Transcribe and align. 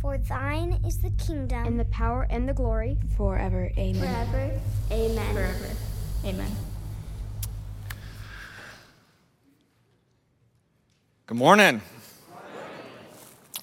For 0.00 0.16
thine 0.16 0.80
is 0.86 0.98
the 0.98 1.10
kingdom, 1.10 1.66
and 1.66 1.80
the 1.80 1.84
power, 1.86 2.24
and 2.30 2.48
the 2.48 2.54
glory, 2.54 2.98
forever. 3.16 3.72
Amen. 3.76 4.30
Forever. 4.30 4.60
Amen. 4.92 5.34
Forever. 5.34 5.74
Amen. 6.24 6.50
Good 11.26 11.36
morning. 11.36 11.82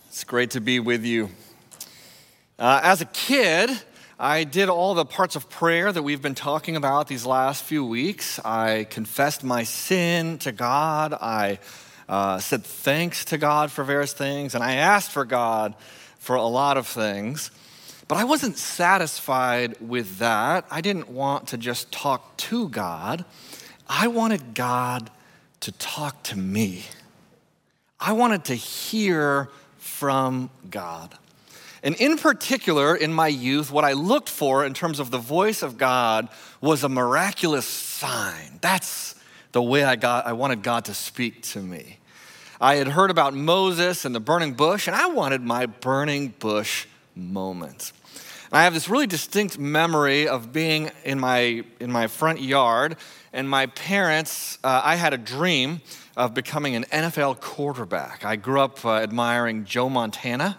It's 0.10 0.26
great 0.26 0.52
to 0.52 0.62
be 0.62 0.82
with 0.82 1.06
you. 1.06 1.30
Uh, 2.60 2.82
as 2.84 3.00
a 3.00 3.06
kid, 3.06 3.70
I 4.20 4.44
did 4.44 4.68
all 4.68 4.94
the 4.94 5.06
parts 5.06 5.38
of 5.38 5.50
prayer 5.50 5.90
that 5.90 6.04
we've 6.04 6.22
been 6.22 6.36
talking 6.36 6.76
about 6.76 7.08
these 7.08 7.26
last 7.26 7.64
few 7.64 7.86
weeks. 7.86 8.40
I 8.44 8.88
confessed 8.90 9.42
my 9.46 9.64
sin 9.64 10.38
to 10.40 10.52
God. 10.52 11.14
I 11.14 11.60
uh, 12.10 12.40
said 12.40 12.66
thanks 12.66 13.24
to 13.26 13.38
God 13.38 13.72
for 13.72 13.86
various 13.86 14.12
things, 14.12 14.54
and 14.54 14.62
I 14.62 14.74
asked 14.76 15.12
for 15.12 15.24
God 15.24 15.76
for 16.26 16.36
a 16.36 16.48
lot 16.48 16.76
of 16.76 16.88
things. 16.88 17.52
But 18.08 18.18
I 18.18 18.24
wasn't 18.24 18.58
satisfied 18.58 19.80
with 19.80 20.18
that. 20.18 20.66
I 20.72 20.82
didn't 20.82 21.08
want 21.08 21.50
to 21.50 21.58
just 21.58 21.92
talk 21.92 22.36
to 22.38 22.68
God. 22.70 23.26
I 23.88 24.08
wanted 24.08 24.56
God 24.56 25.12
to 25.60 25.72
talk 25.74 26.24
to 26.24 26.38
me. 26.38 26.86
I 28.00 28.14
wanted 28.14 28.46
to 28.46 28.56
hear 28.56 29.50
from 29.78 30.50
God. 30.68 31.16
And 31.84 31.94
in 31.98 32.18
particular, 32.18 32.96
in 32.96 33.14
my 33.14 33.28
youth, 33.28 33.72
what 33.72 33.86
I 33.86 33.94
looked 33.94 34.30
for 34.30 34.66
in 34.66 34.74
terms 34.74 35.00
of 35.00 35.12
the 35.12 35.20
voice 35.20 35.62
of 35.62 35.78
God 35.78 36.30
was 36.60 36.84
a 36.84 36.90
miraculous 36.90 37.68
sign. 37.68 38.58
That's 38.62 39.14
the 39.52 39.62
way 39.62 39.84
I 39.84 39.96
got 39.96 40.26
I 40.26 40.34
wanted 40.34 40.64
God 40.64 40.86
to 40.86 40.96
speak 40.96 41.44
to 41.44 41.60
me. 41.60 42.00
I 42.60 42.76
had 42.76 42.88
heard 42.88 43.12
about 43.12 43.34
Moses 43.34 44.06
and 44.06 44.16
the 44.16 44.20
burning 44.20 44.54
bush, 44.54 44.88
and 44.88 44.96
I 44.96 45.08
wanted 45.08 45.42
my 45.42 45.66
burning 45.66 46.34
bush 46.40 46.86
moment. 47.16 47.92
And 48.52 48.58
I 48.60 48.64
have 48.64 48.74
this 48.74 48.88
really 48.88 49.08
distinct 49.08 49.58
memory 49.60 50.28
of 50.28 50.54
being 50.54 50.92
in 51.04 51.20
my 51.20 51.64
in 51.80 51.92
my 51.92 52.08
front 52.08 52.42
yard, 52.42 52.98
and 53.34 53.50
my 53.50 53.66
parents. 53.68 54.58
Uh, 54.64 54.82
I 54.84 54.96
had 54.96 55.14
a 55.14 55.18
dream 55.18 55.82
of 56.16 56.34
becoming 56.34 56.76
an 56.76 56.86
NFL 56.86 57.42
quarterback. 57.42 58.24
I 58.24 58.38
grew 58.38 58.62
up 58.62 58.86
uh, 58.86 58.96
admiring 58.96 59.66
Joe 59.66 59.90
Montana 59.90 60.58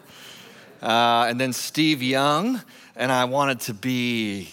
uh, 0.83 1.27
and 1.29 1.41
then 1.41 1.53
Steve 1.53 2.03
Young, 2.03 2.63
and 2.95 3.11
I 3.11 3.25
wanted 3.25 3.61
to 3.61 3.75
be 3.75 4.51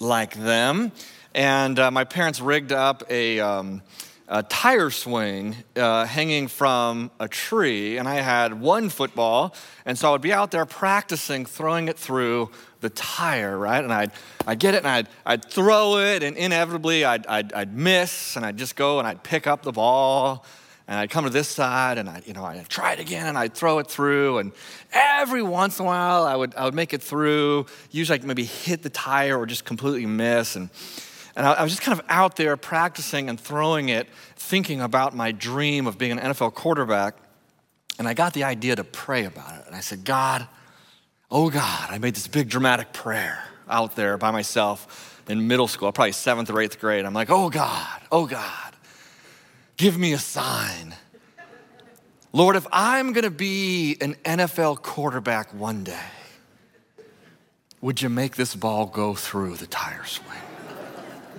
like 0.00 0.34
them. 0.34 0.92
And 1.34 1.78
uh, 1.78 1.90
my 1.90 2.04
parents 2.04 2.40
rigged 2.40 2.72
up 2.72 3.02
a, 3.10 3.40
um, 3.40 3.82
a 4.28 4.42
tire 4.42 4.90
swing 4.90 5.54
uh, 5.76 6.06
hanging 6.06 6.48
from 6.48 7.10
a 7.20 7.28
tree, 7.28 7.98
and 7.98 8.08
I 8.08 8.16
had 8.16 8.58
one 8.58 8.88
football, 8.88 9.54
and 9.84 9.98
so 9.98 10.08
I 10.08 10.12
would 10.12 10.22
be 10.22 10.32
out 10.32 10.50
there 10.50 10.64
practicing 10.64 11.44
throwing 11.44 11.88
it 11.88 11.98
through 11.98 12.50
the 12.80 12.88
tire, 12.90 13.56
right? 13.58 13.84
And 13.84 13.92
I'd, 13.92 14.12
I'd 14.46 14.58
get 14.58 14.74
it 14.74 14.78
and 14.78 14.88
I'd, 14.88 15.08
I'd 15.26 15.44
throw 15.44 15.98
it, 15.98 16.22
and 16.22 16.36
inevitably 16.36 17.04
I'd, 17.04 17.26
I'd, 17.26 17.52
I'd 17.52 17.76
miss, 17.76 18.36
and 18.36 18.46
I'd 18.46 18.56
just 18.56 18.76
go 18.76 18.98
and 18.98 19.06
I'd 19.06 19.22
pick 19.22 19.46
up 19.46 19.62
the 19.62 19.72
ball, 19.72 20.46
and 20.88 20.98
I'd 20.98 21.10
come 21.10 21.24
to 21.24 21.30
this 21.30 21.48
side, 21.48 21.98
and 21.98 22.08
I'd, 22.08 22.26
you 22.26 22.32
know, 22.32 22.44
I'd 22.44 22.66
try 22.68 22.94
it 22.94 23.00
again, 23.00 23.26
and 23.26 23.36
I'd 23.36 23.54
throw 23.54 23.78
it 23.78 23.88
through, 23.88 24.38
and 24.38 24.52
every 24.92 25.42
once 25.42 25.78
in 25.78 25.84
a 25.84 25.88
while 25.88 26.24
I 26.24 26.34
would, 26.34 26.54
I 26.54 26.64
would 26.64 26.74
make 26.74 26.94
it 26.94 27.02
through, 27.02 27.66
usually 27.90 28.18
I'd 28.18 28.24
maybe 28.24 28.44
hit 28.44 28.82
the 28.82 28.90
tire 28.90 29.36
or 29.36 29.44
just 29.44 29.66
completely 29.66 30.06
miss, 30.06 30.56
and, 30.56 30.70
and 31.36 31.46
I, 31.46 31.62
was 31.62 31.72
just 31.72 31.82
kind 31.82 31.98
of 31.98 32.04
out 32.08 32.36
there 32.36 32.56
practicing 32.56 33.28
and 33.28 33.38
throwing 33.38 33.88
it, 33.88 34.08
thinking 34.36 34.80
about 34.80 35.14
my 35.14 35.32
dream 35.32 35.86
of 35.86 35.98
being 35.98 36.12
an 36.12 36.18
NFL 36.18 36.54
quarterback, 36.54 37.16
and 37.98 38.06
I 38.06 38.14
got 38.14 38.34
the 38.34 38.44
idea 38.44 38.76
to 38.76 38.84
pray 38.84 39.24
about 39.24 39.54
it, 39.58 39.66
and 39.66 39.74
I 39.74 39.80
said, 39.80 40.04
God, 40.04 40.46
oh 41.30 41.50
God, 41.50 41.90
I 41.90 41.98
made 41.98 42.14
this 42.14 42.28
big 42.28 42.48
dramatic 42.48 42.92
prayer 42.92 43.42
out 43.68 43.96
there 43.96 44.16
by 44.16 44.30
myself 44.30 45.22
in 45.28 45.48
middle 45.48 45.68
school, 45.68 45.90
probably 45.90 46.12
seventh 46.12 46.50
or 46.50 46.60
eighth 46.60 46.78
grade. 46.80 47.04
I'm 47.04 47.14
like, 47.14 47.30
oh 47.30 47.50
God, 47.50 48.00
oh 48.12 48.26
God, 48.26 48.74
give 49.76 49.98
me 49.98 50.12
a 50.12 50.18
sign. 50.18 50.94
Lord, 52.32 52.56
if 52.56 52.66
I'm 52.72 53.12
gonna 53.12 53.30
be 53.30 53.96
an 54.00 54.14
NFL 54.24 54.82
quarterback 54.82 55.54
one 55.54 55.84
day, 55.84 55.98
would 57.80 58.02
you 58.02 58.08
make 58.08 58.36
this 58.36 58.54
ball 58.54 58.86
go 58.86 59.14
through 59.14 59.56
the 59.56 59.66
tire 59.66 60.04
swing? 60.04 60.43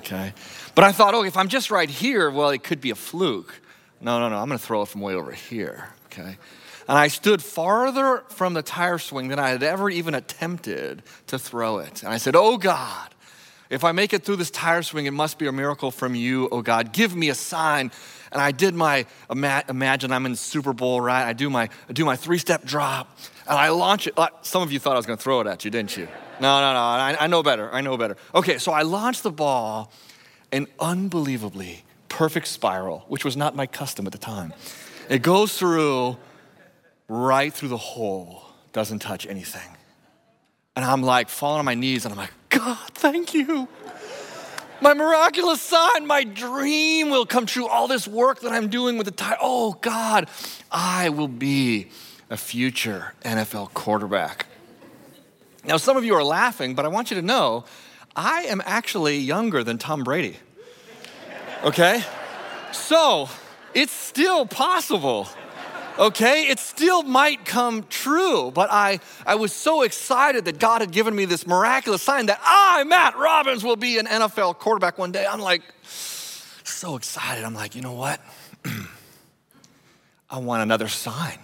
Okay. 0.05 0.33
But 0.75 0.83
I 0.83 0.91
thought, 0.91 1.15
oh, 1.15 1.23
if 1.23 1.35
I'm 1.35 1.47
just 1.47 1.71
right 1.71 1.89
here, 1.89 2.29
well, 2.29 2.49
it 2.49 2.63
could 2.63 2.79
be 2.79 2.91
a 2.91 2.95
fluke. 2.95 3.59
No, 4.01 4.19
no, 4.19 4.29
no, 4.29 4.37
I'm 4.37 4.47
gonna 4.47 4.59
throw 4.59 4.83
it 4.83 4.87
from 4.87 5.01
way 5.01 5.15
over 5.15 5.31
here. 5.31 5.89
Okay. 6.05 6.37
And 6.87 6.97
I 6.97 7.07
stood 7.07 7.41
farther 7.41 8.23
from 8.29 8.53
the 8.53 8.61
tire 8.61 8.99
swing 8.99 9.29
than 9.29 9.39
I 9.39 9.49
had 9.49 9.63
ever 9.63 9.89
even 9.89 10.13
attempted 10.13 11.01
to 11.27 11.39
throw 11.39 11.79
it. 11.79 12.03
And 12.03 12.13
I 12.13 12.17
said, 12.17 12.35
Oh 12.35 12.57
God, 12.57 13.15
if 13.71 13.83
I 13.83 13.91
make 13.91 14.13
it 14.13 14.23
through 14.23 14.35
this 14.35 14.51
tire 14.51 14.83
swing, 14.83 15.07
it 15.07 15.11
must 15.11 15.39
be 15.39 15.47
a 15.47 15.51
miracle 15.51 15.89
from 15.89 16.13
you, 16.13 16.47
oh 16.51 16.61
God. 16.61 16.93
Give 16.93 17.15
me 17.15 17.29
a 17.29 17.35
sign. 17.35 17.91
And 18.31 18.39
I 18.39 18.51
did 18.51 18.75
my, 18.75 19.07
imagine 19.29 20.11
I'm 20.11 20.25
in 20.27 20.35
Super 20.35 20.73
Bowl, 20.73 21.01
right? 21.01 21.25
I 21.25 21.33
do 21.33 21.49
my, 21.49 21.69
do 21.91 22.05
my 22.05 22.15
three 22.15 22.37
step 22.37 22.63
drop 22.63 23.17
and 23.47 23.57
I 23.57 23.69
launch 23.69 24.05
it. 24.05 24.13
Some 24.43 24.61
of 24.61 24.71
you 24.71 24.79
thought 24.79 24.93
I 24.93 24.97
was 24.97 25.05
going 25.07 25.17
to 25.17 25.23
throw 25.23 25.41
it 25.41 25.47
at 25.47 25.65
you, 25.65 25.71
didn't 25.71 25.97
you? 25.97 26.07
No, 26.39 26.59
no, 26.59 26.73
no. 26.73 26.79
I, 26.79 27.15
I 27.19 27.27
know 27.27 27.43
better. 27.43 27.71
I 27.73 27.81
know 27.81 27.97
better. 27.97 28.17
Okay, 28.33 28.57
so 28.57 28.71
I 28.71 28.81
launched 28.81 29.23
the 29.23 29.31
ball, 29.31 29.91
an 30.51 30.67
unbelievably 30.79 31.83
perfect 32.09 32.47
spiral, 32.47 33.05
which 33.07 33.25
was 33.25 33.35
not 33.35 33.55
my 33.55 33.65
custom 33.67 34.05
at 34.05 34.11
the 34.11 34.17
time. 34.17 34.53
It 35.09 35.21
goes 35.21 35.57
through 35.57 36.17
right 37.07 37.53
through 37.53 37.69
the 37.69 37.77
hole, 37.77 38.43
doesn't 38.73 38.99
touch 38.99 39.27
anything. 39.27 39.69
And 40.75 40.83
I'm 40.83 41.03
like 41.03 41.29
falling 41.29 41.59
on 41.59 41.65
my 41.65 41.75
knees 41.75 42.05
and 42.05 42.11
I'm 42.11 42.17
like, 42.17 42.33
God, 42.49 42.77
thank 42.93 43.33
you. 43.33 43.67
My 44.81 44.93
miraculous 44.93 45.61
sign, 45.61 46.05
my 46.05 46.23
dream 46.23 47.09
will 47.09 47.25
come 47.25 47.45
true. 47.45 47.67
All 47.67 47.87
this 47.87 48.07
work 48.07 48.41
that 48.41 48.51
I'm 48.51 48.69
doing 48.69 48.97
with 48.97 49.05
the 49.05 49.11
tie. 49.11 49.37
Oh, 49.39 49.73
God, 49.73 50.29
I 50.71 51.09
will 51.09 51.29
be 51.29 51.87
a 52.29 52.35
future 52.35 53.13
NFL 53.23 53.73
quarterback. 53.73 54.47
Now, 55.67 55.77
some 55.77 55.97
of 55.97 56.05
you 56.05 56.13
are 56.15 56.23
laughing, 56.23 56.75
but 56.75 56.85
I 56.85 56.87
want 56.89 57.11
you 57.11 57.15
to 57.15 57.21
know 57.21 57.65
I 58.15 58.43
am 58.43 58.61
actually 58.65 59.17
younger 59.17 59.63
than 59.63 59.77
Tom 59.77 60.03
Brady. 60.03 60.37
Okay? 61.63 62.03
So, 62.71 63.29
it's 63.73 63.91
still 63.91 64.45
possible 64.45 65.27
okay? 65.97 66.47
It 66.47 66.59
still 66.59 67.03
might 67.03 67.45
come 67.45 67.83
true, 67.83 68.51
but 68.51 68.69
I, 68.71 68.99
I 69.25 69.35
was 69.35 69.53
so 69.53 69.83
excited 69.83 70.45
that 70.45 70.59
God 70.59 70.81
had 70.81 70.91
given 70.91 71.15
me 71.15 71.25
this 71.25 71.47
miraculous 71.47 72.01
sign 72.01 72.27
that 72.27 72.39
I, 72.43 72.83
Matt 72.83 73.17
Robins, 73.17 73.63
will 73.63 73.75
be 73.75 73.97
an 73.97 74.05
NFL 74.05 74.59
quarterback 74.59 74.97
one 74.97 75.11
day. 75.11 75.25
I'm 75.25 75.39
like, 75.39 75.61
so 75.83 76.95
excited. 76.95 77.43
I'm 77.43 77.53
like, 77.53 77.75
you 77.75 77.81
know 77.81 77.93
what? 77.93 78.19
I 80.29 80.39
want 80.39 80.63
another 80.63 80.87
sign. 80.87 81.37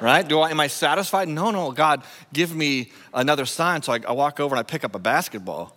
Right? 0.00 0.26
Do 0.26 0.40
I, 0.40 0.50
am 0.50 0.60
I 0.60 0.66
satisfied? 0.66 1.28
No, 1.28 1.50
no. 1.50 1.72
God, 1.72 2.02
give 2.32 2.54
me 2.54 2.92
another 3.14 3.46
sign. 3.46 3.82
So 3.82 3.92
I, 3.92 4.00
I 4.06 4.12
walk 4.12 4.40
over 4.40 4.54
and 4.54 4.60
I 4.60 4.62
pick 4.62 4.84
up 4.84 4.94
a 4.94 4.98
basketball. 4.98 5.76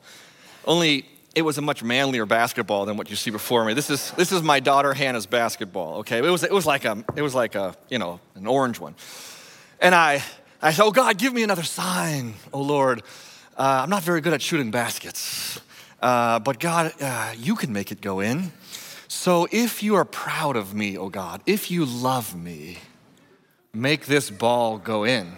Only 0.66 1.06
it 1.36 1.44
was 1.44 1.58
a 1.58 1.62
much 1.62 1.84
manlier 1.84 2.26
basketball 2.26 2.86
than 2.86 2.98
what 2.98 3.10
you 3.10 3.16
see 3.16 3.32
before 3.32 3.64
me. 3.64 3.74
This 3.74 3.90
is, 3.90 4.12
this 4.12 4.32
is 4.32 4.42
my 4.42 4.60
daughter 4.60 4.94
Hannah's 4.94 5.26
basketball, 5.26 6.00
okay? 6.00 6.18
It 6.18 6.30
was, 6.30 6.44
it 6.44 6.52
was 6.52 6.66
like, 6.66 6.86
a, 6.86 7.04
it 7.16 7.22
was 7.22 7.36
like 7.36 7.56
a, 7.56 7.76
you 7.90 8.00
know, 8.00 8.20
an 8.36 8.48
orange 8.48 8.80
one. 8.80 8.96
And 9.80 9.96
I, 9.96 10.24
I 10.62 10.74
said, 10.74 10.84
oh 10.84 10.92
God, 10.92 11.18
give 11.18 11.34
me 11.34 11.44
another 11.44 11.64
sign, 11.64 12.34
oh 12.52 12.62
Lord. 12.62 13.04
Uh, 13.58 13.82
I'm 13.84 13.90
not 13.90 14.04
very 14.04 14.22
good 14.22 14.34
at 14.34 14.42
shooting 14.42 14.72
baskets, 14.72 15.62
uh, 16.02 16.40
but 16.40 16.60
God, 16.60 16.94
uh, 17.00 17.34
you 17.38 17.56
can 17.56 17.72
make 17.72 17.92
it 17.92 18.02
go 18.02 18.20
in. 18.20 18.52
So 19.08 19.48
if 19.52 19.84
you 19.84 19.96
are 19.96 20.06
proud 20.06 20.56
of 20.56 20.74
me, 20.74 20.98
oh 20.98 21.10
God, 21.10 21.42
if 21.46 21.70
you 21.70 21.86
love 21.86 22.36
me, 22.36 22.80
make 23.74 24.06
this 24.06 24.30
ball 24.30 24.78
go 24.78 25.04
in 25.04 25.38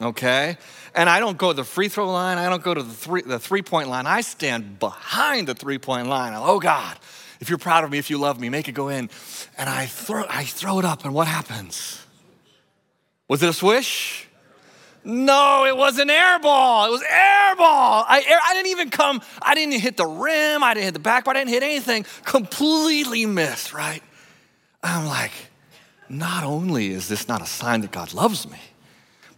okay? 0.00 0.56
And 0.94 1.08
I 1.08 1.20
don't 1.20 1.38
go 1.38 1.48
to 1.48 1.56
the 1.56 1.64
free 1.64 1.88
throw 1.88 2.10
line, 2.10 2.38
I 2.38 2.48
don't 2.48 2.62
go 2.62 2.74
to 2.74 2.82
the 2.82 2.92
three, 2.92 3.22
the 3.22 3.38
three 3.38 3.62
point 3.62 3.88
line. 3.88 4.06
I 4.06 4.20
stand 4.20 4.78
behind 4.78 5.48
the 5.48 5.54
three 5.54 5.78
point 5.78 6.08
line. 6.08 6.32
Oh 6.36 6.60
God, 6.60 6.96
if 7.40 7.48
you're 7.48 7.58
proud 7.58 7.84
of 7.84 7.90
me, 7.90 7.98
if 7.98 8.10
you 8.10 8.18
love 8.18 8.40
me, 8.40 8.48
make 8.48 8.68
it 8.68 8.72
go 8.72 8.88
in. 8.88 9.10
And 9.58 9.68
I 9.68 9.86
throw, 9.86 10.24
I 10.28 10.44
throw 10.44 10.78
it 10.78 10.84
up, 10.84 11.04
and 11.04 11.14
what 11.14 11.26
happens? 11.26 12.02
Was 13.28 13.42
it 13.42 13.48
a 13.48 13.52
swish? 13.52 14.28
No, 15.04 15.64
it 15.66 15.76
was 15.76 15.98
an 15.98 16.10
air 16.10 16.40
ball. 16.40 16.88
It 16.88 16.90
was 16.90 17.02
air 17.02 17.54
ball. 17.54 18.04
I, 18.08 18.24
air, 18.26 18.38
I 18.44 18.54
didn't 18.54 18.72
even 18.72 18.90
come, 18.90 19.22
I 19.40 19.54
didn't 19.54 19.78
hit 19.80 19.96
the 19.96 20.06
rim, 20.06 20.64
I 20.64 20.74
didn't 20.74 20.86
hit 20.86 20.94
the 20.94 21.00
back 21.00 21.24
part, 21.24 21.36
I 21.36 21.40
didn't 21.40 21.52
hit 21.52 21.62
anything. 21.62 22.04
Completely 22.24 23.24
missed, 23.24 23.72
right? 23.72 24.02
I'm 24.82 25.06
like, 25.06 25.32
not 26.10 26.44
only 26.44 26.90
is 26.90 27.08
this 27.08 27.28
not 27.28 27.42
a 27.42 27.46
sign 27.46 27.80
that 27.82 27.92
God 27.92 28.12
loves 28.12 28.48
me, 28.48 28.58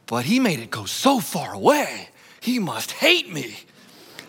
but 0.07 0.25
He 0.25 0.41
made 0.41 0.59
it 0.59 0.71
go 0.71 0.85
so 0.85 1.21
far 1.21 1.55
away, 1.55 2.09
He 2.41 2.59
must 2.59 2.93
hate 2.93 3.33
me. 3.33 3.57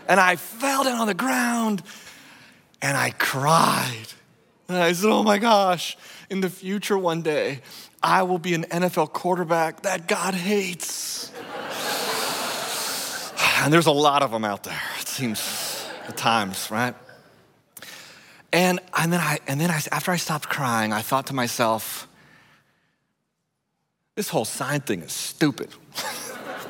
And 0.08 0.20
I 0.20 0.38
fell 0.38 0.84
down 0.84 1.00
on 1.00 1.08
the 1.08 1.14
ground 1.14 1.84
and 2.82 2.98
I 2.98 3.12
cried. 3.12 4.08
And 4.68 4.78
I 4.78 4.92
said, 4.94 5.10
Oh 5.10 5.24
my 5.24 5.38
gosh, 5.38 5.98
in 6.30 6.42
the 6.42 6.50
future 6.50 6.98
one 6.98 7.22
day, 7.22 7.62
I 8.02 8.24
will 8.24 8.40
be 8.40 8.54
an 8.54 8.64
NFL 8.64 9.14
quarterback 9.14 9.82
that 9.82 10.08
God 10.08 10.34
hates. 10.34 11.32
and 13.58 13.74
there's 13.74 13.88
a 13.88 13.92
lot 13.92 14.24
of 14.24 14.32
them 14.32 14.46
out 14.46 14.64
there, 14.64 14.82
it 15.00 15.08
seems 15.08 15.86
at 16.08 16.18
times, 16.18 16.72
right? 16.72 16.96
And, 18.52 18.80
and 18.98 19.14
then, 19.14 19.20
I, 19.20 19.40
and 19.48 19.62
then 19.62 19.70
I, 19.70 19.80
after 19.92 20.12
I 20.12 20.18
stopped 20.18 20.50
crying, 20.50 20.92
I 20.92 21.02
thought 21.02 21.28
to 21.28 21.34
myself, 21.34 22.08
this 24.20 24.28
whole 24.28 24.44
sign 24.44 24.82
thing 24.82 25.02
is 25.02 25.14
stupid. 25.14 25.70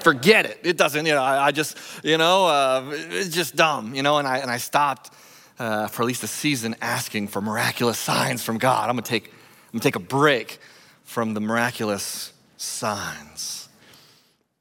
Forget 0.04 0.46
it. 0.46 0.60
It 0.62 0.78
doesn't, 0.78 1.04
you 1.04 1.14
know, 1.14 1.24
I, 1.24 1.48
I 1.48 1.52
just, 1.52 1.76
you 2.04 2.20
know, 2.20 2.46
uh, 2.46 2.92
it's 2.94 3.34
just 3.34 3.56
dumb, 3.56 3.96
you 3.96 4.04
know, 4.04 4.20
and 4.20 4.28
I, 4.28 4.38
and 4.38 4.52
I 4.52 4.58
stopped 4.58 5.12
uh, 5.58 5.88
for 5.88 6.04
at 6.04 6.06
least 6.06 6.22
a 6.22 6.28
season 6.28 6.76
asking 6.80 7.30
for 7.30 7.42
miraculous 7.42 7.98
signs 7.98 8.44
from 8.44 8.60
God. 8.60 8.88
I'm 8.88 8.96
gonna 8.96 9.02
take, 9.02 9.30
I'm 9.30 9.72
gonna 9.72 9.82
take 9.82 9.96
a 9.96 10.00
break 10.00 10.60
from 11.06 11.34
the 11.34 11.42
miraculous 11.42 12.34
signs. 12.58 13.68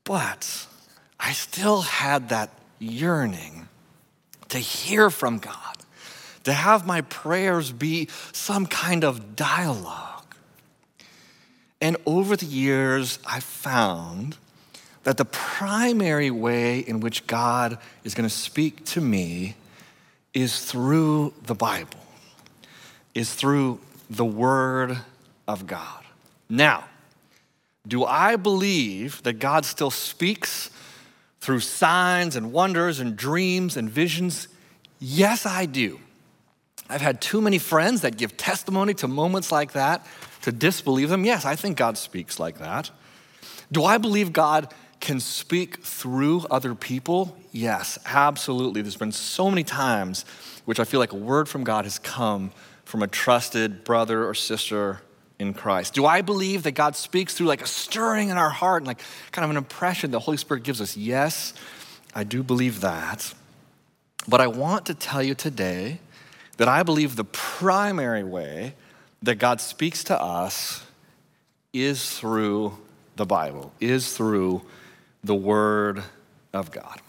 But 0.04 0.66
I 1.20 1.32
still 1.32 1.82
had 1.82 2.30
that 2.30 2.54
yearning 2.78 3.68
to 4.48 4.58
hear 4.58 5.10
from 5.10 5.40
God, 5.40 5.76
to 6.44 6.54
have 6.54 6.86
my 6.86 7.02
prayers 7.02 7.70
be 7.70 8.08
some 8.32 8.64
kind 8.64 9.04
of 9.04 9.36
dialogue. 9.36 10.17
And 11.80 11.96
over 12.06 12.36
the 12.36 12.46
years, 12.46 13.18
I 13.26 13.40
found 13.40 14.36
that 15.04 15.16
the 15.16 15.24
primary 15.24 16.30
way 16.30 16.80
in 16.80 17.00
which 17.00 17.26
God 17.26 17.78
is 18.04 18.14
going 18.14 18.28
to 18.28 18.34
speak 18.34 18.84
to 18.86 19.00
me 19.00 19.54
is 20.34 20.64
through 20.64 21.32
the 21.46 21.54
Bible, 21.54 22.00
is 23.14 23.32
through 23.34 23.80
the 24.10 24.24
Word 24.24 24.98
of 25.46 25.66
God. 25.66 26.04
Now, 26.48 26.84
do 27.86 28.04
I 28.04 28.36
believe 28.36 29.22
that 29.22 29.34
God 29.34 29.64
still 29.64 29.90
speaks 29.90 30.70
through 31.40 31.60
signs 31.60 32.36
and 32.36 32.52
wonders 32.52 33.00
and 33.00 33.16
dreams 33.16 33.76
and 33.76 33.88
visions? 33.88 34.48
Yes, 34.98 35.46
I 35.46 35.64
do. 35.64 36.00
I've 36.90 37.00
had 37.00 37.20
too 37.20 37.40
many 37.40 37.58
friends 37.58 38.00
that 38.00 38.16
give 38.16 38.36
testimony 38.36 38.94
to 38.94 39.08
moments 39.08 39.52
like 39.52 39.72
that 39.72 40.06
to 40.48 40.56
disbelieve 40.56 41.10
them. 41.10 41.26
Yes, 41.26 41.44
I 41.44 41.56
think 41.56 41.76
God 41.76 41.98
speaks 41.98 42.40
like 42.40 42.58
that. 42.58 42.90
Do 43.70 43.84
I 43.84 43.98
believe 43.98 44.32
God 44.32 44.72
can 44.98 45.20
speak 45.20 45.84
through 45.84 46.46
other 46.50 46.74
people? 46.74 47.36
Yes, 47.52 47.98
absolutely. 48.06 48.80
There's 48.80 48.96
been 48.96 49.12
so 49.12 49.50
many 49.50 49.62
times 49.62 50.24
which 50.64 50.80
I 50.80 50.84
feel 50.84 51.00
like 51.00 51.12
a 51.12 51.16
word 51.16 51.50
from 51.50 51.64
God 51.64 51.84
has 51.84 51.98
come 51.98 52.50
from 52.86 53.02
a 53.02 53.06
trusted 53.06 53.84
brother 53.84 54.26
or 54.26 54.32
sister 54.32 55.02
in 55.38 55.52
Christ. 55.52 55.92
Do 55.92 56.06
I 56.06 56.22
believe 56.22 56.62
that 56.62 56.72
God 56.72 56.96
speaks 56.96 57.34
through 57.34 57.48
like 57.48 57.60
a 57.60 57.66
stirring 57.66 58.30
in 58.30 58.38
our 58.38 58.48
heart 58.48 58.82
and 58.82 58.86
like 58.86 59.02
kind 59.32 59.44
of 59.44 59.50
an 59.50 59.58
impression 59.58 60.10
the 60.10 60.18
Holy 60.18 60.38
Spirit 60.38 60.62
gives 60.62 60.80
us? 60.80 60.96
Yes, 60.96 61.52
I 62.14 62.24
do 62.24 62.42
believe 62.42 62.80
that. 62.80 63.34
But 64.26 64.40
I 64.40 64.46
want 64.46 64.86
to 64.86 64.94
tell 64.94 65.22
you 65.22 65.34
today 65.34 66.00
that 66.56 66.68
I 66.68 66.82
believe 66.82 67.16
the 67.16 67.24
primary 67.24 68.24
way 68.24 68.72
that 69.22 69.36
God 69.36 69.60
speaks 69.60 70.04
to 70.04 70.20
us 70.20 70.84
is 71.72 72.18
through 72.18 72.78
the 73.16 73.26
Bible, 73.26 73.72
is 73.80 74.16
through 74.16 74.62
the 75.24 75.34
Word 75.34 76.02
of 76.52 76.70
God. 76.70 77.00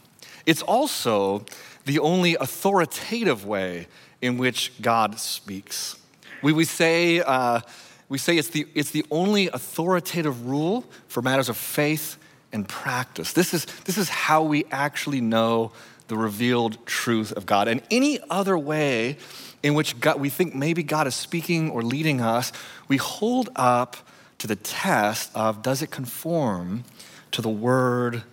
It's 0.46 0.62
also 0.62 1.46
the 1.86 2.00
only 2.00 2.36
authoritative 2.36 3.46
way 3.46 3.88
in 4.22 4.38
which 4.38 4.72
God 4.82 5.20
speaks. 5.20 5.96
We, 6.42 6.54
we, 6.54 6.66
say, 6.66 7.20
uh, 7.20 7.62
we 8.10 8.18
say 8.18 8.38
it's 8.38 8.50
the, 8.50 8.68
it's 8.74 8.92
the 8.92 9.06
only 9.12 9.48
authoritative 9.48 10.48
rule 10.48 10.86
for 11.08 11.22
matters 11.22 11.50
of 11.50 11.58
faith 11.58 12.18
and 12.52 12.68
practice. 12.68 13.34
This 13.34 13.54
is, 13.54 13.66
this 13.86 13.98
is 13.98 14.10
how 14.10 14.44
we 14.44 14.66
actually 14.72 15.22
know 15.22 15.72
the 16.08 16.18
revealed 16.18 16.84
truth 16.86 17.32
of 17.34 17.46
God. 17.46 17.68
And 17.68 17.82
any 17.92 18.20
other 18.30 18.58
way 18.58 19.18
in 19.64 19.74
which 19.74 20.00
God, 20.00 20.20
we 20.20 20.30
think 20.30 20.56
maybe 20.56 20.84
God 20.84 21.08
is 21.08 21.16
speaking 21.16 21.70
or 21.70 21.82
leading 21.82 22.22
us, 22.22 22.52
we 22.88 22.98
hold 22.98 23.50
up 23.56 23.98
to 24.40 24.48
the 24.48 24.56
test 24.56 25.32
of 25.36 25.62
does 25.62 25.82
it 25.82 25.92
conform 25.92 26.84
to 27.32 27.42
the 27.42 27.50
Word 27.50 28.24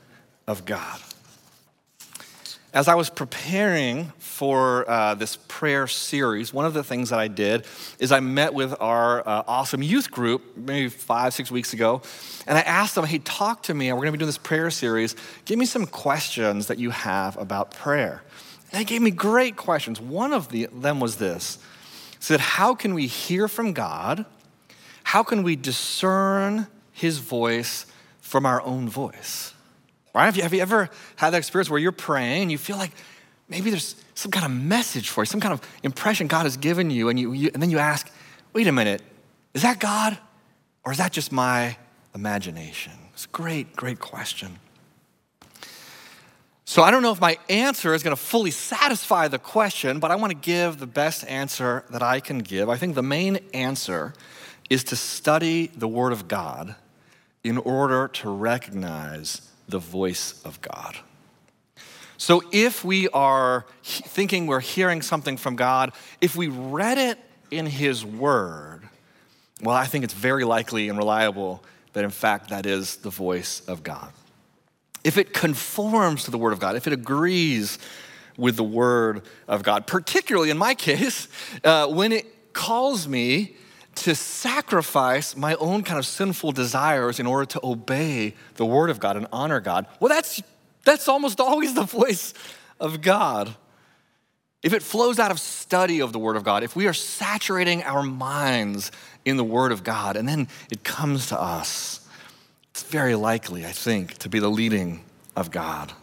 of 0.46 0.64
God? 0.64 1.00
As 2.72 2.88
I 2.88 2.94
was 2.94 3.08
preparing 3.08 4.12
for 4.18 4.88
uh, 4.88 5.14
this 5.14 5.38
prayer 5.48 5.86
series, 5.86 6.52
one 6.52 6.66
of 6.66 6.74
the 6.74 6.84
things 6.84 7.08
that 7.08 7.18
I 7.18 7.26
did 7.26 7.64
is 7.98 8.12
I 8.12 8.20
met 8.20 8.52
with 8.52 8.74
our 8.80 9.26
uh, 9.26 9.44
awesome 9.46 9.82
youth 9.82 10.10
group 10.10 10.58
maybe 10.58 10.90
five, 10.90 11.32
six 11.32 11.50
weeks 11.50 11.72
ago, 11.72 12.02
and 12.46 12.58
I 12.58 12.60
asked 12.60 12.94
them, 12.94 13.06
hey, 13.06 13.18
talk 13.18 13.62
to 13.64 13.74
me. 13.74 13.90
We're 13.90 14.00
going 14.00 14.08
to 14.08 14.12
be 14.12 14.18
doing 14.18 14.26
this 14.26 14.36
prayer 14.36 14.70
series. 14.70 15.16
Give 15.46 15.58
me 15.58 15.64
some 15.64 15.86
questions 15.86 16.66
that 16.66 16.78
you 16.78 16.90
have 16.90 17.38
about 17.38 17.70
prayer. 17.70 18.22
They 18.72 18.84
gave 18.84 19.02
me 19.02 19.10
great 19.10 19.56
questions. 19.56 20.00
One 20.00 20.32
of 20.32 20.48
the, 20.48 20.68
them 20.72 21.00
was 21.00 21.16
this 21.16 21.58
said, 22.18 22.40
How 22.40 22.74
can 22.74 22.94
we 22.94 23.06
hear 23.06 23.48
from 23.48 23.72
God? 23.72 24.24
How 25.04 25.22
can 25.22 25.42
we 25.42 25.54
discern 25.54 26.66
his 26.92 27.18
voice 27.18 27.86
from 28.20 28.44
our 28.44 28.60
own 28.62 28.88
voice? 28.88 29.54
Right? 30.14 30.24
Have 30.24 30.36
you, 30.36 30.42
have 30.42 30.54
you 30.54 30.60
ever 30.60 30.90
had 31.16 31.30
that 31.30 31.38
experience 31.38 31.70
where 31.70 31.78
you're 31.78 31.92
praying 31.92 32.42
and 32.42 32.50
you 32.50 32.58
feel 32.58 32.76
like 32.76 32.90
maybe 33.48 33.70
there's 33.70 33.94
some 34.14 34.30
kind 34.30 34.44
of 34.44 34.50
message 34.50 35.10
for 35.10 35.22
you, 35.22 35.26
some 35.26 35.40
kind 35.40 35.54
of 35.54 35.60
impression 35.82 36.26
God 36.26 36.44
has 36.44 36.56
given 36.56 36.90
you, 36.90 37.08
and, 37.08 37.20
you, 37.20 37.32
you, 37.32 37.50
and 37.54 37.62
then 37.62 37.70
you 37.70 37.78
ask, 37.78 38.10
wait 38.52 38.66
a 38.66 38.72
minute, 38.72 39.02
is 39.54 39.62
that 39.62 39.78
God 39.78 40.18
or 40.84 40.92
is 40.92 40.98
that 40.98 41.12
just 41.12 41.32
my 41.32 41.76
imagination? 42.14 42.92
It's 43.12 43.26
a 43.26 43.28
great, 43.28 43.76
great 43.76 44.00
question. 44.00 44.58
So 46.68 46.82
I 46.82 46.90
don't 46.90 47.02
know 47.02 47.12
if 47.12 47.20
my 47.20 47.38
answer 47.48 47.94
is 47.94 48.02
going 48.02 48.14
to 48.14 48.20
fully 48.20 48.50
satisfy 48.50 49.28
the 49.28 49.38
question, 49.38 50.00
but 50.00 50.10
I 50.10 50.16
want 50.16 50.32
to 50.32 50.36
give 50.36 50.78
the 50.78 50.86
best 50.86 51.24
answer 51.28 51.84
that 51.90 52.02
I 52.02 52.18
can 52.18 52.40
give. 52.40 52.68
I 52.68 52.76
think 52.76 52.96
the 52.96 53.04
main 53.04 53.38
answer 53.54 54.14
is 54.68 54.82
to 54.84 54.96
study 54.96 55.68
the 55.68 55.86
Word 55.86 56.12
of 56.12 56.26
God 56.26 56.74
in 57.44 57.56
order 57.56 58.08
to 58.08 58.30
recognize 58.30 59.48
the 59.68 59.78
voice 59.78 60.42
of 60.44 60.60
God. 60.60 60.96
So 62.18 62.42
if 62.50 62.84
we 62.84 63.08
are 63.10 63.64
thinking 63.84 64.48
we're 64.48 64.58
hearing 64.58 65.02
something 65.02 65.36
from 65.36 65.54
God, 65.54 65.92
if 66.20 66.34
we 66.34 66.48
read 66.48 66.98
it 66.98 67.18
in 67.52 67.66
His 67.66 68.04
Word, 68.04 68.82
well, 69.62 69.76
I 69.76 69.86
think 69.86 70.02
it's 70.02 70.14
very 70.14 70.42
likely 70.42 70.88
and 70.88 70.98
reliable 70.98 71.62
that 71.92 72.02
in 72.02 72.10
fact 72.10 72.50
that 72.50 72.66
is 72.66 72.96
the 72.96 73.10
voice 73.10 73.60
of 73.68 73.84
God. 73.84 74.10
If 75.06 75.16
it 75.18 75.32
conforms 75.32 76.24
to 76.24 76.32
the 76.32 76.36
Word 76.36 76.52
of 76.52 76.58
God, 76.58 76.74
if 76.74 76.88
it 76.88 76.92
agrees 76.92 77.78
with 78.36 78.56
the 78.56 78.64
Word 78.64 79.22
of 79.46 79.62
God, 79.62 79.86
particularly 79.86 80.50
in 80.50 80.58
my 80.58 80.74
case, 80.74 81.28
uh, 81.62 81.86
when 81.86 82.10
it 82.10 82.52
calls 82.52 83.06
me 83.06 83.54
to 83.94 84.16
sacrifice 84.16 85.36
my 85.36 85.54
own 85.54 85.84
kind 85.84 86.00
of 86.00 86.06
sinful 86.06 86.50
desires 86.50 87.20
in 87.20 87.26
order 87.26 87.46
to 87.46 87.60
obey 87.62 88.34
the 88.56 88.66
word 88.66 88.90
of 88.90 88.98
God 88.98 89.16
and 89.16 89.28
honor 89.32 89.60
God, 89.60 89.86
well, 90.00 90.08
that's, 90.08 90.42
that's 90.84 91.06
almost 91.06 91.38
always 91.38 91.74
the 91.74 91.84
voice 91.84 92.34
of 92.80 93.00
God. 93.00 93.54
If 94.64 94.72
it 94.72 94.82
flows 94.82 95.20
out 95.20 95.30
of 95.30 95.38
study 95.38 96.00
of 96.00 96.12
the 96.12 96.18
word 96.18 96.34
of 96.34 96.42
God, 96.42 96.64
if 96.64 96.74
we 96.74 96.88
are 96.88 96.92
saturating 96.92 97.84
our 97.84 98.02
minds 98.02 98.90
in 99.24 99.36
the 99.36 99.44
word 99.44 99.70
of 99.70 99.84
God 99.84 100.16
and 100.16 100.28
then 100.28 100.48
it 100.68 100.82
comes 100.82 101.28
to 101.28 101.40
us, 101.40 102.05
it's 102.76 102.82
very 102.82 103.14
likely, 103.14 103.64
I 103.64 103.72
think, 103.72 104.18
to 104.18 104.28
be 104.28 104.38
the 104.38 104.50
leading 104.50 105.02
of 105.34 105.50
God. 105.50 105.94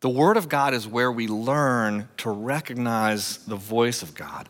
The 0.00 0.08
word 0.08 0.36
of 0.36 0.48
God 0.48 0.74
is 0.74 0.88
where 0.88 1.12
we 1.12 1.28
learn 1.28 2.08
to 2.16 2.30
recognize 2.30 3.36
the 3.46 3.54
voice 3.54 4.02
of 4.02 4.12
God. 4.12 4.48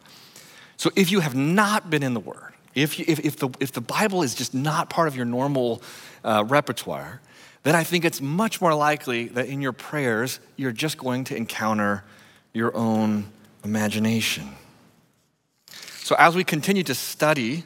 So 0.79 0.91
if 0.97 1.13
you 1.13 1.21
have 1.21 1.35
not 1.35 1.91
been 1.91 2.03
in 2.03 2.15
the 2.15 2.21
Word, 2.21 2.55
if, 2.75 2.99
you, 2.99 3.05
if, 3.07 3.21
if, 3.21 3.37
the, 3.37 3.51
if 3.61 3.73
the 3.73 3.83
Bible 3.83 4.23
is 4.23 4.35
just 4.35 4.55
not 4.55 4.89
part 4.89 5.07
of 5.07 5.15
your 5.15 5.27
normal 5.27 5.83
uh, 6.25 6.45
repertoire, 6.49 7.21
then 7.63 7.75
I 7.75 7.85
think 7.85 8.07
it's 8.07 8.23
much 8.23 8.63
more 8.63 8.73
likely 8.75 9.29
that 9.29 9.49
in 9.49 9.61
your 9.61 9.73
prayers, 9.73 10.41
you're 10.57 10.73
just 10.73 10.97
going 10.97 11.25
to 11.25 11.37
encounter 11.37 12.05
your 12.55 12.75
own 12.75 13.27
imagination. 13.65 14.49
So 15.67 16.17
as 16.19 16.35
we 16.35 16.43
continue 16.43 16.85
to 16.85 16.95
study 16.95 17.65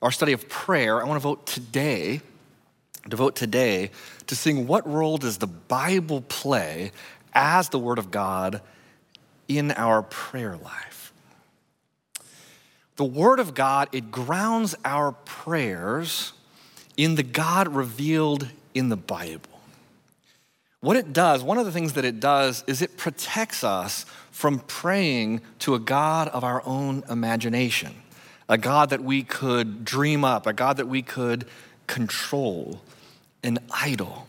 our 0.00 0.10
study 0.10 0.32
of 0.32 0.48
prayer, 0.48 1.02
I 1.02 1.04
want 1.04 1.20
to 1.20 1.22
vote 1.22 1.46
today 1.46 2.22
devote 3.08 3.36
today 3.36 3.90
to 4.26 4.36
seeing 4.36 4.66
what 4.66 4.88
role 4.88 5.18
does 5.18 5.38
the 5.38 5.46
Bible 5.46 6.22
play 6.22 6.92
as 7.34 7.68
the 7.68 7.78
Word 7.78 7.98
of 7.98 8.10
God 8.10 8.60
in 9.48 9.70
our 9.72 10.02
prayer 10.02 10.56
life. 10.56 11.12
The 12.96 13.04
Word 13.04 13.38
of 13.38 13.54
God, 13.54 13.88
it 13.92 14.10
grounds 14.10 14.74
our 14.84 15.12
prayers 15.12 16.32
in 16.96 17.14
the 17.14 17.22
God 17.22 17.68
revealed 17.68 18.48
in 18.74 18.88
the 18.88 18.96
Bible. 18.96 19.60
What 20.80 20.96
it 20.96 21.12
does, 21.12 21.42
one 21.42 21.58
of 21.58 21.66
the 21.66 21.72
things 21.72 21.94
that 21.94 22.04
it 22.04 22.20
does 22.20 22.62
is 22.66 22.82
it 22.82 22.96
protects 22.96 23.64
us 23.64 24.04
from 24.30 24.60
praying 24.60 25.40
to 25.60 25.74
a 25.74 25.80
God 25.80 26.28
of 26.28 26.44
our 26.44 26.62
own 26.64 27.02
imagination, 27.10 27.94
a 28.48 28.58
God 28.58 28.90
that 28.90 29.02
we 29.02 29.24
could 29.24 29.84
dream 29.84 30.24
up, 30.24 30.46
a 30.46 30.52
God 30.52 30.76
that 30.76 30.86
we 30.86 31.02
could 31.02 31.46
control, 31.88 32.80
an 33.42 33.58
idol. 33.70 34.26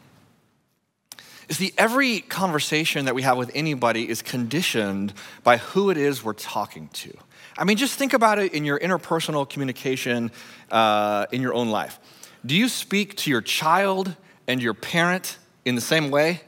You 1.50 1.56
see, 1.56 1.74
every 1.78 2.20
conversation 2.20 3.06
that 3.06 3.16
we 3.16 3.24
have 3.24 3.38
with 3.38 3.50
anybody 3.56 4.08
is 4.08 4.22
conditioned 4.22 5.13
by 5.44 5.58
who 5.58 5.89
it 5.89 5.98
is 5.98 6.24
we're 6.24 6.34
talking 6.34 6.89
to. 6.89 7.12
I 7.58 7.63
mean, 7.63 7.75
just 7.75 7.98
think 7.98 8.13
about 8.13 8.38
it 8.38 8.54
in 8.54 8.66
your 8.66 8.80
interpersonal 8.80 9.50
communication 9.50 10.32
uh, 10.72 11.25
in 11.32 11.42
your 11.42 11.56
own 11.56 11.70
life. 11.70 12.00
Do 12.46 12.56
you 12.56 12.70
speak 12.70 13.18
to 13.18 13.32
your 13.32 13.42
child 13.42 14.16
and 14.48 14.62
your 14.62 14.75
parent 14.75 15.38
in 15.66 15.75
the 15.75 15.82
same 15.82 16.12
way? 16.12 16.42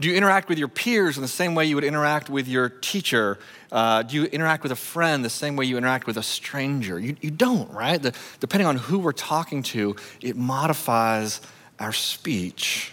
Do 0.00 0.08
you 0.08 0.14
interact 0.14 0.48
with 0.48 0.58
your 0.58 0.68
peers 0.68 1.16
in 1.16 1.22
the 1.22 1.28
same 1.28 1.54
way 1.54 1.66
you 1.66 1.74
would 1.74 1.84
interact 1.84 2.30
with 2.30 2.48
your 2.48 2.68
teacher? 2.68 3.38
Uh, 3.70 4.02
do 4.02 4.16
you 4.16 4.24
interact 4.24 4.62
with 4.62 4.72
a 4.72 4.76
friend 4.76 5.24
the 5.24 5.30
same 5.30 5.56
way 5.56 5.66
you 5.66 5.76
interact 5.76 6.06
with 6.06 6.16
a 6.16 6.22
stranger? 6.22 6.98
You, 6.98 7.16
you 7.20 7.30
don't, 7.30 7.70
right? 7.72 8.00
The, 8.00 8.14
depending 8.40 8.68
on 8.68 8.76
who 8.76 9.00
we're 9.00 9.12
talking 9.12 9.62
to, 9.64 9.96
it 10.22 10.36
modifies 10.36 11.40
our 11.78 11.92
speech. 11.92 12.92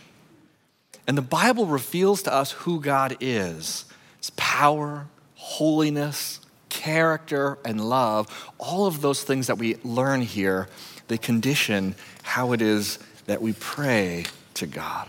And 1.08 1.18
the 1.18 1.22
Bible 1.22 1.65
reveals 1.65 2.24
to 2.24 2.34
us 2.34 2.51
who 2.51 2.80
God 2.80 3.18
is 3.20 3.86
His 4.18 4.32
power, 4.32 5.08
holiness, 5.36 6.39
character, 6.70 7.58
and 7.63 7.88
love. 7.88 8.51
All 8.58 8.86
of 8.86 9.01
those 9.01 9.24
things 9.24 9.48
that 9.48 9.58
we 9.58 9.77
learn 9.84 10.22
here, 10.22 10.68
they 11.08 11.18
condition 11.18 11.96
how 12.24 12.54
it 12.54 12.62
is 12.62 13.00
that 13.27 13.42
we 13.42 13.54
pray 13.54 14.25
to 14.56 14.68
God. 14.68 15.08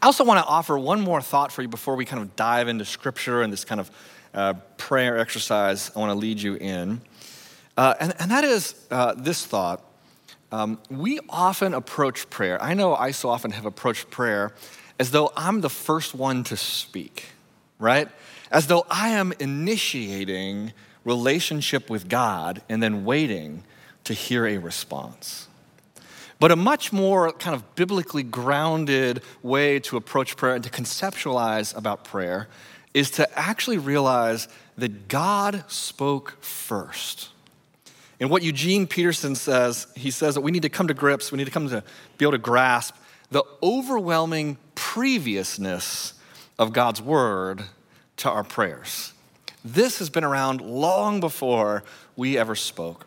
I 0.00 0.06
also 0.06 0.24
want 0.24 0.38
to 0.38 0.46
offer 0.46 0.78
one 0.78 1.00
more 1.00 1.20
thought 1.20 1.50
for 1.50 1.62
you 1.62 1.68
before 1.68 1.96
we 1.96 2.04
kind 2.04 2.22
of 2.22 2.36
dive 2.36 2.68
into 2.68 2.84
scripture 2.84 3.42
and 3.42 3.52
this 3.52 3.64
kind 3.64 3.80
of 3.80 3.90
uh, 4.32 4.54
prayer 4.76 5.18
exercise 5.18 5.90
I 5.96 5.98
want 5.98 6.10
to 6.10 6.18
lead 6.18 6.40
you 6.40 6.54
in. 6.54 7.00
Uh, 7.76 7.94
and, 8.00 8.14
and 8.20 8.30
that 8.30 8.44
is 8.44 8.74
uh, 8.90 9.14
this 9.16 9.44
thought. 9.44 9.84
Um, 10.50 10.78
we 10.90 11.20
often 11.28 11.74
approach 11.74 12.30
prayer. 12.30 12.62
I 12.62 12.74
know 12.74 12.94
I 12.94 13.10
so 13.10 13.28
often 13.28 13.50
have 13.50 13.66
approached 13.66 14.10
prayer 14.10 14.52
as 14.98 15.10
though 15.10 15.32
I'm 15.36 15.60
the 15.60 15.70
first 15.70 16.14
one 16.14 16.42
to 16.44 16.56
speak, 16.56 17.26
right? 17.78 18.08
As 18.50 18.66
though 18.66 18.86
I 18.90 19.10
am 19.10 19.32
initiating 19.38 20.72
relationship 21.04 21.90
with 21.90 22.08
God 22.08 22.62
and 22.68 22.82
then 22.82 23.04
waiting 23.04 23.64
to 24.04 24.14
hear 24.14 24.46
a 24.46 24.58
response. 24.58 25.48
But 26.40 26.50
a 26.50 26.56
much 26.56 26.92
more 26.92 27.32
kind 27.32 27.54
of 27.54 27.74
biblically 27.74 28.22
grounded 28.22 29.22
way 29.42 29.80
to 29.80 29.96
approach 29.96 30.36
prayer 30.36 30.54
and 30.54 30.64
to 30.64 30.70
conceptualize 30.70 31.76
about 31.76 32.04
prayer 32.04 32.48
is 32.94 33.10
to 33.12 33.38
actually 33.38 33.78
realize 33.78 34.48
that 34.76 35.08
God 35.08 35.64
spoke 35.68 36.42
first. 36.42 37.30
And 38.20 38.30
what 38.30 38.42
Eugene 38.42 38.86
Peterson 38.86 39.34
says, 39.34 39.86
he 39.94 40.10
says 40.10 40.34
that 40.34 40.40
we 40.40 40.50
need 40.50 40.62
to 40.62 40.68
come 40.68 40.88
to 40.88 40.94
grips, 40.94 41.30
we 41.30 41.38
need 41.38 41.44
to 41.44 41.50
come 41.50 41.68
to 41.68 41.84
be 42.16 42.24
able 42.24 42.32
to 42.32 42.38
grasp 42.38 42.94
the 43.30 43.44
overwhelming 43.62 44.56
previousness 44.74 46.14
of 46.58 46.72
God's 46.72 47.00
word 47.00 47.62
to 48.16 48.30
our 48.30 48.42
prayers. 48.42 49.12
This 49.64 49.98
has 49.98 50.10
been 50.10 50.24
around 50.24 50.60
long 50.60 51.20
before 51.20 51.84
we 52.16 52.38
ever 52.38 52.54
spoke. 52.54 53.06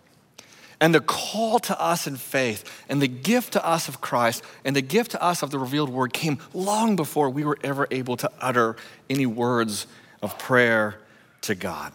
And 0.79 0.95
the 0.95 0.99
call 0.99 1.59
to 1.59 1.79
us 1.79 2.07
in 2.07 2.15
faith 2.15 2.85
and 2.89 3.01
the 3.01 3.07
gift 3.07 3.53
to 3.53 3.65
us 3.65 3.87
of 3.87 4.01
Christ 4.01 4.43
and 4.65 4.75
the 4.75 4.81
gift 4.81 5.11
to 5.11 5.21
us 5.21 5.43
of 5.43 5.51
the 5.51 5.59
revealed 5.59 5.89
word 5.89 6.11
came 6.11 6.39
long 6.53 6.95
before 6.95 7.29
we 7.29 7.43
were 7.43 7.57
ever 7.63 7.87
able 7.91 8.17
to 8.17 8.31
utter 8.39 8.75
any 9.09 9.27
words 9.27 9.85
of 10.23 10.39
prayer 10.39 10.97
to 11.41 11.53
God. 11.53 11.93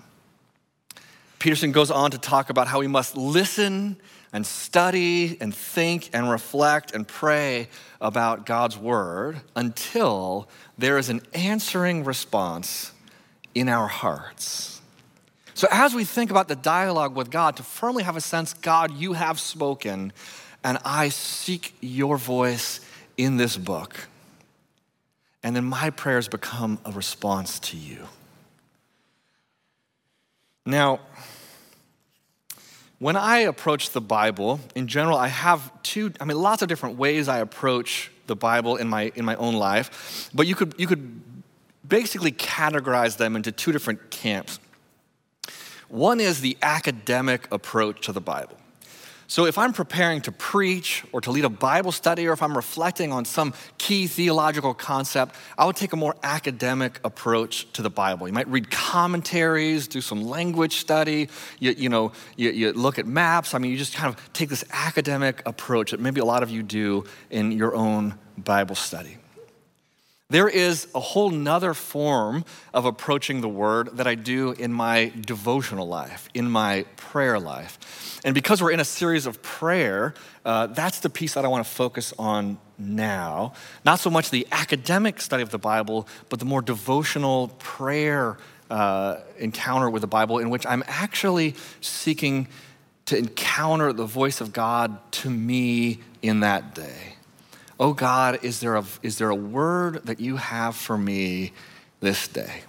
Peterson 1.39 1.73
goes 1.73 1.91
on 1.91 2.11
to 2.11 2.19
talk 2.19 2.51
about 2.51 2.67
how 2.67 2.81
we 2.81 2.87
must 2.87 3.17
listen 3.17 3.97
and 4.33 4.47
study 4.47 5.37
and 5.41 5.55
think 5.55 6.11
and 6.13 6.31
reflect 6.31 6.95
and 6.95 7.07
pray 7.07 7.69
about 8.01 8.47
God's 8.47 8.77
word 8.77 9.41
until 9.55 10.49
there 10.77 10.99
is 10.99 11.09
an 11.09 11.21
answering 11.35 12.05
response 12.05 12.93
in 13.55 13.69
our 13.69 13.87
hearts. 13.87 14.81
So, 15.55 15.69
as 15.71 15.95
we 15.95 16.05
think 16.05 16.31
about 16.31 16.49
the 16.49 16.57
dialogue 16.57 17.17
with 17.17 17.31
God, 17.31 17.57
to 17.57 17.63
firmly 17.63 18.03
have 18.03 18.17
a 18.17 18.21
sense, 18.21 18.53
God, 18.53 18.93
you 18.93 19.15
have 19.15 19.41
spoken, 19.41 20.13
and 20.63 20.77
I 20.85 21.09
seek 21.09 21.75
your 21.81 22.19
voice 22.19 22.81
in 23.17 23.39
this 23.39 23.57
book. 23.57 24.09
And 25.43 25.57
then 25.57 25.65
my 25.65 25.89
prayers 25.91 26.29
become 26.29 26.79
a 26.85 26.93
response 26.93 27.59
to 27.61 27.77
you. 27.79 28.07
Now, 30.67 30.99
when 32.99 33.15
I 33.15 33.39
approach 33.39 33.91
the 33.91 34.01
Bible, 34.01 34.59
in 34.75 34.89
general, 34.89 35.17
I 35.17 35.29
have 35.29 35.71
two, 35.83 36.13
I 36.21 36.25
mean, 36.25 36.37
lots 36.37 36.61
of 36.63 36.69
different 36.69 36.97
ways 36.97 37.29
I 37.29 37.39
approach 37.39 38.11
the 38.27 38.35
Bible 38.35 38.77
in 38.77 38.89
my, 38.89 39.13
in 39.15 39.25
my 39.25 39.37
own 39.37 39.55
life, 39.55 40.29
but 40.35 40.47
you 40.47 40.57
could, 40.57 40.75
you 40.77 40.89
could 40.89 41.23
basically 41.87 42.33
categorize 42.33 43.17
them 43.17 43.37
into 43.37 43.53
two 43.53 43.71
different 43.71 44.11
camps. 44.11 44.59
One 45.89 46.19
is 46.19 46.41
the 46.41 46.57
academic 46.63 47.47
approach 47.53 48.07
to 48.07 48.13
the 48.13 48.21
Bible. 48.21 48.57
So, 49.29 49.45
if 49.45 49.59
I'm 49.59 49.73
preparing 49.73 50.21
to 50.23 50.33
preach 50.33 51.05
or 51.13 51.21
to 51.23 51.33
lead 51.33 51.45
a 51.45 51.49
Bible 51.49 51.91
study, 51.91 52.29
or 52.29 52.33
if 52.33 52.43
I'm 52.43 52.57
reflecting 52.57 53.13
on 53.13 53.25
some 53.25 53.55
key 53.77 54.07
theological 54.07 54.73
concept, 54.73 55.35
I 55.59 55.65
would 55.65 55.75
take 55.75 55.93
a 55.93 55.97
more 55.97 56.15
academic 56.23 57.01
approach 57.03 57.71
to 57.73 57.83
the 57.83 57.91
Bible. 57.91 58.29
You 58.29 58.35
might 58.35 58.47
read 58.47 58.71
commentaries, 58.71 59.89
do 59.89 60.01
some 60.01 60.23
language 60.23 60.77
study, 60.77 61.29
you, 61.59 61.73
you 61.73 61.89
know, 61.89 62.13
you, 62.37 62.51
you 62.51 62.73
look 62.73 63.01
at 63.01 63.07
maps. 63.07 63.53
I 63.53 63.59
mean, 63.59 63.73
you 63.73 63.77
just 63.77 63.95
kind 63.95 64.15
of 64.15 64.33
take 64.33 64.49
this 64.49 64.65
academic 64.71 65.43
approach 65.45 65.91
that 65.91 65.99
maybe 65.99 66.21
a 66.21 66.25
lot 66.25 66.45
of 66.45 66.51
you 66.51 66.63
do 66.63 67.05
in 67.29 67.51
your 67.51 67.75
own 67.75 68.15
Bible 68.39 68.77
study. 68.77 69.19
There 70.29 70.49
is 70.49 70.89
a 70.93 70.99
whole 70.99 71.31
nother 71.31 71.73
form 71.73 72.45
of 72.75 72.85
approaching 72.85 73.43
the 73.43 73.49
word 73.49 73.97
that 73.97 74.09
I 74.09 74.17
do 74.17 74.53
in 74.53 74.73
my 74.73 75.13
devotional 75.21 75.87
life, 75.87 76.29
in 76.35 76.51
my 76.51 76.85
prayer 76.97 77.39
life. 77.39 78.21
And 78.25 78.35
because 78.35 78.61
we're 78.61 78.73
in 78.73 78.81
a 78.81 78.85
series 78.85 79.27
of 79.27 79.41
prayer, 79.41 80.15
uh, 80.45 80.67
that's 80.67 80.99
the 80.99 81.11
piece 81.11 81.35
that 81.35 81.45
I 81.45 81.49
want 81.49 81.65
to 81.65 81.71
focus 81.71 82.13
on 82.19 82.59
now. 82.77 83.53
Not 83.85 84.01
so 84.01 84.11
much 84.11 84.31
the 84.31 84.49
academic 84.51 85.21
study 85.21 85.45
of 85.45 85.51
the 85.51 85.59
Bible, 85.59 86.09
but 86.29 86.41
the 86.41 86.45
more 86.45 86.61
devotional 86.61 87.49
prayer 87.61 88.37
uh, 88.69 89.19
encounter 89.39 89.89
with 89.89 90.01
the 90.01 90.09
Bible, 90.09 90.39
in 90.39 90.51
which 90.51 90.67
I'm 90.67 90.83
actually 90.89 91.55
seeking 91.81 92.49
to 93.05 93.17
encounter 93.17 93.93
the 93.93 94.07
voice 94.07 94.41
of 94.41 94.53
God 94.53 94.99
to 95.13 95.31
me 95.31 96.01
in 96.21 96.41
that 96.41 96.75
day. 96.75 97.16
Oh 97.79 97.93
God, 97.93 98.39
is 98.43 98.61
there, 98.61 98.77
a, 98.77 98.85
is 99.03 99.19
there 99.19 99.29
a 99.29 99.35
word 99.35 100.07
that 100.07 100.19
you 100.19 100.37
have 100.37 100.77
for 100.77 100.97
me 100.97 101.53
this 102.01 102.27
day? 102.27 102.63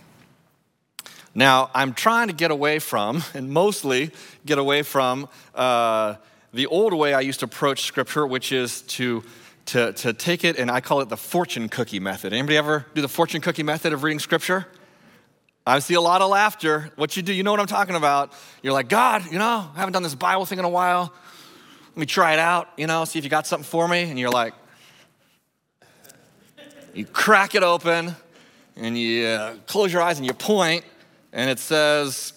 Now, 1.34 1.70
I'm 1.74 1.94
trying 1.94 2.28
to 2.28 2.34
get 2.34 2.52
away 2.52 2.80
from, 2.80 3.24
and 3.34 3.50
mostly 3.50 4.12
get 4.46 4.58
away 4.58 4.82
from, 4.82 5.30
uh, 5.56 6.16
the 6.52 6.66
old 6.66 6.94
way 6.94 7.14
I 7.14 7.22
used 7.22 7.40
to 7.40 7.46
approach 7.46 7.84
scripture, 7.84 8.28
which 8.28 8.52
is 8.52 8.82
to, 8.82 9.24
to, 9.68 9.94
to 9.94 10.12
take 10.12 10.44
it, 10.44 10.58
and 10.58 10.70
I 10.70 10.82
call 10.82 11.00
it 11.00 11.08
the 11.08 11.16
fortune 11.18 11.70
cookie 11.70 12.00
method. 12.00 12.34
Anybody 12.34 12.58
ever 12.58 12.86
do 12.94 13.02
the 13.02 13.08
fortune 13.08 13.40
cookie 13.40 13.64
method 13.64 13.94
of 13.94 14.04
reading 14.04 14.20
scripture? 14.20 14.68
I 15.66 15.80
see 15.80 15.94
a 15.94 16.02
lot 16.02 16.22
of 16.22 16.30
laughter. 16.30 16.92
What 16.96 17.16
you 17.16 17.24
do, 17.24 17.32
you 17.32 17.44
know 17.44 17.52
what 17.52 17.62
I'm 17.62 17.68
talking 17.68 17.96
about. 17.96 18.34
You're 18.62 18.74
like, 18.74 18.90
God, 18.90 19.32
you 19.32 19.38
know, 19.38 19.70
I 19.74 19.80
haven't 19.80 19.94
done 19.94 20.04
this 20.04 20.16
Bible 20.16 20.46
thing 20.46 20.60
in 20.60 20.66
a 20.66 20.70
while. 20.70 21.14
Let 21.90 21.98
me 21.98 22.06
try 22.06 22.34
it 22.34 22.40
out, 22.40 22.68
you 22.78 22.88
know, 22.88 23.06
see 23.06 23.20
if 23.20 23.26
you 23.26 23.30
got 23.30 23.48
something 23.48 23.66
for 23.66 23.88
me. 23.88 24.04
And 24.04 24.20
you're 24.20 24.32
like, 24.32 24.54
you 26.98 27.06
crack 27.06 27.54
it 27.54 27.62
open 27.62 28.16
and 28.76 28.98
you 28.98 29.28
uh, 29.28 29.56
close 29.68 29.94
your 29.94 30.02
eyes 30.02 30.18
and 30.18 30.26
you 30.26 30.34
point, 30.34 30.84
and 31.32 31.50
it 31.50 31.60
says, 31.60 32.34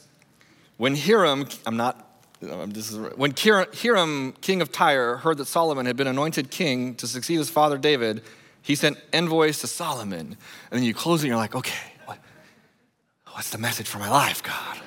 When 0.76 0.95
Hiram, 0.95 1.49
I'm 1.67 1.79
not, 1.79 2.07
this 2.40 2.90
is, 2.90 2.99
when 3.17 3.33
Hiram, 3.35 4.33
king 4.43 4.61
of 4.61 4.71
Tyre, 4.71 5.17
heard 5.17 5.38
that 5.38 5.47
Solomon 5.47 5.87
had 5.87 5.97
been 5.97 6.07
anointed 6.07 6.50
king 6.50 6.95
to 6.97 7.07
succeed 7.07 7.37
his 7.37 7.49
father 7.49 7.79
David, 7.79 8.23
he 8.61 8.75
sent 8.75 8.99
envoys 9.14 9.61
to 9.61 9.67
Solomon. 9.67 10.37
And 10.71 10.79
then 10.79 10.83
you 10.83 10.93
close 10.93 11.21
it 11.21 11.25
and 11.25 11.29
you're 11.29 11.37
like, 11.38 11.55
okay, 11.55 11.93
what, 12.05 12.19
what's 13.33 13.50
the 13.50 13.59
message 13.59 13.88
for 13.88 13.99
my 13.99 14.11
life, 14.11 14.43
God? 14.43 14.79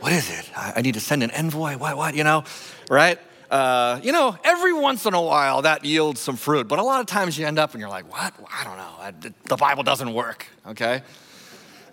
What 0.00 0.12
is 0.12 0.30
it? 0.30 0.50
I, 0.54 0.74
I 0.76 0.82
need 0.82 0.94
to 0.94 1.00
send 1.00 1.22
an 1.22 1.30
envoy? 1.30 1.78
What, 1.78 1.96
what, 1.96 2.14
you 2.14 2.24
know, 2.24 2.44
right? 2.90 3.18
Uh, 3.52 4.00
you 4.02 4.12
know, 4.12 4.34
every 4.44 4.72
once 4.72 5.04
in 5.04 5.12
a 5.12 5.20
while 5.20 5.60
that 5.62 5.84
yields 5.84 6.20
some 6.20 6.36
fruit, 6.36 6.66
but 6.68 6.78
a 6.78 6.82
lot 6.82 7.00
of 7.00 7.06
times 7.06 7.38
you 7.38 7.46
end 7.46 7.58
up 7.58 7.72
and 7.72 7.80
you're 7.80 7.90
like, 7.90 8.10
what? 8.10 8.32
I 8.50 8.64
don't 8.64 8.78
know. 8.78 8.94
I, 8.98 9.12
the 9.44 9.56
Bible 9.56 9.82
doesn't 9.82 10.14
work, 10.14 10.46
okay? 10.68 11.02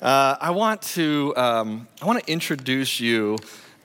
Uh, 0.01 0.37
I 0.39 0.51
want 0.51 0.81
to 0.93 1.33
um, 1.35 1.87
I 2.01 2.05
want 2.05 2.25
to 2.25 2.31
introduce 2.31 3.01
you 3.01 3.37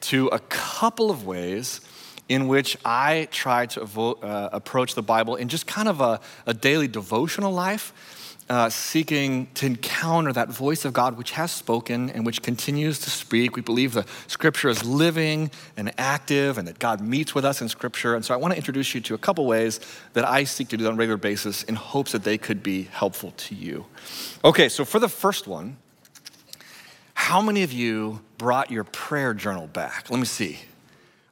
to 0.03 0.29
a 0.29 0.39
couple 0.39 1.11
of 1.11 1.27
ways 1.27 1.81
in 2.29 2.47
which 2.47 2.79
I 2.85 3.27
try 3.33 3.67
to 3.67 3.81
avo- 3.81 4.23
uh, 4.23 4.51
approach 4.53 4.95
the 4.95 5.03
Bible 5.03 5.35
in 5.35 5.49
just 5.49 5.67
kind 5.67 5.89
of 5.89 6.01
a, 6.01 6.21
a 6.47 6.55
daily 6.55 6.87
devotional 6.87 7.53
life, 7.53 7.93
uh, 8.49 8.69
seeking 8.69 9.47
to 9.55 9.67
encounter 9.67 10.33
that 10.33 10.51
voice 10.51 10.85
of 10.85 10.93
God 10.93 11.17
which 11.17 11.31
has 11.33 11.51
spoken 11.51 12.11
and 12.11 12.27
which 12.27 12.43
continues 12.43 12.99
to 13.01 13.11
speak. 13.11 13.57
We 13.57 13.63
believe 13.63 13.93
the 13.93 14.05
Scripture 14.27 14.69
is 14.69 14.85
living 14.85 15.51
and 15.77 15.93
active, 15.99 16.59
and 16.59 16.69
that 16.69 16.79
God 16.79 17.01
meets 17.01 17.35
with 17.35 17.45
us 17.45 17.63
in 17.63 17.69
Scripture. 17.69 18.15
And 18.15 18.25
so 18.25 18.35
I 18.35 18.37
want 18.37 18.53
to 18.53 18.57
introduce 18.57 18.95
you 18.95 19.01
to 19.03 19.15
a 19.15 19.19
couple 19.19 19.47
ways 19.47 19.81
that 20.13 20.27
I 20.27 20.45
seek 20.45 20.69
to 20.69 20.77
do 20.77 20.85
that 20.85 20.91
on 20.91 20.97
a 20.97 20.99
regular 20.99 21.17
basis 21.17 21.63
in 21.63 21.75
hopes 21.75 22.13
that 22.13 22.25
they 22.25 22.37
could 22.37 22.63
be 22.63 22.83
helpful 22.85 23.33
to 23.37 23.55
you. 23.55 23.87
Okay, 24.45 24.69
so 24.69 24.85
for 24.85 24.99
the 24.99 25.09
first 25.09 25.47
one, 25.47 25.79
how 27.15 27.41
many 27.41 27.63
of 27.63 27.73
you 27.73 28.21
brought 28.37 28.71
your 28.71 28.85
prayer 28.85 29.33
journal 29.33 29.67
back? 29.67 30.11
Let 30.11 30.19
me 30.19 30.27
see. 30.27 30.59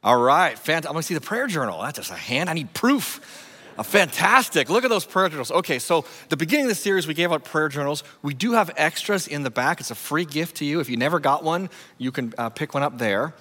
All 0.03 0.21
right, 0.21 0.59
fantastic. 0.59 0.89
I'm 0.89 0.95
gonna 0.95 1.03
see 1.03 1.15
the 1.15 1.21
prayer 1.21 1.47
journal. 1.47 1.83
That's 1.83 1.99
just 1.99 2.11
a 2.11 2.15
hand. 2.15 2.49
I 2.49 2.55
need 2.55 2.73
proof. 2.73 3.49
Fantastic. 3.83 4.69
Look 4.69 4.85
at 4.85 4.91
those 4.91 5.05
prayer 5.05 5.29
journals. 5.29 5.51
Okay, 5.51 5.79
so 5.79 6.05
the 6.29 6.37
beginning 6.37 6.67
of 6.67 6.71
the 6.71 6.75
series, 6.75 7.07
we 7.07 7.15
gave 7.15 7.33
out 7.33 7.45
prayer 7.45 7.69
journals. 7.69 8.05
We 8.23 8.35
do 8.35 8.53
have 8.53 8.71
extras 8.77 9.27
in 9.27 9.43
the 9.43 9.51
back. 9.51 9.81
It's 9.81 9.91
a 9.91 9.95
free 9.95 10.25
gift 10.25 10.57
to 10.57 10.65
you. 10.65 10.81
If 10.81 10.89
you 10.89 10.97
never 10.97 11.21
got 11.21 11.45
one, 11.45 11.71
you 11.99 12.13
can 12.13 12.35
uh, 12.39 12.51
pick 12.51 12.75
one 12.75 12.83
up 12.83 12.99
there. 12.99 13.35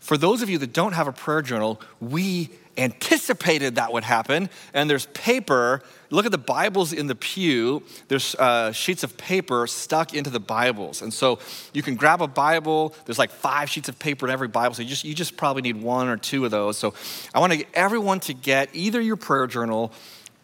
For 0.00 0.16
those 0.16 0.42
of 0.42 0.48
you 0.48 0.58
that 0.58 0.72
don't 0.72 0.92
have 0.92 1.08
a 1.08 1.12
prayer 1.12 1.42
journal, 1.42 1.80
we 2.00 2.50
anticipated 2.78 3.76
that 3.76 3.92
would 3.92 4.04
happen. 4.04 4.50
And 4.74 4.88
there's 4.88 5.06
paper. 5.06 5.82
Look 6.10 6.26
at 6.26 6.32
the 6.32 6.38
Bibles 6.38 6.92
in 6.92 7.06
the 7.06 7.14
pew. 7.14 7.82
There's 8.08 8.34
uh, 8.34 8.72
sheets 8.72 9.02
of 9.02 9.16
paper 9.16 9.66
stuck 9.66 10.14
into 10.14 10.30
the 10.30 10.40
Bibles. 10.40 11.02
And 11.02 11.12
so 11.12 11.38
you 11.72 11.82
can 11.82 11.96
grab 11.96 12.22
a 12.22 12.26
Bible. 12.26 12.94
There's 13.04 13.18
like 13.18 13.30
five 13.30 13.70
sheets 13.70 13.88
of 13.88 13.98
paper 13.98 14.26
in 14.26 14.32
every 14.32 14.48
Bible. 14.48 14.74
So 14.74 14.82
you 14.82 14.88
just, 14.88 15.04
you 15.04 15.14
just 15.14 15.36
probably 15.36 15.62
need 15.62 15.82
one 15.82 16.08
or 16.08 16.16
two 16.16 16.44
of 16.44 16.50
those. 16.50 16.76
So 16.76 16.94
I 17.34 17.40
want 17.40 17.52
to 17.52 17.58
get 17.58 17.68
everyone 17.74 18.20
to 18.20 18.34
get 18.34 18.68
either 18.72 19.00
your 19.00 19.16
prayer 19.16 19.46
journal 19.46 19.92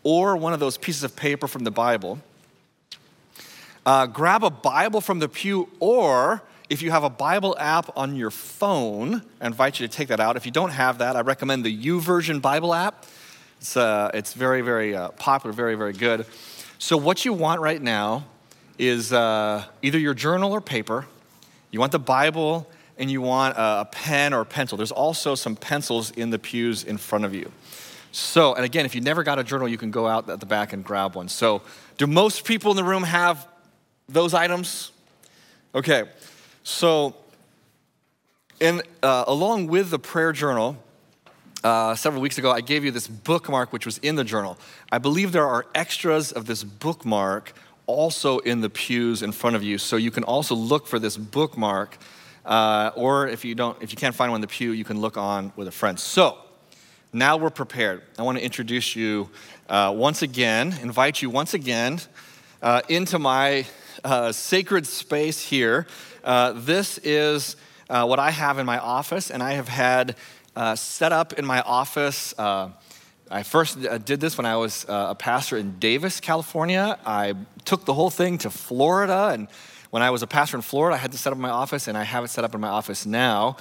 or 0.02 0.36
one 0.36 0.52
of 0.52 0.60
those 0.60 0.78
pieces 0.78 1.04
of 1.04 1.14
paper 1.14 1.46
from 1.46 1.64
the 1.64 1.70
Bible. 1.70 2.18
Uh, 3.84 4.06
grab 4.06 4.44
a 4.44 4.50
Bible 4.50 5.00
from 5.00 5.18
the 5.18 5.28
pew 5.28 5.68
or 5.80 6.42
if 6.72 6.80
you 6.80 6.90
have 6.90 7.04
a 7.04 7.10
Bible 7.10 7.54
app 7.58 7.94
on 7.98 8.16
your 8.16 8.30
phone, 8.30 9.20
I 9.42 9.46
invite 9.46 9.78
you 9.78 9.86
to 9.86 9.92
take 9.94 10.08
that 10.08 10.20
out. 10.20 10.36
If 10.38 10.46
you 10.46 10.52
don't 10.52 10.70
have 10.70 10.98
that, 10.98 11.16
I 11.16 11.20
recommend 11.20 11.66
the 11.66 11.84
YouVersion 11.84 12.40
Bible 12.40 12.72
app. 12.72 13.04
It's, 13.60 13.76
uh, 13.76 14.10
it's 14.14 14.32
very, 14.32 14.62
very 14.62 14.96
uh, 14.96 15.08
popular, 15.10 15.52
very, 15.52 15.74
very 15.74 15.92
good. 15.92 16.24
So, 16.78 16.96
what 16.96 17.26
you 17.26 17.34
want 17.34 17.60
right 17.60 17.80
now 17.80 18.24
is 18.78 19.12
uh, 19.12 19.66
either 19.82 19.98
your 19.98 20.14
journal 20.14 20.50
or 20.50 20.62
paper. 20.62 21.04
You 21.70 21.78
want 21.78 21.92
the 21.92 21.98
Bible 21.98 22.66
and 22.96 23.10
you 23.10 23.20
want 23.20 23.58
a, 23.58 23.80
a 23.80 23.88
pen 23.92 24.32
or 24.32 24.40
a 24.40 24.46
pencil. 24.46 24.78
There's 24.78 24.92
also 24.92 25.34
some 25.34 25.56
pencils 25.56 26.10
in 26.12 26.30
the 26.30 26.38
pews 26.38 26.84
in 26.84 26.96
front 26.96 27.26
of 27.26 27.34
you. 27.34 27.52
So, 28.12 28.54
and 28.54 28.64
again, 28.64 28.86
if 28.86 28.94
you 28.94 29.02
never 29.02 29.22
got 29.22 29.38
a 29.38 29.44
journal, 29.44 29.68
you 29.68 29.76
can 29.76 29.90
go 29.90 30.06
out 30.06 30.30
at 30.30 30.40
the 30.40 30.46
back 30.46 30.72
and 30.72 30.82
grab 30.82 31.16
one. 31.16 31.28
So, 31.28 31.60
do 31.98 32.06
most 32.06 32.46
people 32.46 32.70
in 32.70 32.78
the 32.78 32.84
room 32.84 33.02
have 33.02 33.46
those 34.08 34.32
items? 34.32 34.90
Okay. 35.74 36.04
So, 36.64 37.16
and 38.60 38.82
uh, 39.02 39.24
along 39.26 39.66
with 39.66 39.90
the 39.90 39.98
prayer 39.98 40.32
journal, 40.32 40.76
uh, 41.64 41.94
several 41.94 42.22
weeks 42.22 42.38
ago, 42.38 42.50
I 42.50 42.60
gave 42.60 42.84
you 42.84 42.90
this 42.90 43.08
bookmark 43.08 43.72
which 43.72 43.86
was 43.86 43.98
in 43.98 44.16
the 44.16 44.24
journal. 44.24 44.58
I 44.90 44.98
believe 44.98 45.32
there 45.32 45.46
are 45.46 45.66
extras 45.74 46.32
of 46.32 46.46
this 46.46 46.62
bookmark 46.64 47.52
also 47.86 48.38
in 48.38 48.60
the 48.60 48.70
pews 48.70 49.22
in 49.22 49.32
front 49.32 49.56
of 49.56 49.62
you, 49.62 49.78
so 49.78 49.96
you 49.96 50.10
can 50.10 50.24
also 50.24 50.54
look 50.54 50.86
for 50.86 50.98
this 50.98 51.16
bookmark. 51.16 51.98
Uh, 52.44 52.90
or 52.96 53.28
if 53.28 53.44
you 53.44 53.54
don't, 53.54 53.80
if 53.82 53.92
you 53.92 53.96
can't 53.96 54.14
find 54.14 54.30
one 54.30 54.38
in 54.38 54.42
the 54.42 54.48
pew, 54.48 54.72
you 54.72 54.84
can 54.84 55.00
look 55.00 55.16
on 55.16 55.52
with 55.56 55.68
a 55.68 55.72
friend. 55.72 55.98
So 55.98 56.38
now 57.12 57.36
we're 57.36 57.50
prepared. 57.50 58.02
I 58.18 58.22
want 58.22 58.38
to 58.38 58.44
introduce 58.44 58.96
you 58.96 59.30
uh, 59.68 59.92
once 59.96 60.22
again, 60.22 60.74
invite 60.82 61.22
you 61.22 61.30
once 61.30 61.54
again 61.54 62.00
uh, 62.62 62.82
into 62.88 63.18
my 63.18 63.66
uh, 64.04 64.32
sacred 64.32 64.86
space 64.86 65.40
here. 65.40 65.86
Uh, 66.24 66.52
this 66.52 66.98
is 66.98 67.56
uh, 67.90 68.06
what 68.06 68.18
I 68.18 68.30
have 68.30 68.58
in 68.58 68.66
my 68.66 68.78
office, 68.78 69.30
and 69.30 69.42
I 69.42 69.52
have 69.52 69.68
had 69.68 70.16
uh, 70.54 70.76
set 70.76 71.12
up 71.12 71.32
in 71.32 71.44
my 71.44 71.60
office. 71.62 72.34
Uh, 72.38 72.70
I 73.30 73.42
first 73.42 73.84
uh, 73.84 73.98
did 73.98 74.20
this 74.20 74.36
when 74.36 74.46
I 74.46 74.56
was 74.56 74.84
a 74.88 75.14
pastor 75.14 75.56
in 75.56 75.78
Davis, 75.78 76.20
California. 76.20 76.98
I 77.04 77.34
took 77.64 77.84
the 77.84 77.94
whole 77.94 78.10
thing 78.10 78.38
to 78.38 78.50
Florida, 78.50 79.30
and 79.32 79.48
when 79.90 80.02
I 80.02 80.10
was 80.10 80.22
a 80.22 80.26
pastor 80.26 80.56
in 80.56 80.62
Florida, 80.62 80.94
I 80.94 80.98
had 80.98 81.12
to 81.12 81.18
set 81.18 81.32
up 81.32 81.38
my 81.38 81.50
office, 81.50 81.88
and 81.88 81.98
I 81.98 82.04
have 82.04 82.24
it 82.24 82.28
set 82.28 82.44
up 82.44 82.54
in 82.54 82.60
my 82.60 82.68
office 82.68 83.04
now. 83.04 83.56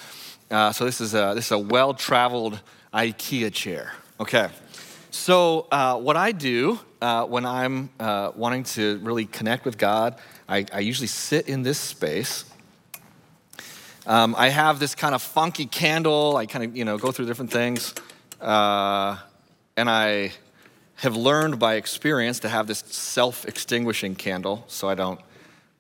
so 0.50 0.86
this 0.86 1.02
is 1.02 1.14
a, 1.14 1.34
this 1.36 1.46
is 1.48 1.52
a 1.52 1.60
well-traveled 1.60 2.60
IKEA 2.94 3.52
chair. 3.54 3.94
Okay. 4.20 4.50
So, 5.14 5.68
uh, 5.72 5.98
what 5.98 6.16
I 6.16 6.32
do 6.32 6.80
uh, 7.02 7.26
when 7.26 7.46
I'm 7.46 7.90
uh, 8.00 8.32
wanting 8.34 8.64
to 8.64 8.98
really 9.00 9.26
connect 9.26 9.66
with 9.66 9.78
God, 9.78 10.16
I, 10.48 10.66
I 10.72 10.80
usually 10.80 11.08
sit 11.08 11.50
in 11.50 11.64
this 11.64 11.78
space. 11.78 12.46
Um, 14.08 14.36
I 14.38 14.50
have 14.50 14.80
this 14.80 14.96
kind 14.96 15.14
of 15.14 15.22
funky 15.22 15.68
candle. 15.68 16.36
I 16.36 16.48
kind 16.48 16.66
of, 16.66 16.76
you 16.76 16.86
know, 16.86 16.98
go 16.98 17.12
through 17.12 17.28
different 17.28 17.52
things. 17.52 17.94
Uh, 18.40 19.18
and 19.78 19.90
I 19.90 20.32
have 20.96 21.16
learned 21.16 21.60
by 21.60 21.76
experience 21.76 22.40
to 22.40 22.50
have 22.50 22.68
this 22.68 22.80
self 22.80 23.46
extinguishing 23.46 24.16
candle 24.16 24.64
so 24.68 24.90
I 24.90 24.96
don't 24.96 25.20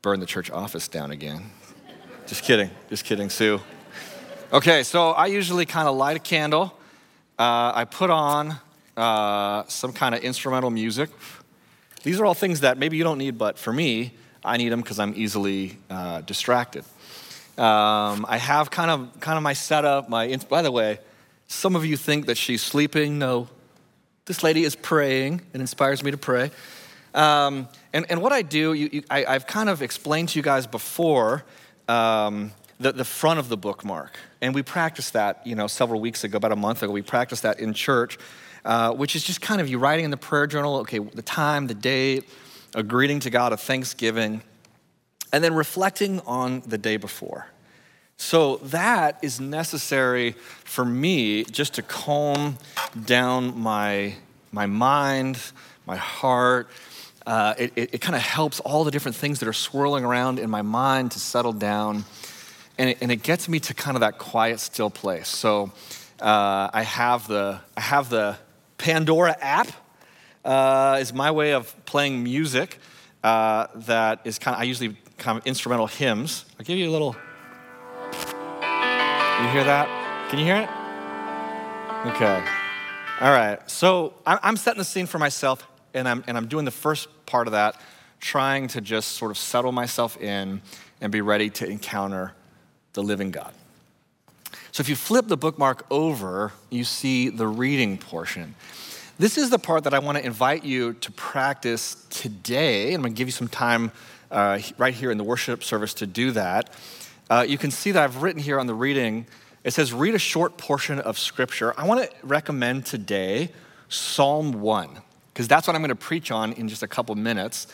burn 0.01 0.19
the 0.19 0.25
church 0.25 0.51
office 0.51 0.87
down 0.87 1.11
again. 1.11 1.51
just 2.27 2.43
kidding. 2.43 2.69
Just 2.89 3.05
kidding, 3.05 3.29
Sue. 3.29 3.59
Okay, 4.53 4.83
so 4.83 5.11
I 5.11 5.27
usually 5.27 5.65
kind 5.65 5.87
of 5.87 5.95
light 5.95 6.17
a 6.17 6.19
candle. 6.19 6.77
Uh, 7.39 7.71
I 7.73 7.85
put 7.85 8.09
on 8.09 8.57
uh, 8.97 9.63
some 9.67 9.93
kind 9.93 10.13
of 10.13 10.21
instrumental 10.21 10.69
music. 10.69 11.09
These 12.03 12.19
are 12.19 12.25
all 12.25 12.33
things 12.33 12.59
that 12.59 12.77
maybe 12.77 12.97
you 12.97 13.03
don't 13.03 13.17
need, 13.17 13.37
but 13.37 13.57
for 13.57 13.73
me, 13.73 14.13
I 14.43 14.57
need 14.57 14.69
them 14.69 14.81
because 14.81 14.99
I'm 14.99 15.13
easily 15.15 15.77
uh, 15.89 16.21
distracted. 16.21 16.83
Um, 17.57 18.25
I 18.27 18.37
have 18.37 18.71
kind 18.71 18.89
of 18.89 19.19
kind 19.19 19.37
of 19.37 19.43
my 19.43 19.53
setup. 19.53 20.09
My 20.09 20.37
by 20.49 20.61
the 20.61 20.71
way, 20.71 20.99
some 21.47 21.75
of 21.75 21.85
you 21.85 21.97
think 21.97 22.27
that 22.27 22.37
she's 22.37 22.63
sleeping. 22.63 23.19
No, 23.19 23.49
this 24.25 24.43
lady 24.43 24.63
is 24.63 24.75
praying. 24.75 25.41
It 25.53 25.59
inspires 25.59 26.03
me 26.03 26.11
to 26.11 26.17
pray. 26.17 26.51
Um, 27.13 27.67
and, 27.91 28.05
and 28.09 28.21
what 28.21 28.31
I 28.31 28.41
do, 28.41 28.73
you, 28.73 28.89
you, 28.91 29.03
I, 29.09 29.33
have 29.33 29.45
kind 29.45 29.69
of 29.69 29.81
explained 29.81 30.29
to 30.29 30.39
you 30.39 30.43
guys 30.43 30.65
before 30.65 31.43
um, 31.89 32.51
the, 32.79 32.93
the 32.93 33.03
front 33.03 33.39
of 33.39 33.49
the 33.49 33.57
bookmark. 33.57 34.17
And 34.41 34.55
we 34.55 34.63
practiced 34.63 35.13
that, 35.13 35.45
you 35.45 35.55
know, 35.55 35.67
several 35.67 35.99
weeks 35.99 36.23
ago, 36.23 36.37
about 36.37 36.53
a 36.53 36.55
month 36.55 36.83
ago. 36.83 36.91
We 36.91 37.01
practiced 37.01 37.43
that 37.43 37.59
in 37.59 37.73
church, 37.73 38.17
uh, 38.63 38.93
which 38.93 39.15
is 39.15 39.23
just 39.23 39.41
kind 39.41 39.59
of 39.59 39.67
you 39.67 39.77
writing 39.77 40.05
in 40.05 40.11
the 40.11 40.17
prayer 40.17 40.47
journal, 40.47 40.77
okay, 40.77 40.99
the 40.99 41.21
time, 41.21 41.67
the 41.67 41.73
date, 41.73 42.29
a 42.73 42.83
greeting 42.83 43.19
to 43.21 43.29
God, 43.29 43.51
a 43.51 43.57
thanksgiving 43.57 44.41
and 45.31 45.43
then 45.43 45.53
reflecting 45.53 46.19
on 46.21 46.61
the 46.65 46.77
day 46.77 46.97
before. 46.97 47.47
So 48.17 48.57
that 48.57 49.17
is 49.23 49.39
necessary 49.39 50.35
for 50.63 50.85
me 50.85 51.43
just 51.45 51.73
to 51.73 51.81
calm 51.81 52.57
down 53.05 53.59
my, 53.59 54.15
my 54.51 54.67
mind, 54.67 55.39
my 55.87 55.95
heart. 55.95 56.69
Uh, 57.25 57.55
it, 57.57 57.73
it, 57.75 57.93
it 57.95 58.01
kind 58.01 58.15
of 58.15 58.21
helps 58.21 58.59
all 58.59 58.83
the 58.83 58.91
different 58.91 59.17
things 59.17 59.39
that 59.39 59.47
are 59.47 59.53
swirling 59.53 60.05
around 60.05 60.37
in 60.37 60.51
my 60.51 60.61
mind 60.61 61.11
to 61.13 61.19
settle 61.19 61.53
down. 61.53 62.05
And 62.77 62.91
it, 62.91 62.99
and 63.01 63.11
it 63.11 63.23
gets 63.23 63.49
me 63.49 63.59
to 63.61 63.73
kind 63.73 63.97
of 63.97 64.01
that 64.01 64.19
quiet, 64.19 64.59
still 64.59 64.91
place. 64.91 65.27
So 65.27 65.71
uh, 66.19 66.69
I, 66.71 66.83
have 66.83 67.27
the, 67.27 67.59
I 67.75 67.81
have 67.81 68.09
the 68.09 68.37
Pandora 68.77 69.35
app, 69.41 69.67
uh, 70.45 70.99
is 71.01 71.11
my 71.11 71.31
way 71.31 71.53
of 71.53 71.75
playing 71.85 72.23
music 72.23 72.77
uh, 73.23 73.67
that 73.75 74.21
is 74.25 74.37
kind 74.37 74.55
of, 74.55 74.61
I 74.61 74.65
usually 74.65 74.95
kind 75.21 75.37
of 75.37 75.45
instrumental 75.45 75.85
hymns. 75.85 76.45
I'll 76.59 76.65
give 76.65 76.77
you 76.79 76.89
a 76.89 76.91
little. 76.91 77.15
You 78.11 79.47
hear 79.49 79.63
that? 79.63 79.87
Can 80.29 80.39
you 80.39 80.45
hear 80.45 80.57
it? 80.57 80.69
Okay. 82.07 82.43
All 83.21 83.31
right. 83.31 83.59
So 83.69 84.15
I'm 84.25 84.57
setting 84.57 84.79
the 84.79 84.85
scene 84.85 85.05
for 85.05 85.19
myself, 85.19 85.67
and 85.93 86.09
I'm, 86.09 86.23
and 86.27 86.35
I'm 86.35 86.47
doing 86.47 86.65
the 86.65 86.71
first 86.71 87.07
part 87.27 87.47
of 87.47 87.51
that, 87.51 87.79
trying 88.19 88.67
to 88.69 88.81
just 88.81 89.09
sort 89.09 89.29
of 89.29 89.37
settle 89.37 89.71
myself 89.71 90.19
in 90.19 90.61
and 91.01 91.11
be 91.11 91.21
ready 91.21 91.51
to 91.51 91.69
encounter 91.69 92.33
the 92.93 93.03
living 93.03 93.29
God. 93.29 93.53
So 94.71 94.81
if 94.81 94.89
you 94.89 94.95
flip 94.95 95.27
the 95.27 95.37
bookmark 95.37 95.85
over, 95.91 96.51
you 96.71 96.83
see 96.83 97.29
the 97.29 97.47
reading 97.47 97.97
portion. 97.99 98.55
This 99.19 99.37
is 99.37 99.51
the 99.51 99.59
part 99.59 99.83
that 99.83 99.93
I 99.93 99.99
want 99.99 100.17
to 100.17 100.25
invite 100.25 100.63
you 100.63 100.93
to 100.93 101.11
practice 101.11 102.07
today. 102.09 102.93
I'm 102.95 103.01
going 103.01 103.13
to 103.13 103.17
give 103.17 103.27
you 103.27 103.33
some 103.33 103.47
time 103.47 103.91
uh, 104.31 104.59
right 104.77 104.93
here 104.93 105.11
in 105.11 105.17
the 105.17 105.23
worship 105.23 105.63
service 105.63 105.93
to 105.95 106.07
do 106.07 106.31
that. 106.31 106.73
Uh, 107.29 107.45
you 107.47 107.57
can 107.57 107.71
see 107.71 107.91
that 107.91 108.03
I've 108.03 108.23
written 108.23 108.41
here 108.41 108.59
on 108.59 108.67
the 108.67 108.73
reading 108.73 109.25
it 109.63 109.73
says, 109.73 109.93
read 109.93 110.15
a 110.15 110.19
short 110.19 110.57
portion 110.57 110.99
of 110.99 111.19
scripture. 111.19 111.73
I 111.79 111.85
want 111.85 112.01
to 112.01 112.09
recommend 112.23 112.85
today 112.85 113.51
Psalm 113.89 114.53
1, 114.61 114.97
because 115.33 115.47
that's 115.47 115.67
what 115.67 115.75
I'm 115.75 115.81
going 115.81 115.89
to 115.89 115.95
preach 115.95 116.31
on 116.31 116.53
in 116.53 116.67
just 116.67 116.81
a 116.81 116.87
couple 116.87 117.13
minutes. 117.15 117.67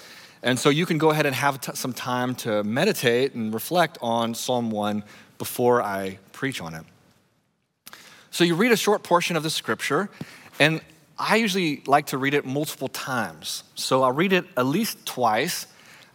And 0.43 0.60
so 0.60 0.70
you 0.70 0.86
can 0.86 0.98
go 0.98 1.12
ahead 1.12 1.26
and 1.26 1.34
have 1.34 1.62
t- 1.62 1.72
some 1.76 1.93
time 1.93 2.36
to 2.36 2.63
meditate 2.63 3.36
and 3.36 3.54
reflect 3.54 3.98
on 4.02 4.36
Psalm 4.36 4.70
1 4.70 5.04
before 5.38 5.82
I 5.82 6.20
preach 6.34 6.60
on 6.60 6.74
it. 6.74 6.84
So 8.32 8.43
you 8.43 8.56
read 8.56 8.74
a 8.74 8.78
short 8.78 9.04
portion 9.04 9.38
of 9.38 9.43
the 9.43 9.50
scripture, 9.50 10.10
and 10.60 10.82
I 11.17 11.38
usually 11.38 11.84
like 11.88 12.08
to 12.08 12.17
read 12.17 12.34
it 12.34 12.46
multiple 12.46 12.89
times. 12.89 13.63
So 13.76 14.04
I'll 14.04 14.12
read 14.12 14.34
it 14.34 14.46
at 14.58 14.65
least 14.65 15.06
twice, 15.06 15.67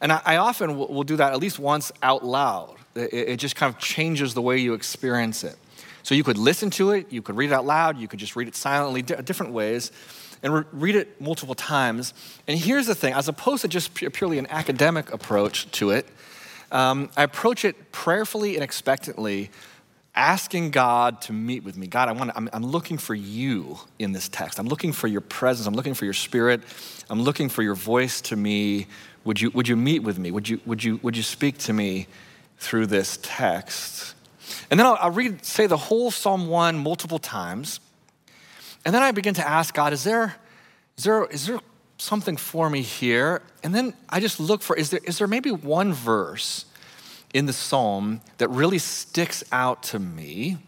and 0.03 0.13
I, 0.13 0.21
I 0.27 0.37
often 0.37 0.77
will, 0.77 0.89
will, 0.89 1.05
do 1.05 1.17
that 1.17 1.33
at 1.33 1.39
least 1.39 1.59
once 1.59 1.93
out 2.03 2.25
loud. 2.25 2.75
It, 2.95 3.15
it 3.15 3.37
just 3.39 3.57
kind 3.57 3.73
of 3.73 3.81
changes 3.81 4.35
the 4.35 4.43
way 4.43 4.59
you 4.59 4.75
experience 4.75 5.45
it. 5.45 5.57
So 6.03 6.15
you 6.15 6.25
could 6.25 6.37
listen 6.37 6.69
to 6.71 6.91
it, 6.91 7.11
you 7.11 7.23
could 7.23 7.37
read 7.37 7.53
it 7.53 7.55
out 7.55 7.65
loud, 7.65 7.97
you 7.97 8.09
could 8.09 8.19
just 8.19 8.35
read 8.37 8.49
it 8.49 8.57
silently, 8.57 9.03
different 9.03 9.53
ways, 9.53 9.93
and 10.43 10.53
re- 10.53 10.65
read 10.73 10.97
it 10.97 11.21
multiple 11.21 11.55
times. 11.55 12.13
And 12.49 12.59
here's 12.59 12.87
the 12.87 12.95
thing 12.95 13.15
as 13.15 13.29
opposed 13.29 13.63
to 13.63 13.69
just 13.69 13.95
purely 13.95 14.39
an 14.39 14.49
academic 14.51 15.13
approach 15.13 15.71
to 15.73 15.91
it, 15.91 16.07
um, 16.73 17.11
I 17.17 17.23
approach 17.23 17.65
it 17.65 17.93
prayerfully 17.93 18.57
and 18.57 18.65
expectantly 18.65 19.51
asking 20.15 20.71
God 20.71 21.23
to 21.23 21.33
meet 21.33 21.65
with 21.65 21.77
me. 21.77 21.87
God, 21.87 22.09
I 22.09 22.13
want 22.13 22.33
I'm, 22.35 22.49
I'm, 22.53 22.65
looking 22.65 22.99
for 22.99 23.15
you 23.15 23.79
in 23.99 24.13
this 24.13 24.29
text. 24.29 24.59
I'm 24.59 24.67
looking 24.67 24.93
for 24.93 25.07
your 25.07 25.23
presence. 25.23 25.67
I'm 25.67 25.75
looking 25.75 25.95
for 25.95 26.05
your 26.05 26.15
spirit. 26.15 26.61
I'm 27.09 27.23
looking 27.23 27.49
for 27.49 27.63
your 27.63 27.75
voice 27.75 28.21
to 28.23 28.37
me. 28.37 28.89
Would 29.25 29.41
you, 29.41 29.51
would 29.51 29.69
you 29.69 29.77
meet 29.77 30.03
with 30.03 30.19
me? 30.19 30.31
Would 30.31 30.49
you, 30.49 30.61
would, 30.67 30.83
you, 30.83 30.99
would 31.03 31.17
you 31.17 31.23
speak 31.23 31.59
to 31.59 31.73
me 31.73 32.07
through 32.59 32.87
this 32.87 33.19
text? 33.23 34.15
And 34.71 34.79
then 34.79 34.87
I'll, 34.87 34.99
I'll 35.01 35.11
read, 35.11 35.45
say 35.45 35.67
the 35.67 35.77
whole 35.77 36.11
Psalm 36.11 36.49
1 36.49 36.77
multiple 36.77 37.19
times. 37.19 37.81
And 38.85 38.95
then 38.95 39.03
I 39.03 39.13
begin 39.13 39.35
to 39.35 39.49
ask 39.49 39.73
God, 39.75 39.93
is 39.93 40.05
there, 40.05 40.37
is 40.97 41.05
there, 41.05 41.25
is 41.27 41.47
there 41.47 41.61
something 41.99 42.37
for 42.37 42.69
me 42.69 42.83
here? 42.83 43.43
And 43.63 43.75
then 43.75 43.95
I 44.09 44.19
just 44.19 44.41
look 44.41 44.63
for, 44.63 44.77
is 44.77 44.91
there, 44.91 45.01
is 45.05 45.19
there 45.19 45.29
maybe 45.29 45.51
one 45.51 45.93
verse 45.93 46.65
in 47.33 47.47
the 47.47 47.53
psalm 47.53 48.21
that 48.39 48.49
really 48.49 48.79
sticks 48.79 49.43
out 49.53 49.83
to 49.85 49.99
me. 49.99 50.59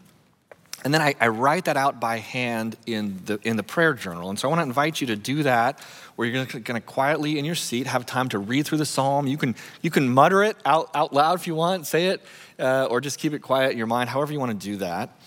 And 0.85 0.93
then 0.93 1.01
I, 1.01 1.15
I, 1.19 1.29
write 1.29 1.65
that 1.65 1.77
out 1.77 1.99
by 1.99 2.19
hand 2.19 2.77
in 2.85 3.19
the, 3.25 3.39
in 3.41 3.57
the 3.57 3.63
prayer 3.63 3.95
journal. 3.95 4.29
And 4.29 4.37
so 4.37 4.47
I 4.47 4.49
want 4.49 4.59
to 4.59 4.63
invite 4.63 5.01
you 5.01 5.07
to 5.07 5.15
do 5.15 5.41
that, 5.41 5.79
where 6.15 6.27
you're 6.27 6.45
going 6.45 6.61
to 6.61 6.79
quietly 6.79 7.39
in 7.39 7.43
your 7.43 7.55
seat 7.55 7.87
have 7.87 8.05
time 8.05 8.29
to 8.29 8.37
read 8.37 8.67
through 8.67 8.77
the 8.77 8.85
psalm. 8.85 9.25
You 9.25 9.35
can, 9.35 9.55
you 9.81 9.89
can 9.89 10.07
mutter 10.07 10.43
it 10.43 10.57
out, 10.63 10.91
out 10.93 11.11
loud 11.11 11.39
if 11.39 11.47
you 11.47 11.55
want, 11.55 11.87
say 11.87 12.09
it, 12.09 12.21
uh, 12.59 12.85
or 12.85 13.01
just 13.01 13.17
keep 13.17 13.33
it 13.33 13.39
quiet 13.39 13.71
in 13.71 13.79
your 13.79 13.87
mind, 13.87 14.11
however 14.11 14.31
you 14.31 14.39
want 14.39 14.51
to 14.51 14.63
do 14.63 14.77
that. 14.77 15.17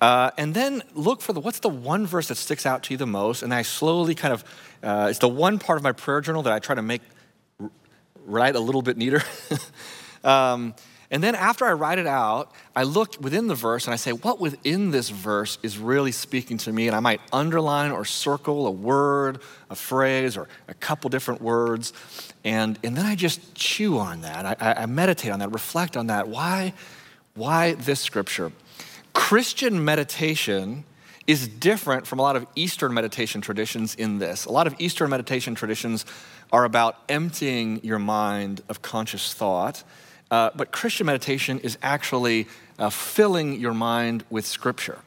Uh, 0.00 0.30
and 0.38 0.54
then 0.54 0.82
look 0.94 1.20
for 1.20 1.34
the 1.34 1.40
what's 1.40 1.60
the 1.60 1.68
one 1.68 2.06
verse 2.06 2.28
that 2.28 2.36
sticks 2.36 2.64
out 2.64 2.82
to 2.84 2.94
you 2.94 2.96
the 2.96 3.06
most. 3.06 3.42
And 3.42 3.52
I 3.52 3.62
slowly 3.62 4.14
kind 4.14 4.32
of, 4.32 4.44
uh, 4.82 5.08
it's 5.10 5.18
the 5.18 5.28
one 5.28 5.58
part 5.58 5.76
of 5.76 5.84
my 5.84 5.92
prayer 5.92 6.22
journal 6.22 6.42
that 6.44 6.54
I 6.54 6.58
try 6.58 6.74
to 6.74 6.82
make 6.82 7.02
write 8.24 8.56
a 8.56 8.60
little 8.60 8.82
bit 8.82 8.96
neater. 8.96 9.22
Um, 10.24 10.74
and 11.12 11.22
then 11.22 11.34
after 11.34 11.66
I 11.66 11.74
write 11.74 11.98
it 11.98 12.06
out, 12.06 12.50
I 12.74 12.84
look 12.84 13.20
within 13.20 13.46
the 13.46 13.54
verse 13.54 13.84
and 13.84 13.92
I 13.92 13.96
say, 13.96 14.12
what 14.12 14.40
within 14.40 14.92
this 14.92 15.10
verse 15.10 15.58
is 15.62 15.76
really 15.76 16.10
speaking 16.10 16.56
to 16.58 16.72
me? 16.72 16.86
And 16.86 16.96
I 16.96 17.00
might 17.00 17.20
underline 17.30 17.90
or 17.90 18.06
circle 18.06 18.66
a 18.66 18.70
word, 18.70 19.40
a 19.68 19.74
phrase, 19.74 20.38
or 20.38 20.48
a 20.68 20.74
couple 20.74 21.10
different 21.10 21.42
words. 21.42 21.92
And, 22.44 22.78
and 22.82 22.96
then 22.96 23.04
I 23.04 23.14
just 23.14 23.54
chew 23.54 23.98
on 23.98 24.22
that. 24.22 24.58
I, 24.62 24.82
I 24.82 24.86
meditate 24.86 25.30
on 25.30 25.40
that, 25.40 25.52
reflect 25.52 25.98
on 25.98 26.06
that. 26.06 26.28
Why, 26.28 26.72
why 27.34 27.74
this 27.74 28.00
scripture? 28.00 28.50
Christian 29.12 29.84
meditation 29.84 30.84
is 31.26 31.46
different 31.46 32.06
from 32.06 32.20
a 32.20 32.22
lot 32.22 32.36
of 32.36 32.46
Eastern 32.54 32.94
meditation 32.94 33.42
traditions 33.42 33.94
in 33.94 34.18
this. 34.18 34.46
A 34.46 34.50
lot 34.50 34.66
of 34.66 34.74
Eastern 34.78 35.10
meditation 35.10 35.54
traditions 35.54 36.06
are 36.50 36.64
about 36.64 36.96
emptying 37.10 37.84
your 37.84 37.98
mind 37.98 38.62
of 38.70 38.80
conscious 38.80 39.34
thought. 39.34 39.84
Uh, 40.32 40.48
but 40.56 40.72
Christian 40.72 41.04
meditation 41.04 41.58
is 41.58 41.76
actually 41.82 42.48
uh, 42.78 42.88
filling 42.88 43.60
your 43.60 43.74
mind 43.74 44.24
with 44.30 44.46
Scripture 44.46 44.98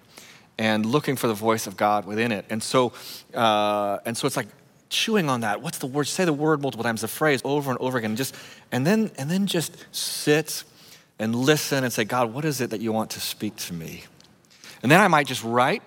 and 0.59 0.85
looking 0.85 1.15
for 1.15 1.25
the 1.25 1.33
voice 1.33 1.65
of 1.65 1.75
God 1.75 2.05
within 2.05 2.31
it. 2.31 2.45
And 2.51 2.61
so, 2.61 2.93
uh, 3.33 3.97
and 4.05 4.15
so 4.15 4.27
it's 4.27 4.37
like 4.37 4.45
chewing 4.89 5.27
on 5.27 5.41
that. 5.41 5.63
What's 5.63 5.79
the 5.79 5.87
word? 5.87 6.03
Say 6.03 6.25
the 6.25 6.31
word 6.31 6.61
multiple 6.61 6.83
times, 6.83 7.01
the 7.01 7.07
phrase 7.07 7.41
over 7.43 7.71
and 7.71 7.79
over 7.79 7.97
again. 7.97 8.15
Just 8.15 8.35
and 8.71 8.85
then 8.85 9.09
and 9.17 9.27
then 9.31 9.47
just 9.47 9.87
sit 9.91 10.63
and 11.17 11.35
listen 11.35 11.83
and 11.83 11.91
say, 11.91 12.03
God, 12.03 12.31
what 12.31 12.45
is 12.45 12.61
it 12.61 12.69
that 12.69 12.79
you 12.79 12.93
want 12.93 13.09
to 13.11 13.19
speak 13.19 13.55
to 13.55 13.73
me? 13.73 14.03
And 14.83 14.91
then 14.91 15.01
I 15.01 15.07
might 15.07 15.25
just 15.25 15.43
write 15.43 15.81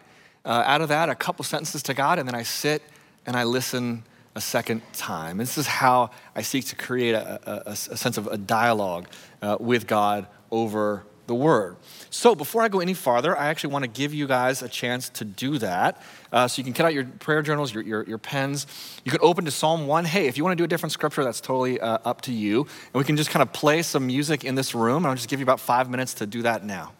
uh, 0.45 0.65
out 0.67 0.81
of 0.81 0.89
that 0.89 1.11
a 1.11 1.15
couple 1.15 1.45
sentences 1.45 1.85
to 1.85 1.95
God, 1.95 2.19
and 2.19 2.27
then 2.27 2.35
I 2.35 2.43
sit 2.43 2.83
and 3.25 3.37
I 3.37 3.45
listen 3.45 4.03
a 4.39 4.41
second 4.41 4.83
time. 4.93 5.37
This 5.37 5.59
is 5.59 5.67
how 5.67 6.11
I 6.37 6.43
seek 6.43 6.67
to 6.67 6.77
create 6.77 7.13
a, 7.13 7.41
a, 7.67 7.73
a 7.73 7.77
sense 7.77 8.17
of 8.17 8.29
a 8.29 8.39
dialogue 8.39 9.09
uh, 9.43 9.57
with 9.59 9.89
God 9.89 10.29
over 10.53 11.03
the 11.27 11.35
Word. 11.35 11.77
So, 12.09 12.37
before 12.37 12.63
I 12.63 12.69
go 12.69 12.79
any 12.79 12.95
farther, 12.95 13.37
I 13.37 13.49
actually 13.49 13.73
want 13.73 13.83
to 13.83 13.91
give 13.91 14.15
you 14.15 14.29
guys 14.29 14.63
a 14.63 14.69
chance 14.69 15.09
to 15.11 15.25
do 15.25 15.59
that. 15.59 16.01
Uh, 16.33 16.47
so, 16.47 16.61
you 16.61 16.65
can 16.65 16.73
get 16.73 16.87
out 16.87 16.95
your 16.95 17.05
prayer 17.05 17.43
journals, 17.43 17.75
your, 17.75 17.83
your, 17.83 18.05
your, 18.05 18.19
pens. 18.19 18.69
You 19.05 19.11
can 19.11 19.21
open 19.25 19.45
to 19.45 19.51
Psalm 19.51 19.89
1. 19.89 20.05
Hey, 20.05 20.29
if 20.29 20.39
you 20.39 20.45
want 20.45 20.57
to 20.57 20.61
do 20.61 20.65
a 20.65 20.69
different 20.69 20.93
scripture, 20.93 21.25
that's 21.25 21.41
totally 21.41 21.81
uh, 21.81 21.99
up 22.05 22.21
to 22.23 22.33
you. 22.33 22.61
And 22.63 22.95
we 22.95 23.03
can 23.03 23.17
just 23.17 23.31
kind 23.31 23.43
of 23.43 23.53
play 23.53 23.83
some 23.83 24.07
music 24.07 24.45
in 24.45 24.55
this 24.55 24.73
room. 24.73 25.05
I'll 25.05 25.17
just 25.17 25.29
give 25.29 25.41
you 25.41 25.45
about 25.45 25.59
five 25.59 25.91
minutes 25.91 26.15
to 26.15 26.27
do 26.27 26.43
that 26.43 26.65
now. 26.65 26.93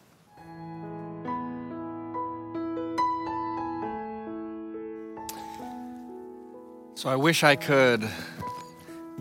So 6.99 7.07
I 7.07 7.15
wish 7.15 7.45
I 7.45 7.55
could 7.55 8.05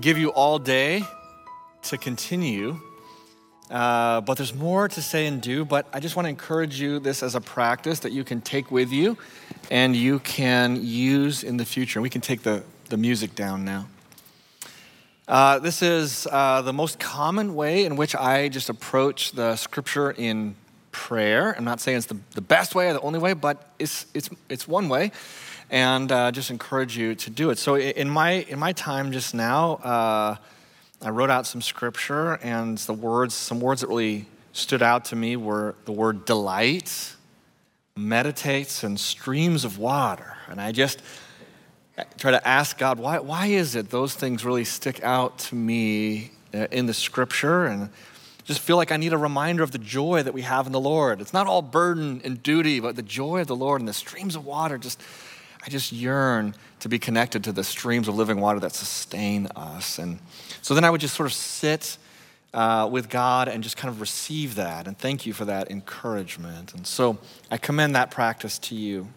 give 0.00 0.18
you 0.18 0.32
all 0.32 0.58
day 0.58 1.04
to 1.82 1.96
continue, 1.96 2.80
uh, 3.70 4.20
but 4.22 4.36
there's 4.36 4.52
more 4.52 4.88
to 4.88 5.00
say 5.00 5.26
and 5.26 5.40
do. 5.40 5.64
But 5.64 5.86
I 5.92 6.00
just 6.00 6.16
want 6.16 6.26
to 6.26 6.30
encourage 6.30 6.80
you 6.80 6.98
this 6.98 7.22
as 7.22 7.36
a 7.36 7.40
practice 7.40 8.00
that 8.00 8.10
you 8.10 8.24
can 8.24 8.40
take 8.40 8.72
with 8.72 8.90
you 8.90 9.16
and 9.70 9.94
you 9.94 10.18
can 10.18 10.84
use 10.84 11.44
in 11.44 11.56
the 11.56 11.64
future. 11.64 12.00
We 12.00 12.10
can 12.10 12.20
take 12.20 12.42
the, 12.42 12.64
the 12.88 12.96
music 12.96 13.36
down 13.36 13.64
now. 13.64 13.86
Uh, 15.28 15.60
this 15.60 15.80
is 15.80 16.26
uh, 16.32 16.62
the 16.62 16.72
most 16.72 16.98
common 16.98 17.54
way 17.54 17.84
in 17.84 17.94
which 17.94 18.16
I 18.16 18.48
just 18.48 18.70
approach 18.70 19.30
the 19.30 19.54
scripture 19.54 20.10
in 20.10 20.56
prayer. 20.90 21.54
I'm 21.56 21.64
not 21.64 21.78
saying 21.78 21.98
it's 21.98 22.06
the, 22.08 22.18
the 22.32 22.40
best 22.40 22.74
way 22.74 22.88
or 22.88 22.94
the 22.94 23.00
only 23.02 23.20
way, 23.20 23.34
but 23.34 23.70
it's, 23.78 24.06
it's, 24.14 24.30
it's 24.48 24.66
one 24.66 24.88
way 24.88 25.12
and 25.70 26.10
uh, 26.10 26.32
just 26.32 26.50
encourage 26.50 26.96
you 26.96 27.14
to 27.14 27.30
do 27.30 27.50
it. 27.50 27.58
So 27.58 27.76
in 27.76 28.08
my 28.08 28.30
in 28.48 28.58
my 28.58 28.72
time 28.72 29.12
just 29.12 29.34
now, 29.34 29.74
uh, 29.74 30.36
I 31.00 31.10
wrote 31.10 31.30
out 31.30 31.46
some 31.46 31.62
scripture, 31.62 32.34
and 32.42 32.76
the 32.78 32.92
words, 32.92 33.34
some 33.34 33.60
words 33.60 33.82
that 33.82 33.88
really 33.88 34.26
stood 34.52 34.82
out 34.82 35.04
to 35.06 35.16
me 35.16 35.36
were 35.36 35.76
the 35.84 35.92
word 35.92 36.24
delight, 36.24 37.14
meditates, 37.96 38.82
and 38.82 38.98
streams 38.98 39.64
of 39.64 39.78
water. 39.78 40.36
And 40.48 40.60
I 40.60 40.72
just 40.72 41.02
try 42.16 42.32
to 42.32 42.48
ask 42.48 42.78
God, 42.78 42.98
why 42.98 43.18
why 43.18 43.46
is 43.46 43.76
it 43.76 43.90
those 43.90 44.14
things 44.14 44.44
really 44.44 44.64
stick 44.64 45.02
out 45.04 45.38
to 45.38 45.54
me 45.54 46.32
uh, 46.54 46.66
in 46.70 46.86
the 46.86 46.94
scripture 46.94 47.66
and 47.66 47.90
just 48.44 48.60
feel 48.60 48.76
like 48.76 48.90
I 48.90 48.96
need 48.96 49.12
a 49.12 49.18
reminder 49.18 49.62
of 49.62 49.72
the 49.72 49.78
joy 49.78 50.22
that 50.22 50.32
we 50.32 50.40
have 50.40 50.66
in 50.66 50.72
the 50.72 50.80
Lord. 50.80 51.20
It's 51.20 51.34
not 51.34 51.46
all 51.46 51.60
burden 51.60 52.22
and 52.24 52.42
duty, 52.42 52.80
but 52.80 52.96
the 52.96 53.02
joy 53.02 53.42
of 53.42 53.46
the 53.46 53.54
Lord 53.54 53.82
and 53.82 53.86
the 53.86 53.92
streams 53.92 54.34
of 54.34 54.46
water 54.46 54.78
just 54.78 55.02
I 55.68 55.70
just 55.70 55.92
yearn 55.92 56.54
to 56.80 56.88
be 56.88 56.98
connected 56.98 57.44
to 57.44 57.52
the 57.52 57.62
streams 57.62 58.08
of 58.08 58.16
living 58.16 58.40
water 58.40 58.58
that 58.60 58.72
sustain 58.72 59.48
us. 59.54 59.98
And 59.98 60.18
so 60.62 60.74
then 60.74 60.82
I 60.82 60.88
would 60.88 61.02
just 61.02 61.14
sort 61.14 61.26
of 61.26 61.34
sit 61.34 61.98
uh, 62.54 62.88
with 62.90 63.10
God 63.10 63.48
and 63.48 63.62
just 63.62 63.76
kind 63.76 63.92
of 63.92 64.00
receive 64.00 64.54
that. 64.54 64.86
And 64.86 64.96
thank 64.96 65.26
you 65.26 65.34
for 65.34 65.44
that 65.44 65.70
encouragement. 65.70 66.72
And 66.72 66.86
so 66.86 67.18
I 67.50 67.58
commend 67.58 67.96
that 67.96 68.10
practice 68.10 68.58
to 68.60 68.74
you. 68.74 69.08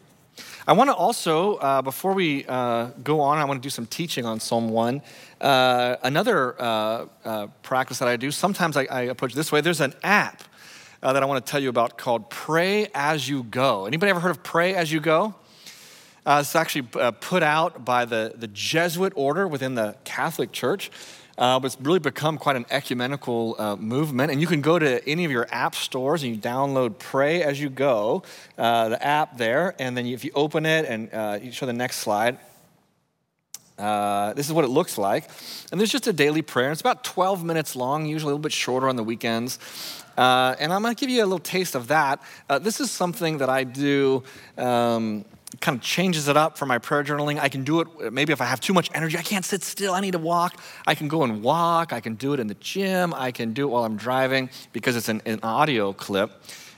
I 0.68 0.74
want 0.74 0.90
to 0.90 0.94
also, 0.94 1.56
uh, 1.56 1.82
before 1.82 2.12
we 2.12 2.46
uh, 2.48 2.88
go 3.02 3.22
on, 3.22 3.38
I 3.38 3.46
want 3.46 3.64
to 3.64 3.66
do 3.66 3.70
some 3.70 3.86
teaching 3.86 4.26
on 4.26 4.42
Psalm 4.42 4.72
1. 4.72 5.02
Uh, 5.40 5.96
another 6.04 6.62
uh, 6.62 7.06
uh, 7.24 7.48
practice 7.64 8.00
that 8.00 8.10
I 8.10 8.18
do, 8.18 8.30
sometimes 8.30 8.76
I, 8.76 8.88
I, 8.92 9.02
approach 9.04 9.36
this 9.36 9.54
way. 9.54 9.62
There's 9.62 9.80
an 9.80 9.94
app 10.04 10.44
that 11.00 11.24
I 11.24 11.26
want 11.26 11.46
to 11.46 11.50
tell 11.50 11.62
you 11.62 11.70
about 11.70 11.98
called 11.98 12.30
Pray 12.30 12.90
As 12.94 13.30
You 13.30 13.44
Go. 13.44 13.86
Anybody 13.86 14.10
ever 14.10 14.20
heard 14.20 14.32
of 14.32 14.44
Pray 14.44 14.76
As 14.76 14.92
You 14.92 15.00
Go? 15.00 15.36
Uh, 16.26 16.40
it's 16.42 16.56
actually 16.56 16.88
uh, 17.00 17.12
put 17.12 17.42
out 17.42 17.84
by 17.84 18.06
the, 18.06 18.34
the 18.36 18.48
Jesuit 18.48 19.12
order 19.16 19.48
within 19.48 19.76
the 19.76 19.96
Catholic 20.04 20.52
Church. 20.52 20.92
Uh, 21.38 21.60
but 21.60 21.74
it's 21.74 21.82
really 21.82 21.98
become 21.98 22.38
quite 22.38 22.56
an 22.56 22.66
ecumenical 22.70 23.56
uh, 23.58 23.76
movement. 23.76 24.32
And 24.32 24.40
you 24.40 24.46
can 24.46 24.62
go 24.62 24.78
to 24.78 25.08
any 25.10 25.26
of 25.26 25.32
your 25.32 25.48
app 25.52 25.74
stores 25.74 26.22
and 26.24 26.36
you 26.36 26.40
download 26.40 27.00
Pray 27.00 27.42
As 27.42 27.60
You 27.60 27.70
Go, 27.70 28.22
uh, 28.60 28.90
the 28.90 29.04
app 29.04 29.38
there. 29.38 29.74
And 29.80 29.98
then 29.98 30.06
if 30.06 30.24
you 30.24 30.32
open 30.36 30.68
it 30.68 30.86
and 30.86 31.12
uh, 31.12 31.40
you 31.42 31.52
show 31.52 31.66
the 31.66 31.74
next 31.74 31.98
slide, 31.98 32.38
uh, 33.80 34.34
this 34.34 34.46
is 34.46 34.54
what 34.54 34.66
it 34.66 34.68
looks 34.68 35.00
like. 35.00 35.28
And 35.72 35.80
there's 35.80 35.92
just 35.92 36.06
a 36.06 36.14
daily 36.14 36.44
prayer. 36.44 36.72
It's 36.72 36.82
about 36.82 37.04
12 37.04 37.44
minutes 37.44 37.76
long, 37.76 38.06
usually 38.06 38.32
a 38.32 38.36
little 38.36 38.44
bit 38.44 38.52
shorter 38.52 38.88
on 38.88 38.96
the 38.96 39.04
weekends. 39.04 39.58
Uh, 40.16 40.56
and 40.60 40.72
I'm 40.72 40.84
going 40.84 40.94
to 40.94 41.00
give 41.00 41.10
you 41.10 41.24
a 41.24 41.26
little 41.26 41.40
taste 41.40 41.74
of 41.74 41.88
that. 41.88 42.22
This 42.60 42.80
is 42.80 42.92
something 42.92 43.40
that 43.40 43.50
I 43.50 43.64
do. 43.64 44.22
Um, 44.60 45.26
kind 45.60 45.78
of 45.78 45.84
changes 45.84 46.28
it 46.28 46.38
up 46.38 46.58
for 46.58 46.66
my 46.66 46.78
prayer 46.78 47.04
journaling. 47.04 47.40
I 47.40 47.50
can 47.50 47.64
do 47.64 47.82
it 47.82 48.14
maybe 48.14 48.32
if 48.32 48.40
I 48.40 48.46
have 48.46 48.62
too 48.62 48.74
much 48.74 48.90
energy, 48.94 49.18
I 49.18 49.22
can't 49.22 49.44
sit 49.44 49.64
still, 49.64 49.94
I 49.94 50.00
need 50.00 50.12
to 50.12 50.20
walk. 50.20 50.60
I 50.88 50.96
can 50.96 51.08
go 51.08 51.24
and 51.24 51.44
walk, 51.44 51.92
I 51.92 52.00
can 52.00 52.16
do 52.16 52.34
it 52.34 52.40
in 52.40 52.48
the 52.48 52.56
gym, 52.56 53.14
I 53.14 53.32
can 53.32 53.54
do 53.54 53.68
it 53.68 53.72
while 53.72 53.84
I'm 53.84 53.98
driving 53.98 54.50
because 54.72 54.96
it's 54.96 55.10
an, 55.10 55.22
an 55.26 55.40
audio 55.44 55.92
clip. 55.92 56.32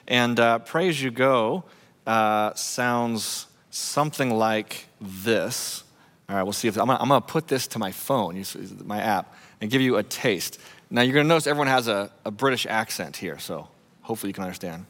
And 0.08 0.40
uh, 0.40 0.60
Pray 0.60 0.90
As 0.90 1.02
You 1.02 1.12
Go 1.12 1.64
uh, 2.08 2.54
sounds 2.56 3.48
something 3.70 4.32
like 4.32 4.88
this. 5.00 5.84
All 6.30 6.36
right, 6.36 6.44
we'll 6.44 6.54
see 6.54 6.68
if 6.68 6.78
I'm 6.78 6.88
gonna, 6.88 7.00
I'm 7.00 7.10
gonna 7.10 7.22
put 7.22 7.48
this 7.48 7.68
to 7.68 7.80
my 7.80 7.92
phone, 7.92 8.44
my 8.86 9.02
app, 9.02 9.36
and 9.62 9.70
give 9.70 9.82
you 9.82 9.98
a 9.98 10.04
taste. 10.04 10.60
Now 10.90 11.02
you're 11.02 11.14
gonna 11.14 11.28
notice 11.28 11.48
everyone 11.48 11.68
has 11.68 11.88
a, 11.88 12.12
a 12.26 12.32
British 12.32 12.66
accent 12.66 13.18
here, 13.18 13.40
so 13.40 13.68
hopefully 14.02 14.30
you 14.30 14.34
can 14.34 14.44
understand. 14.44 14.86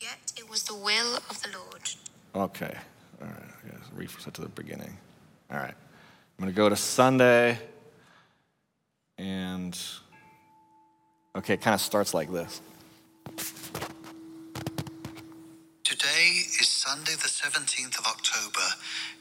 Yet 0.00 0.32
it 0.36 0.41
was 0.52 0.64
the 0.64 0.74
will 0.74 1.16
of 1.30 1.42
the 1.42 1.48
Lord. 1.56 1.90
Okay, 2.34 2.76
all 3.22 3.26
right, 3.26 3.36
I 3.64 3.68
guess 3.70 3.88
reset 3.96 4.34
to 4.34 4.42
the 4.42 4.50
beginning. 4.50 4.98
All 5.50 5.56
right, 5.56 5.72
I'm 5.72 6.38
gonna 6.38 6.52
go 6.52 6.68
to 6.68 6.76
Sunday, 6.76 7.58
and 9.16 9.78
okay, 11.34 11.54
it 11.54 11.62
kind 11.62 11.72
of 11.72 11.80
starts 11.80 12.12
like 12.12 12.30
this. 12.30 12.60
Today 15.84 16.42
is 16.60 16.68
Sunday, 16.68 17.12
the 17.12 17.28
17th 17.28 17.98
of 17.98 18.04
October, 18.04 18.66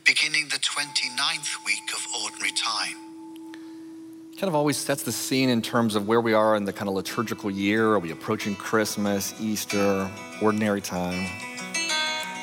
beginning 0.06 0.50
the 0.50 0.58
29th 0.58 1.65
week 1.65 1.94
of 1.94 2.06
Ordinary 2.24 2.52
Time. 2.52 3.11
Kind 4.41 4.49
of 4.49 4.56
always 4.56 4.75
sets 4.75 5.04
the 5.04 5.12
scene 5.12 5.49
in 5.49 5.62
terms 5.62 5.93
of 5.93 6.08
where 6.08 6.19
we 6.19 6.34
are 6.34 6.56
in 6.56 6.65
the 6.65 6.73
kind 6.73 6.89
of 6.89 6.95
liturgical 6.95 7.51
year. 7.51 7.91
Are 7.91 7.99
we 7.99 8.10
approaching 8.10 8.56
Christmas, 8.56 9.39
Easter, 9.39 10.10
Ordinary 10.41 10.82
Time? 10.82 11.30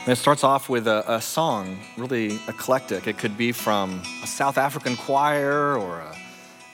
And 0.04 0.12
it 0.12 0.14
starts 0.14 0.44
off 0.44 0.68
with 0.68 0.86
a, 0.86 1.02
a 1.12 1.20
song, 1.20 1.80
really 1.96 2.38
eclectic. 2.46 3.08
It 3.08 3.18
could 3.18 3.36
be 3.36 3.50
from 3.50 4.00
a 4.22 4.28
South 4.28 4.58
African 4.58 4.94
choir 4.94 5.76
or 5.76 5.98
a, 5.98 6.16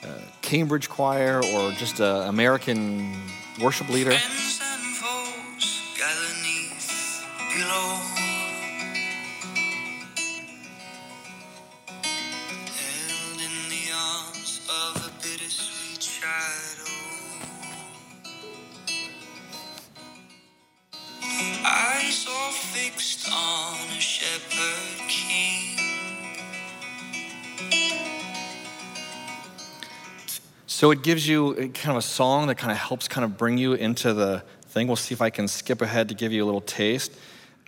a 0.03 0.21
Cambridge 0.43 0.89
choir 0.89 1.41
or 1.43 1.71
just 1.71 1.99
an 1.99 2.27
American 2.27 3.19
worship 3.59 3.89
leader. 3.89 4.15
So 30.85 30.91
it 30.91 31.01
gives 31.01 31.27
you 31.27 31.55
kind 31.73 31.89
of 31.89 31.95
a 31.95 32.01
song 32.03 32.45
that 32.45 32.59
kind 32.59 32.71
of 32.71 32.77
helps 32.77 33.07
kind 33.07 33.25
of 33.25 33.39
bring 33.39 33.57
you 33.57 33.73
into 33.73 34.13
the 34.13 34.43
thing. 34.67 34.85
We'll 34.85 34.95
see 34.95 35.15
if 35.15 35.21
I 35.23 35.31
can 35.31 35.47
skip 35.47 35.81
ahead 35.81 36.09
to 36.09 36.13
give 36.13 36.31
you 36.31 36.43
a 36.43 36.45
little 36.45 36.61
taste. 36.61 37.11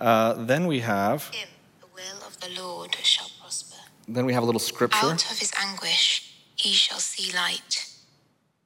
Uh, 0.00 0.34
then 0.34 0.68
we 0.68 0.78
have 0.78 1.28
Him, 1.30 1.48
the 1.80 1.88
will 1.96 2.24
of 2.24 2.38
the 2.38 2.62
Lord 2.62 2.94
shall 3.02 3.28
prosper. 3.40 3.74
then 4.06 4.24
we 4.24 4.34
have 4.34 4.44
a 4.44 4.46
little 4.46 4.60
scripture. 4.60 5.04
Out 5.04 5.28
of 5.32 5.36
his 5.36 5.50
anguish 5.60 6.32
he 6.54 6.72
shall 6.74 7.00
see 7.00 7.36
light. 7.36 7.88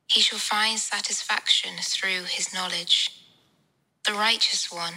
He 0.07 0.21
shall 0.21 0.39
find 0.39 0.79
satisfaction 0.79 1.71
through 1.81 2.25
his 2.29 2.53
knowledge. 2.53 3.25
The 4.05 4.13
righteous 4.13 4.71
one, 4.71 4.97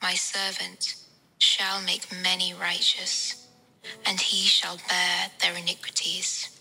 my 0.00 0.14
servant, 0.14 0.94
shall 1.36 1.82
make 1.82 2.06
many 2.22 2.54
righteous, 2.54 3.48
and 4.06 4.18
he 4.18 4.46
shall 4.46 4.78
bear 4.88 5.30
their 5.42 5.58
iniquities. 5.62 6.53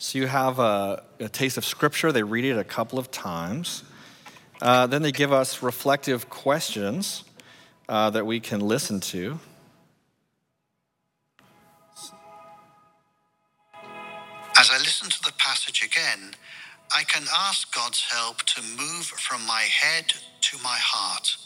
So 0.00 0.18
you 0.18 0.28
have 0.28 0.60
a, 0.60 1.02
a 1.18 1.28
taste 1.28 1.56
of 1.58 1.64
scripture. 1.64 2.12
They 2.12 2.22
read 2.22 2.44
it 2.44 2.56
a 2.56 2.62
couple 2.62 3.00
of 3.00 3.10
times. 3.10 3.82
Uh, 4.62 4.86
then 4.86 5.02
they 5.02 5.10
give 5.10 5.32
us 5.32 5.60
reflective 5.60 6.30
questions 6.30 7.24
uh, 7.88 8.10
that 8.10 8.24
we 8.24 8.38
can 8.38 8.60
listen 8.60 9.00
to. 9.00 9.40
As 14.56 14.70
I 14.72 14.78
listen 14.78 15.10
to 15.10 15.22
the 15.24 15.32
passage 15.38 15.82
again, 15.84 16.34
I 16.94 17.02
can 17.04 17.24
ask 17.34 17.74
God's 17.74 18.02
help 18.02 18.42
to 18.42 18.62
move 18.62 19.04
from 19.04 19.44
my 19.46 19.62
head 19.62 20.12
to 20.42 20.58
my 20.62 20.76
heart. 20.78 21.36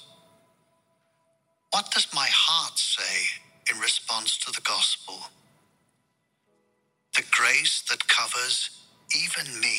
What 1.71 1.91
does 1.91 2.07
my 2.15 2.29
heart 2.31 2.79
say 2.79 3.41
in 3.73 3.81
response 3.81 4.37
to 4.39 4.53
the 4.53 4.61
gospel? 4.61 5.17
The 7.15 7.25
grace 7.31 7.83
that 7.91 8.09
covers 8.09 8.83
even 9.15 9.61
me. 9.61 9.79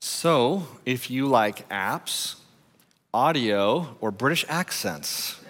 So, 0.00 0.66
if 0.84 1.10
you 1.10 1.26
like 1.26 1.68
apps, 1.70 2.36
audio, 3.14 3.96
or 4.00 4.10
British 4.10 4.44
accents, 4.48 5.40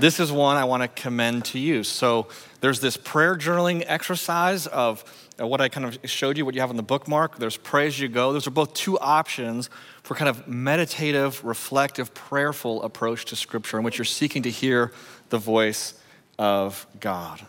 this 0.00 0.18
is 0.18 0.32
one 0.32 0.56
I 0.56 0.64
want 0.64 0.82
to 0.82 0.88
commend 0.88 1.44
to 1.46 1.58
you. 1.58 1.84
So, 1.84 2.26
there's 2.60 2.80
this 2.80 2.96
prayer 2.96 3.36
journaling 3.36 3.84
exercise 3.86 4.66
of 4.66 5.04
uh, 5.40 5.46
what 5.46 5.60
I 5.60 5.68
kind 5.68 5.86
of 5.86 5.98
showed 6.10 6.36
you, 6.36 6.44
what 6.44 6.54
you 6.54 6.60
have 6.60 6.70
on 6.70 6.76
the 6.76 6.82
bookmark. 6.82 7.38
There's 7.38 7.56
Pray 7.56 7.86
As 7.86 8.00
You 8.00 8.08
Go. 8.08 8.32
Those 8.32 8.46
are 8.46 8.50
both 8.52 8.74
two 8.74 8.98
options 8.98 9.70
for 10.02 10.14
kind 10.14 10.28
of 10.28 10.48
meditative, 10.48 11.44
reflective, 11.44 12.14
prayerful 12.14 12.82
approach 12.82 13.26
to 13.26 13.36
Scripture 13.36 13.78
in 13.78 13.84
which 13.84 13.96
you're 13.96 14.04
seeking 14.04 14.42
to 14.42 14.50
hear 14.50 14.92
the 15.30 15.38
voice 15.38 15.94
of 16.42 16.88
God. 16.98 17.40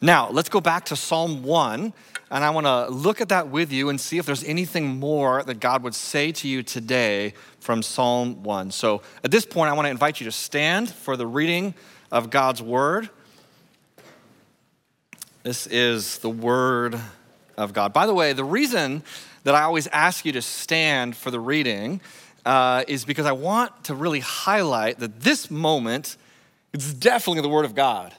Now, 0.00 0.30
let's 0.30 0.48
go 0.48 0.62
back 0.62 0.86
to 0.86 0.96
Psalm 0.96 1.42
1, 1.42 1.92
and 2.30 2.44
I 2.44 2.48
want 2.48 2.64
to 2.64 2.88
look 2.88 3.20
at 3.20 3.28
that 3.28 3.48
with 3.48 3.70
you 3.70 3.90
and 3.90 4.00
see 4.00 4.16
if 4.16 4.24
there's 4.24 4.42
anything 4.44 4.98
more 4.98 5.42
that 5.42 5.60
God 5.60 5.82
would 5.82 5.94
say 5.94 6.32
to 6.32 6.48
you 6.48 6.62
today 6.62 7.34
from 7.60 7.82
Psalm 7.82 8.42
1. 8.42 8.70
So 8.70 9.02
at 9.22 9.30
this 9.30 9.44
point, 9.44 9.68
I 9.68 9.74
want 9.74 9.84
to 9.84 9.90
invite 9.90 10.18
you 10.18 10.24
to 10.24 10.32
stand 10.32 10.88
for 10.88 11.14
the 11.14 11.26
reading 11.26 11.74
of 12.10 12.30
God's 12.30 12.62
Word. 12.62 13.10
This 15.42 15.66
is 15.66 16.16
the 16.20 16.30
Word 16.30 16.98
of 17.58 17.74
God. 17.74 17.92
By 17.92 18.06
the 18.06 18.14
way, 18.14 18.32
the 18.32 18.44
reason 18.44 19.02
that 19.44 19.54
I 19.54 19.60
always 19.64 19.88
ask 19.88 20.24
you 20.24 20.32
to 20.32 20.42
stand 20.42 21.16
for 21.16 21.30
the 21.30 21.38
reading 21.38 22.00
uh, 22.46 22.84
is 22.88 23.04
because 23.04 23.26
I 23.26 23.32
want 23.32 23.84
to 23.84 23.94
really 23.94 24.20
highlight 24.20 25.00
that 25.00 25.20
this 25.20 25.50
moment 25.50 26.16
is 26.72 26.94
definitely 26.94 27.42
the 27.42 27.50
Word 27.50 27.66
of 27.66 27.74
God 27.74 28.14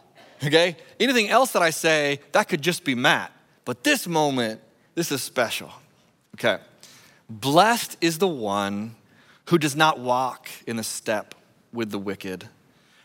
okay? 0.45 0.77
Anything 0.99 1.29
else 1.29 1.51
that 1.51 1.61
I 1.61 1.69
say, 1.69 2.19
that 2.31 2.49
could 2.49 2.61
just 2.61 2.83
be 2.83 2.95
Matt. 2.95 3.31
But 3.65 3.83
this 3.83 4.07
moment, 4.07 4.61
this 4.95 5.11
is 5.11 5.23
special, 5.23 5.71
okay? 6.35 6.61
Blessed 7.29 7.97
is 8.01 8.17
the 8.17 8.27
one 8.27 8.95
who 9.49 9.57
does 9.57 9.75
not 9.75 9.99
walk 9.99 10.49
in 10.67 10.75
the 10.75 10.83
step 10.83 11.35
with 11.71 11.91
the 11.91 11.99
wicked, 11.99 12.47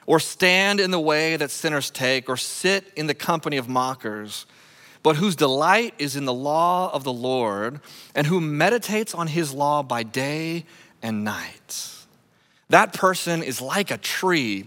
or 0.06 0.20
stand 0.20 0.80
in 0.80 0.90
the 0.90 1.00
way 1.00 1.36
that 1.36 1.50
sinners 1.50 1.90
take, 1.90 2.28
or 2.28 2.36
sit 2.36 2.92
in 2.96 3.06
the 3.06 3.14
company 3.14 3.56
of 3.56 3.68
mockers, 3.68 4.46
but 5.02 5.16
whose 5.16 5.36
delight 5.36 5.94
is 5.98 6.16
in 6.16 6.24
the 6.24 6.34
law 6.34 6.90
of 6.92 7.04
the 7.04 7.12
Lord, 7.12 7.80
and 8.14 8.26
who 8.26 8.40
meditates 8.40 9.14
on 9.14 9.28
his 9.28 9.54
law 9.54 9.82
by 9.82 10.02
day 10.02 10.66
and 11.02 11.24
night. 11.24 11.94
That 12.68 12.92
person 12.92 13.42
is 13.42 13.60
like 13.60 13.90
a 13.90 13.96
tree 13.96 14.66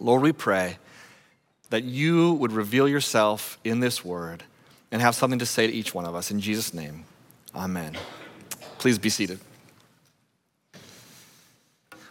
Lord, 0.00 0.22
we 0.22 0.32
pray 0.32 0.78
that 1.70 1.84
you 1.84 2.34
would 2.34 2.52
reveal 2.52 2.88
yourself 2.88 3.58
in 3.64 3.80
this 3.80 4.04
word 4.04 4.44
and 4.90 5.02
have 5.02 5.14
something 5.14 5.38
to 5.38 5.46
say 5.46 5.66
to 5.66 5.72
each 5.72 5.94
one 5.94 6.06
of 6.06 6.14
us. 6.14 6.30
In 6.30 6.40
Jesus' 6.40 6.72
name, 6.72 7.04
amen. 7.54 7.96
Please 8.78 8.98
be 8.98 9.10
seated. 9.10 9.40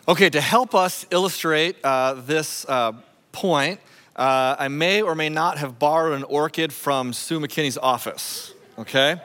Okay, 0.08 0.30
to 0.30 0.39
help 0.39 0.73
us 0.73 1.06
illustrate 1.12 1.76
uh, 1.84 2.13
this 2.13 2.65
uh, 2.69 2.93
point, 3.32 3.80
uh, 4.15 4.56
I 4.58 4.67
may 4.67 5.02
or 5.02 5.15
may 5.15 5.30
not 5.30 5.58
have 5.58 5.80
borrowed 5.80 6.17
an 6.17 6.23
orchid 6.23 6.71
from 6.71 7.13
Sue 7.13 7.39
McKinney's 7.39 7.78
office, 7.78 8.54
okay? 8.80 9.21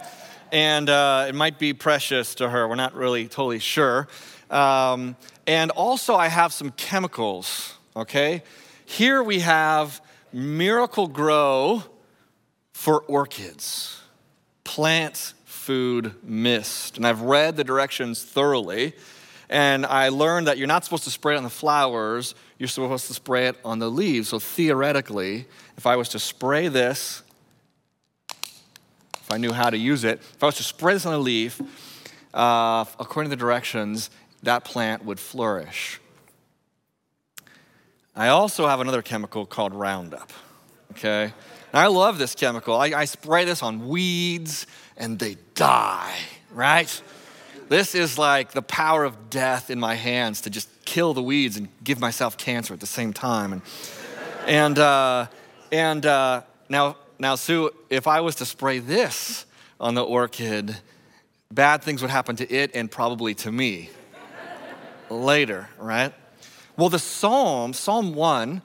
And 0.50 0.90
uh, 0.90 1.26
it 1.28 1.34
might 1.34 1.58
be 1.58 1.72
precious 1.72 2.34
to 2.36 2.48
her. 2.48 2.68
We're 2.68 2.74
not 2.74 2.94
really 2.94 3.28
totally 3.28 3.58
sure. 3.58 4.08
Um, 4.50 5.16
and 5.46 5.70
also, 5.70 6.14
I 6.14 6.28
have 6.28 6.52
some 6.52 6.70
chemicals, 6.72 7.74
okay? 7.96 8.42
Here 8.84 9.22
we 9.22 9.40
have 9.40 10.00
Miracle-Gro 10.32 11.84
for 12.72 13.00
orchids, 13.02 14.00
plant 14.64 15.34
food 15.44 16.14
mist. 16.24 16.96
And 16.96 17.06
I've 17.06 17.20
read 17.20 17.56
the 17.56 17.64
directions 17.64 18.24
thoroughly. 18.24 18.94
And 19.48 19.84
I 19.86 20.08
learned 20.08 20.46
that 20.46 20.58
you're 20.58 20.66
not 20.66 20.82
supposed 20.82 21.04
to 21.04 21.10
spray 21.10 21.34
it 21.34 21.36
on 21.36 21.42
the 21.44 21.50
flowers, 21.50 22.34
you're 22.58 22.68
supposed 22.68 23.06
to 23.08 23.14
spray 23.14 23.48
it 23.48 23.56
on 23.64 23.78
the 23.78 23.90
leaves. 23.90 24.28
So 24.30 24.38
theoretically, 24.38 25.46
if 25.76 25.86
I 25.86 25.96
was 25.96 26.08
to 26.10 26.18
spray 26.18 26.68
this, 26.68 27.22
if 29.14 29.30
I 29.30 29.36
knew 29.36 29.52
how 29.52 29.68
to 29.68 29.76
use 29.76 30.04
it, 30.04 30.20
if 30.20 30.42
I 30.42 30.46
was 30.46 30.56
to 30.56 30.62
spray 30.62 30.94
this 30.94 31.06
on 31.06 31.12
a 31.12 31.18
leaf, 31.18 31.60
uh, 32.32 32.84
according 32.98 33.30
to 33.30 33.36
the 33.36 33.40
directions, 33.40 34.10
that 34.42 34.64
plant 34.64 35.04
would 35.04 35.20
flourish. 35.20 36.00
I 38.14 38.28
also 38.28 38.66
have 38.66 38.80
another 38.80 39.00
chemical 39.00 39.46
called 39.46 39.72
Roundup, 39.72 40.30
okay? 40.92 41.24
And 41.24 41.80
I 41.80 41.86
love 41.86 42.18
this 42.18 42.34
chemical. 42.34 42.74
I, 42.74 42.88
I 42.88 43.04
spray 43.06 43.46
this 43.46 43.62
on 43.62 43.88
weeds 43.88 44.66
and 44.98 45.18
they 45.18 45.38
die, 45.54 46.14
right? 46.52 47.02
This 47.70 47.94
is 47.94 48.18
like 48.18 48.52
the 48.52 48.60
power 48.60 49.04
of 49.04 49.30
death 49.30 49.70
in 49.70 49.80
my 49.80 49.94
hands 49.94 50.42
to 50.42 50.50
just 50.50 50.68
kill 50.84 51.14
the 51.14 51.22
weeds 51.22 51.56
and 51.56 51.68
give 51.82 52.00
myself 52.00 52.36
cancer 52.36 52.74
at 52.74 52.80
the 52.80 52.86
same 52.86 53.14
time. 53.14 53.54
And, 53.54 53.62
and, 54.46 54.78
uh, 54.78 55.26
and 55.70 56.04
uh, 56.04 56.42
now, 56.68 56.96
now, 57.18 57.36
Sue, 57.36 57.70
if 57.88 58.06
I 58.06 58.20
was 58.20 58.34
to 58.36 58.44
spray 58.44 58.78
this 58.78 59.46
on 59.80 59.94
the 59.94 60.04
orchid, 60.04 60.76
bad 61.50 61.82
things 61.82 62.02
would 62.02 62.10
happen 62.10 62.36
to 62.36 62.52
it 62.52 62.72
and 62.74 62.90
probably 62.90 63.34
to 63.36 63.50
me 63.50 63.88
later, 65.08 65.70
right? 65.78 66.12
Well, 66.82 66.88
the 66.88 66.98
Psalm, 66.98 67.74
Psalm 67.74 68.12
1, 68.12 68.60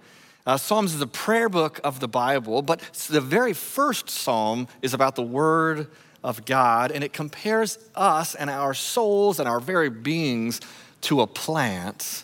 uh, 0.47 0.58
Psalms 0.58 0.93
is 0.93 0.99
the 0.99 1.06
prayer 1.06 1.49
book 1.49 1.80
of 1.84 1.99
the 1.99 2.08
Bible, 2.08 2.63
but 2.63 2.80
the 3.08 3.21
very 3.21 3.53
first 3.53 4.10
psalm 4.10 4.67
is 4.82 4.95
about 4.95 5.15
the 5.15 5.21
Word 5.21 5.86
of 6.23 6.43
God, 6.43 6.91
and 6.91 7.03
it 7.03 7.13
compares 7.13 7.77
us 7.93 8.34
and 8.34 8.49
our 8.49 8.73
souls 8.73 9.39
and 9.39 9.47
our 9.47 9.60
very 9.60 9.91
beings 9.91 10.62
to 11.01 11.21
a 11.21 11.27
plant. 11.27 12.23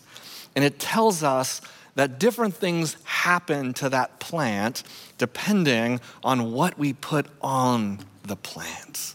And 0.56 0.65
it 0.65 0.79
tells 0.79 1.21
us 1.21 1.62
that 1.93 2.17
different 2.17 2.56
things 2.56 2.97
happen 3.03 3.71
to 3.75 3.89
that 3.89 4.19
plant 4.19 4.82
depending 5.19 6.01
on 6.23 6.53
what 6.53 6.79
we 6.79 6.93
put 6.93 7.27
on 7.39 7.99
the 8.23 8.36
plant. 8.36 9.13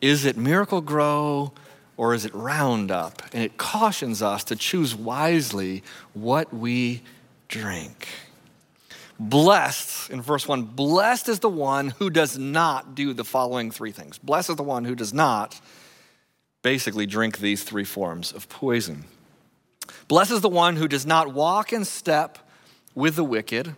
Is 0.00 0.24
it 0.24 0.36
Miracle-Gro 0.36 1.52
or 1.96 2.14
is 2.14 2.24
it 2.24 2.34
Roundup? 2.34 3.22
And 3.32 3.42
it 3.42 3.56
cautions 3.56 4.22
us 4.22 4.44
to 4.44 4.56
choose 4.56 4.94
wisely 4.94 5.82
what 6.12 6.52
we 6.52 7.02
drink. 7.48 8.08
Blessed, 9.18 10.10
in 10.10 10.20
verse 10.20 10.46
1, 10.46 10.62
blessed 10.62 11.28
is 11.28 11.38
the 11.38 11.48
one 11.48 11.90
who 11.90 12.10
does 12.10 12.36
not 12.36 12.94
do 12.94 13.14
the 13.14 13.24
following 13.24 13.70
three 13.70 13.92
things. 13.92 14.18
Blessed 14.18 14.50
is 14.50 14.56
the 14.56 14.62
one 14.62 14.84
who 14.84 14.94
does 14.94 15.14
not 15.14 15.58
basically 16.62 17.06
drink 17.06 17.38
these 17.38 17.62
three 17.62 17.84
forms 17.84 18.32
of 18.32 18.48
poison. 18.48 19.04
Blessed 20.08 20.32
is 20.32 20.40
the 20.42 20.48
one 20.48 20.76
who 20.76 20.88
does 20.88 21.06
not 21.06 21.32
walk 21.32 21.72
in 21.72 21.84
step 21.84 22.38
with 22.94 23.16
the 23.16 23.24
wicked, 23.24 23.74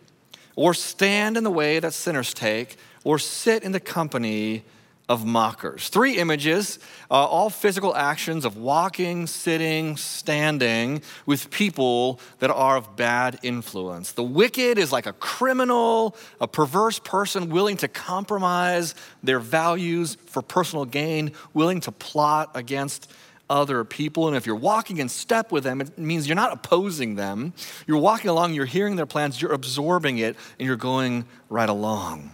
or 0.57 0.75
stand 0.75 1.37
in 1.37 1.45
the 1.45 1.51
way 1.51 1.79
that 1.79 1.93
sinners 1.93 2.35
take, 2.35 2.77
or 3.05 3.19
sit 3.19 3.63
in 3.63 3.73
the 3.73 3.81
company 3.81 4.65
of 5.09 5.25
mockers. 5.25 5.89
Three 5.89 6.19
images, 6.19 6.79
uh, 7.11 7.15
all 7.15 7.49
physical 7.49 7.97
actions 7.97 8.45
of 8.45 8.59
walking, 8.59 9.27
sitting, 9.27 9.97
standing 9.97 11.03
with 11.25 11.51
people 11.51 12.21
that 12.41 12.51
are 12.51 12.77
of 12.77 12.95
bad 12.95 13.39
influence. 13.43 14.13
The 14.13 14.23
wicked 14.23 14.77
is 14.77 14.93
like 14.93 15.07
a 15.07 15.15
criminal, 15.15 16.15
a 16.41 16.47
perverse 16.47 16.99
person 16.99 17.49
willing 17.49 17.79
to 17.79 17.89
compromise 17.89 18.95
their 19.23 19.41
values 19.41 20.17
for 20.27 20.43
personal 20.43 20.85
gain, 20.85 21.33
willing 21.55 21.81
to 21.81 21.93
plot 21.93 22.51
against 22.55 23.11
other 23.51 23.85
people. 23.85 24.29
And 24.29 24.37
if 24.37 24.45
you're 24.45 24.57
walking 24.57 24.99
in 24.99 25.09
step 25.09 25.51
with 25.51 25.65
them, 25.65 25.81
it 25.81 25.99
means 25.99 26.29
you're 26.29 26.37
not 26.37 26.53
opposing 26.53 27.15
them. 27.15 27.55
You're 27.87 27.99
walking 27.99 28.29
along, 28.29 28.53
you're 28.53 28.67
hearing 28.67 28.97
their 28.97 29.07
plans, 29.07 29.41
you're 29.41 29.55
absorbing 29.55 30.19
it, 30.19 30.37
and 30.59 30.67
you're 30.67 30.77
going 30.77 31.25
right 31.49 31.69
along. 31.69 32.33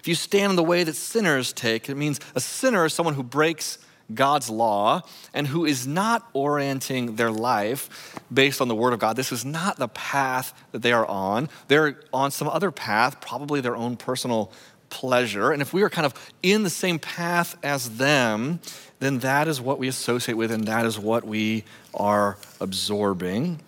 If 0.00 0.08
you 0.08 0.14
stand 0.14 0.50
in 0.50 0.56
the 0.56 0.62
way 0.62 0.84
that 0.84 0.94
sinners 0.94 1.52
take, 1.52 1.88
it 1.88 1.96
means 1.96 2.20
a 2.34 2.40
sinner 2.40 2.84
is 2.84 2.92
someone 2.92 3.14
who 3.14 3.22
breaks 3.22 3.78
God's 4.12 4.50
law 4.50 5.02
and 5.32 5.46
who 5.46 5.64
is 5.64 5.86
not 5.86 6.28
orienting 6.32 7.16
their 7.16 7.30
life 7.30 8.18
based 8.32 8.60
on 8.60 8.68
the 8.68 8.74
Word 8.74 8.92
of 8.92 8.98
God. 8.98 9.16
This 9.16 9.32
is 9.32 9.44
not 9.44 9.78
the 9.78 9.88
path 9.88 10.52
that 10.72 10.82
they 10.82 10.92
are 10.92 11.06
on. 11.06 11.48
They're 11.68 12.00
on 12.12 12.30
some 12.30 12.48
other 12.48 12.70
path, 12.70 13.20
probably 13.20 13.60
their 13.60 13.76
own 13.76 13.96
personal 13.96 14.52
pleasure. 14.90 15.52
And 15.52 15.62
if 15.62 15.72
we 15.72 15.82
are 15.82 15.90
kind 15.90 16.06
of 16.06 16.14
in 16.42 16.62
the 16.62 16.70
same 16.70 16.98
path 16.98 17.56
as 17.62 17.96
them, 17.96 18.60
then 19.00 19.20
that 19.20 19.48
is 19.48 19.60
what 19.60 19.78
we 19.78 19.88
associate 19.88 20.34
with 20.34 20.50
and 20.50 20.66
that 20.68 20.86
is 20.86 20.98
what 20.98 21.24
we 21.24 21.64
are 21.94 22.38
absorbing. 22.60 23.60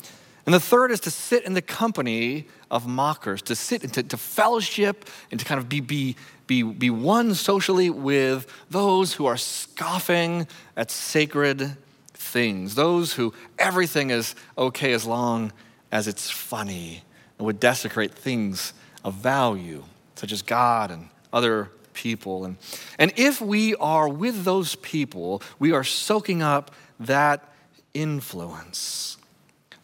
And 0.47 0.55
the 0.55 0.61
third 0.61 0.93
is 0.93 1.01
to 1.01 1.11
sit 1.11 1.45
in 1.45 1.55
the 1.55 1.63
company 1.63 2.47
of 2.71 2.87
mockers, 2.87 3.43
to 3.43 3.57
sit 3.57 3.83
and 3.83 3.93
to, 3.95 4.03
to 4.05 4.17
fellowship 4.17 5.05
and 5.33 5.41
to 5.41 5.47
kind 5.47 5.59
of 5.59 5.69
be, 5.69 5.81
be, 5.81 6.15
be, 6.47 6.63
be 6.63 6.89
one 6.89 7.35
socially 7.35 7.91
with 7.91 8.47
those 8.71 9.15
who 9.15 9.27
are 9.27 9.37
scoffing 9.37 10.47
at 10.77 10.93
sacred 10.93 11.77
things, 12.15 12.77
those 12.77 13.15
who 13.15 13.35
everything 13.59 14.11
is 14.11 14.37
okay 14.57 14.93
as 14.93 15.05
long 15.05 15.53
as 15.91 16.07
it's 16.07 16.31
funny 16.31 17.03
and 17.39 17.47
would 17.47 17.59
desecrate 17.59 18.15
things 18.15 18.73
of 19.05 19.15
value, 19.15 19.83
such 20.15 20.31
as 20.31 20.43
God 20.43 20.93
and 20.93 21.09
other 21.33 21.71
people. 21.93 22.45
And, 22.45 22.57
and 22.99 23.13
if 23.17 23.41
we 23.41 23.75
are 23.77 24.09
with 24.09 24.45
those 24.45 24.77
people, 24.77 25.43
we 25.59 25.73
are 25.73 25.85
soaking 25.85 26.41
up 26.41 26.71
that 27.01 27.53
influence. 27.95 29.17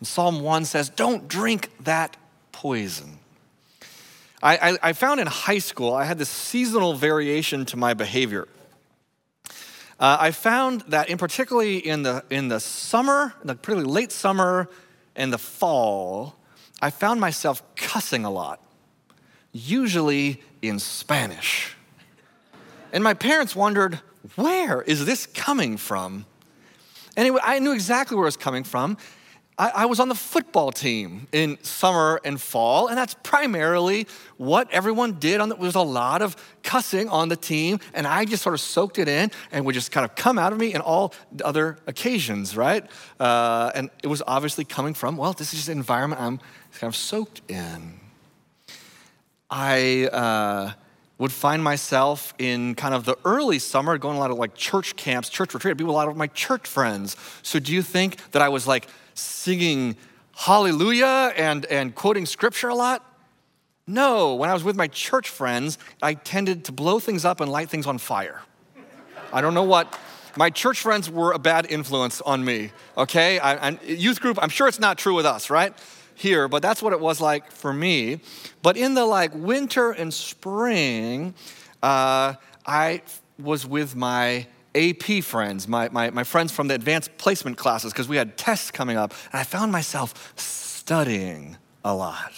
And 0.03 0.07
Psalm 0.09 0.41
1 0.41 0.65
says, 0.65 0.89
Don't 0.89 1.29
drink 1.29 1.71
that 1.85 2.17
poison. 2.51 3.21
I, 4.43 4.57
I, 4.57 4.79
I, 4.89 4.93
found 4.95 5.21
in 5.21 5.29
high 5.29 5.61
school, 5.61 5.95
I 5.95 6.03
had 6.03 6.19
this 6.19 6.29
seasonal 6.29 6.95
variation 6.95 7.65
to 7.67 7.77
my 7.77 7.95
behavior. 7.95 8.49
Uh, 10.01 10.17
I 10.19 10.33
found 10.33 10.81
that, 10.89 11.09
in 11.09 11.19
particularly 11.19 11.77
in 11.79 12.03
the, 12.03 12.25
in 12.31 12.49
the 12.49 12.59
summer, 12.59 13.33
the 13.45 13.55
particularly 13.55 13.93
late 13.93 14.11
summer 14.11 14.69
and 15.15 15.33
the 15.33 15.39
fall, 15.39 16.35
I 16.81 16.91
found 16.91 17.21
myself 17.21 17.63
cussing 17.77 18.25
a 18.25 18.31
lot, 18.31 18.61
usually 19.53 20.43
in 20.63 20.81
Spanish. 20.81 21.77
And 22.93 23.05
my 23.05 23.15
parents 23.15 23.55
wondered, 23.55 24.01
where 24.35 24.83
is 24.83 25.07
this 25.07 25.27
coming 25.27 25.77
from? 25.77 26.27
Anyway, 27.17 27.39
I 27.45 27.61
knew 27.61 27.73
exactly 27.73 28.17
where 28.17 28.25
it 28.25 28.35
was 28.35 28.37
coming 28.37 28.65
from. 28.65 28.97
I, 29.59 29.71
I, 29.77 29.87
was 29.87 30.01
on 30.01 30.09
the 30.09 30.15
football 30.15 30.73
team 30.73 31.27
in 31.31 31.59
summer 31.63 32.21
and 32.25 32.41
fall, 32.41 32.89
and 32.89 32.97
that's 32.97 33.15
primarily 33.23 34.07
what 34.39 34.71
everyone 34.73 35.19
did. 35.19 35.41
On 35.41 35.51
the, 35.51 35.55
there 35.55 35.65
was 35.65 35.75
a 35.75 35.81
lot 35.81 36.23
of 36.23 36.37
cussing 36.63 37.09
on 37.11 37.29
the 37.29 37.37
team, 37.37 37.79
and 37.93 38.07
I 38.07 38.25
just 38.25 38.43
sort 38.43 38.55
of 38.55 38.61
soaked 38.61 38.99
it 38.99 39.09
in 39.09 39.31
and 39.51 39.67
would 39.67 39.75
just 39.75 39.93
kind 39.93 40.05
of 40.05 40.15
come 40.17 40.39
out 40.39 40.53
of 40.53 40.59
me 40.59 40.73
in 40.73 40.81
all 40.81 41.13
other 41.45 41.77
occasions, 41.87 42.57
right? 42.57 42.85
Uh, 43.21 43.71
and 43.75 43.91
it 44.03 44.07
was 44.07 44.23
obviously 44.27 44.65
coming 44.65 44.95
from, 44.95 45.19
well, 45.19 45.35
this 45.35 45.53
is 45.53 45.61
just 45.61 45.69
an 45.69 45.77
environment 45.77 46.21
I'm 46.21 46.39
kind 46.79 46.89
of 46.91 46.97
soaked 46.97 47.43
in. 47.49 48.01
I 49.51 50.07
uh, 50.07 50.73
would 51.19 51.33
find 51.33 51.63
myself 51.63 52.33
in 52.39 52.75
kind 52.75 52.95
of 52.95 53.05
the 53.05 53.19
early 53.27 53.59
summer 53.59 53.99
going 53.99 54.17
a 54.17 54.21
lot 54.21 54.31
of 54.31 54.39
like 54.39 54.55
church 54.55 54.97
camps, 54.97 55.29
church 55.29 55.53
retreat. 55.53 55.77
Be 55.77 55.85
with 55.85 55.91
a 55.91 55.95
lot 55.95 56.09
of 56.09 56.17
my 56.17 56.27
church 56.29 56.67
friends. 56.67 57.17
So 57.43 57.59
do 57.59 57.73
you 57.73 57.83
think 57.83 58.17
that 58.33 58.41
I 58.41 58.49
was 58.49 58.67
like, 58.67 58.89
singing 59.15 59.97
hallelujah 60.37 61.33
and, 61.37 61.65
and 61.67 61.95
quoting 61.95 62.27
scripture 62.27 62.69
a 62.69 62.75
lot? 62.75 63.05
No, 63.87 64.35
when 64.35 64.49
I 64.49 64.55
was 64.55 64.63
with 64.63 64.77
my 64.77 64.87
church 64.89 65.29
friends, 65.29 65.77
I 66.01 66.15
tended 66.15 66.65
to 66.67 66.73
blow 66.73 67.01
things 67.01 67.25
up 67.25 67.41
and 67.41 67.51
light 67.51 67.69
things 67.69 67.87
on 67.87 67.99
fire. 67.99 68.43
I 69.33 69.41
don't 69.41 69.55
know 69.55 69.65
what. 69.65 69.99
My 70.37 70.51
church 70.51 70.81
friends 70.81 71.11
were 71.11 71.33
a 71.33 71.39
bad 71.39 71.67
influence 71.71 72.21
on 72.21 72.45
me, 72.45 72.73
okay? 72.97 73.39
I, 73.39 73.69
I, 73.69 73.79
youth 73.85 74.21
group, 74.21 74.39
I'm 74.41 74.49
sure 74.49 74.69
it's 74.69 74.81
not 74.81 74.99
true 74.99 75.15
with 75.15 75.27
us, 75.27 75.51
right? 75.51 75.75
Here, 76.15 76.49
but 76.49 76.63
that's 76.63 76.83
what 76.83 76.93
it 76.93 77.01
was 77.01 77.21
like 77.21 77.51
for 77.51 77.73
me. 77.73 78.21
But 78.63 78.77
in 78.77 78.95
the 78.95 79.05
like 79.05 79.35
winter 79.35 79.91
and 79.91 80.13
spring, 80.13 81.35
uh, 81.83 82.35
I 82.65 83.03
was 83.39 83.67
with 83.67 83.97
my 83.97 84.47
AP 84.75 85.23
friends, 85.23 85.69
my, 85.69 85.89
my, 85.91 86.11
my 86.11 86.25
friends 86.25 86.53
from 86.53 86.69
the 86.69 86.75
advanced 86.75 87.17
placement 87.19 87.57
classes, 87.57 87.93
because 87.93 88.09
we 88.09 88.17
had 88.17 88.37
tests 88.37 88.71
coming 88.71 88.97
up, 88.97 89.13
and 89.33 89.41
I 89.41 89.45
found 89.45 89.73
myself 89.73 90.33
studying 90.37 91.57
a 91.85 91.95
lot. 91.95 92.33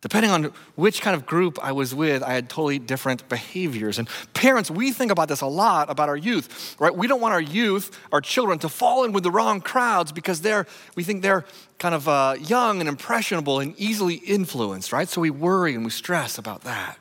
Depending 0.00 0.30
on 0.30 0.44
which 0.76 1.02
kind 1.02 1.14
of 1.14 1.26
group 1.26 1.58
I 1.62 1.72
was 1.72 1.94
with, 1.94 2.22
I 2.22 2.32
had 2.32 2.48
totally 2.48 2.78
different 2.78 3.28
behaviors. 3.28 3.98
And 3.98 4.08
parents, 4.32 4.70
we 4.70 4.92
think 4.92 5.12
about 5.12 5.28
this 5.28 5.42
a 5.42 5.46
lot 5.46 5.90
about 5.90 6.08
our 6.08 6.16
youth, 6.16 6.74
right? 6.78 6.94
We 6.94 7.06
don't 7.06 7.20
want 7.20 7.34
our 7.34 7.40
youth, 7.40 7.98
our 8.10 8.22
children, 8.22 8.58
to 8.60 8.70
fall 8.70 9.04
in 9.04 9.12
with 9.12 9.24
the 9.24 9.30
wrong 9.30 9.60
crowds 9.60 10.10
because 10.10 10.40
they're, 10.40 10.66
we 10.94 11.04
think 11.04 11.20
they're 11.20 11.44
kind 11.78 11.94
of 11.94 12.08
uh, 12.08 12.36
young 12.40 12.80
and 12.80 12.88
impressionable 12.88 13.60
and 13.60 13.78
easily 13.78 14.14
influenced, 14.14 14.90
right? 14.90 15.06
So 15.06 15.20
we 15.20 15.28
worry 15.28 15.74
and 15.74 15.84
we 15.84 15.90
stress 15.90 16.38
about 16.38 16.62
that. 16.62 16.98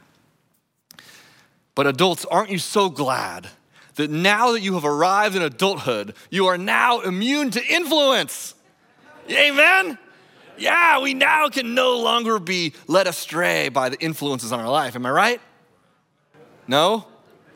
But 1.76 1.88
adults, 1.88 2.26
aren't 2.26 2.50
you 2.50 2.60
so 2.60 2.90
glad 2.90 3.48
that 4.00 4.10
now 4.10 4.54
that 4.54 4.62
you 4.62 4.76
have 4.76 4.86
arrived 4.86 5.36
in 5.36 5.42
adulthood, 5.42 6.16
you 6.30 6.48
are 6.48 6.58
now 6.58 7.02
immune 7.02 7.52
to 7.52 7.66
influence? 7.66 8.56
Amen? 9.30 9.98
Yeah, 10.58 11.02
we 11.02 11.14
now 11.14 11.50
can 11.50 11.76
no 11.76 12.00
longer 12.00 12.40
be 12.40 12.74
led 12.88 13.08
astray 13.08 13.68
by 13.68 13.90
the 13.90 14.00
influences 14.00 14.54
on 14.54 14.60
our 14.62 14.70
life. 14.70 14.96
Am 14.96 15.06
I 15.06 15.12
right? 15.12 15.42
No? 16.66 17.06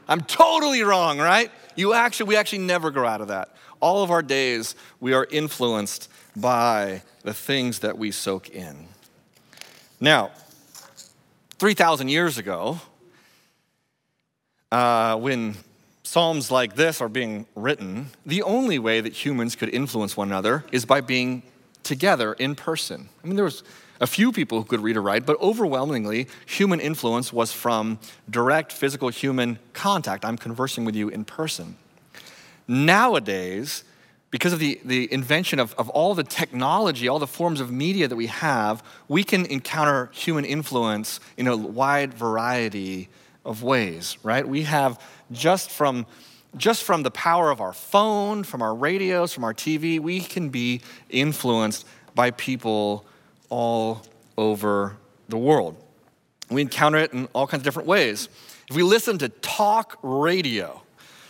I'm 0.08 0.20
totally 0.22 0.84
wrong, 0.84 1.18
right? 1.18 1.50
You 1.76 1.94
actually, 1.94 2.28
we 2.28 2.36
actually 2.36 2.60
never 2.60 2.92
grow 2.92 3.08
out 3.08 3.22
of 3.22 3.30
that. 3.30 3.56
All 3.80 4.04
of 4.04 4.12
our 4.12 4.22
days, 4.22 4.76
we 5.00 5.14
are 5.14 5.26
influenced 5.32 6.10
by 6.36 7.04
the 7.24 7.34
things 7.34 7.80
that 7.80 7.98
we 7.98 8.12
soak 8.12 8.50
in. 8.50 8.88
Now, 10.02 10.32
3,000 11.60 12.10
years 12.10 12.38
ago, 12.38 12.82
uh, 14.74 15.16
when 15.18 15.56
Psalms 16.14 16.52
like 16.52 16.76
this 16.76 17.02
are 17.02 17.10
being 17.10 17.48
written, 17.56 18.12
the 18.24 18.44
only 18.44 18.78
way 18.78 19.02
that 19.02 19.14
humans 19.26 19.56
could 19.56 19.70
influence 19.70 20.16
one 20.16 20.28
another 20.28 20.64
is 20.72 20.86
by 20.86 21.02
being 21.02 21.42
together 21.82 22.34
in 22.34 22.54
person. 22.54 23.10
I 23.24 23.26
mean, 23.26 23.36
there 23.36 23.46
was 23.46 23.64
a 24.00 24.06
few 24.06 24.32
people 24.32 24.60
who 24.60 24.64
could 24.64 24.82
read 24.82 24.96
or 24.96 25.02
write, 25.02 25.26
but 25.26 25.42
overwhelmingly, 25.42 26.28
human 26.46 26.80
influence 26.80 27.34
was 27.34 27.52
from 27.52 27.98
direct 28.30 28.72
physical 28.72 29.10
human 29.10 29.58
contact. 29.74 30.24
I'm 30.24 30.38
conversing 30.38 30.86
with 30.86 30.96
you 30.96 31.10
in 31.10 31.26
person. 31.26 31.78
Nowadays, 32.68 33.84
because 34.30 34.54
of 34.54 34.60
the, 34.60 34.80
the 34.86 35.12
invention 35.12 35.58
of, 35.58 35.74
of 35.80 35.90
all 35.90 36.14
the 36.14 36.24
technology, 36.24 37.08
all 37.08 37.18
the 37.18 37.26
forms 37.26 37.60
of 37.60 37.72
media 37.72 38.08
that 38.08 38.16
we 38.16 38.28
have, 38.28 38.84
we 39.08 39.24
can 39.24 39.48
encounter 39.48 40.12
human 40.14 40.46
influence 40.46 41.20
in 41.38 41.48
a 41.48 41.58
wide 41.58 42.14
variety 42.14 43.10
of 43.46 43.64
ways, 43.64 44.18
right? 44.24 44.48
We 44.48 44.64
have 44.64 45.00
just 45.34 45.70
from 45.70 46.06
just 46.56 46.84
from 46.84 47.02
the 47.02 47.12
power 47.12 47.50
of 47.50 47.62
our 47.62 47.74
phone, 47.74 48.44
from 48.44 48.62
our 48.62 48.76
radios, 48.76 49.34
from 49.34 49.44
our 49.44 49.56
TV, 49.56 50.00
we 50.00 50.20
can 50.20 50.50
be 50.50 50.82
influenced 51.10 51.88
by 52.14 52.30
people 52.32 53.06
all 53.50 54.04
over 54.38 54.96
the 55.30 55.38
world. 55.38 55.76
We 56.50 56.62
encounter 56.62 57.00
it 57.00 57.12
in 57.14 57.28
all 57.34 57.48
kinds 57.48 57.62
of 57.62 57.64
different 57.64 57.88
ways. 57.88 58.30
If 58.70 58.76
we 58.76 58.84
listen 58.84 59.18
to 59.20 59.30
talk 59.30 59.98
radio, 60.04 60.82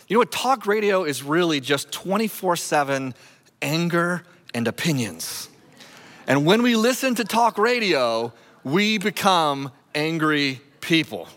you 0.08 0.14
know 0.14 0.18
what? 0.18 0.30
Talk 0.32 0.66
radio 0.66 1.04
is 1.04 1.22
really 1.22 1.60
just 1.60 1.90
24 1.90 2.56
7 2.56 3.14
anger 3.62 4.22
and 4.52 4.68
opinions. 4.68 5.48
And 6.26 6.46
when 6.46 6.62
we 6.62 6.76
listen 6.76 7.14
to 7.16 7.24
talk 7.24 7.58
radio, 7.58 8.32
we 8.62 8.98
become 8.98 9.70
angry 9.94 10.60
people. 10.80 11.28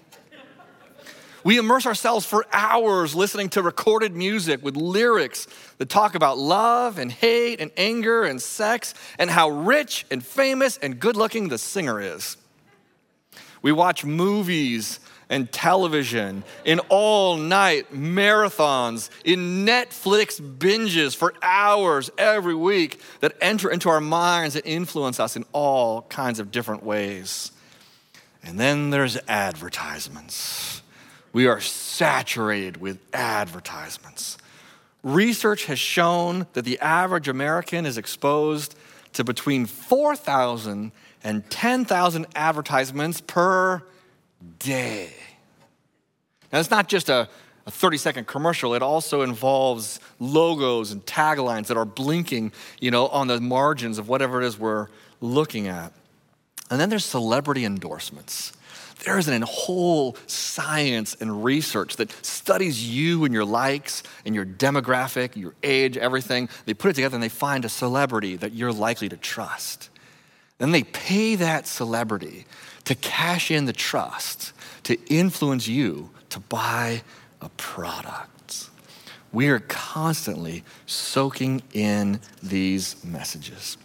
We 1.47 1.57
immerse 1.57 1.85
ourselves 1.85 2.25
for 2.25 2.45
hours 2.51 3.15
listening 3.15 3.47
to 3.51 3.61
recorded 3.61 4.13
music 4.13 4.61
with 4.61 4.75
lyrics 4.75 5.47
that 5.77 5.87
talk 5.87 6.13
about 6.13 6.37
love 6.37 6.97
and 6.97 7.09
hate 7.09 7.61
and 7.61 7.71
anger 7.77 8.25
and 8.25 8.41
sex 8.41 8.93
and 9.17 9.29
how 9.29 9.47
rich 9.47 10.05
and 10.11 10.21
famous 10.21 10.75
and 10.75 10.99
good 10.99 11.15
looking 11.15 11.47
the 11.47 11.57
singer 11.57 12.01
is. 12.01 12.35
We 13.61 13.71
watch 13.71 14.03
movies 14.03 14.99
and 15.29 15.49
television 15.49 16.43
in 16.65 16.79
all 16.89 17.37
night 17.37 17.93
marathons, 17.93 19.09
in 19.23 19.65
Netflix 19.65 20.41
binges 20.41 21.15
for 21.15 21.33
hours 21.41 22.11
every 22.17 22.55
week 22.55 22.99
that 23.21 23.37
enter 23.39 23.71
into 23.71 23.87
our 23.87 24.01
minds 24.01 24.57
and 24.57 24.65
influence 24.65 25.17
us 25.17 25.37
in 25.37 25.45
all 25.53 26.01
kinds 26.01 26.41
of 26.41 26.51
different 26.51 26.83
ways. 26.83 27.53
And 28.43 28.59
then 28.59 28.89
there's 28.89 29.17
advertisements 29.29 30.81
we 31.33 31.47
are 31.47 31.59
saturated 31.59 32.77
with 32.77 32.99
advertisements. 33.13 34.37
Research 35.03 35.65
has 35.65 35.79
shown 35.79 36.47
that 36.53 36.65
the 36.65 36.79
average 36.79 37.27
American 37.27 37.85
is 37.85 37.97
exposed 37.97 38.75
to 39.13 39.23
between 39.23 39.65
4,000 39.65 40.91
and 41.23 41.49
10,000 41.49 42.27
advertisements 42.35 43.21
per 43.21 43.83
day. 44.59 45.13
Now, 46.51 46.59
it's 46.59 46.71
not 46.71 46.87
just 46.87 47.09
a, 47.09 47.27
a 47.65 47.71
30 47.71 47.97
second 47.97 48.27
commercial, 48.27 48.73
it 48.73 48.81
also 48.81 49.21
involves 49.21 49.99
logos 50.19 50.91
and 50.91 51.05
taglines 51.05 51.67
that 51.67 51.77
are 51.77 51.85
blinking, 51.85 52.51
you 52.79 52.91
know, 52.91 53.07
on 53.07 53.27
the 53.27 53.39
margins 53.41 53.97
of 53.97 54.07
whatever 54.07 54.41
it 54.41 54.45
is 54.45 54.57
we're 54.57 54.87
looking 55.21 55.67
at. 55.67 55.93
And 56.69 56.79
then 56.79 56.89
there's 56.89 57.05
celebrity 57.05 57.65
endorsements. 57.65 58.53
There 59.03 59.17
is 59.17 59.27
a 59.27 59.45
whole 59.45 60.17
science 60.25 61.15
and 61.19 61.43
research 61.43 61.97
that 61.97 62.11
studies 62.25 62.87
you 62.87 63.25
and 63.25 63.33
your 63.33 63.45
likes 63.45 64.03
and 64.25 64.33
your 64.33 64.45
demographic, 64.45 65.35
your 65.35 65.53
age, 65.63 65.97
everything. 65.97 66.49
They 66.65 66.73
put 66.73 66.91
it 66.91 66.95
together 66.95 67.15
and 67.15 67.23
they 67.23 67.29
find 67.29 67.63
a 67.63 67.69
celebrity 67.69 68.35
that 68.37 68.53
you're 68.53 68.73
likely 68.73 69.09
to 69.09 69.17
trust. 69.17 69.89
Then 70.57 70.71
they 70.71 70.83
pay 70.83 71.35
that 71.35 71.67
celebrity 71.67 72.45
to 72.85 72.95
cash 72.95 73.51
in 73.51 73.65
the 73.65 73.73
trust, 73.73 74.53
to 74.83 74.97
influence 75.07 75.67
you 75.67 76.09
to 76.29 76.39
buy 76.39 77.03
a 77.41 77.49
product. 77.49 78.69
We 79.31 79.49
are 79.49 79.59
constantly 79.59 80.63
soaking 80.85 81.61
in 81.73 82.19
these 82.41 83.03
messages. 83.03 83.77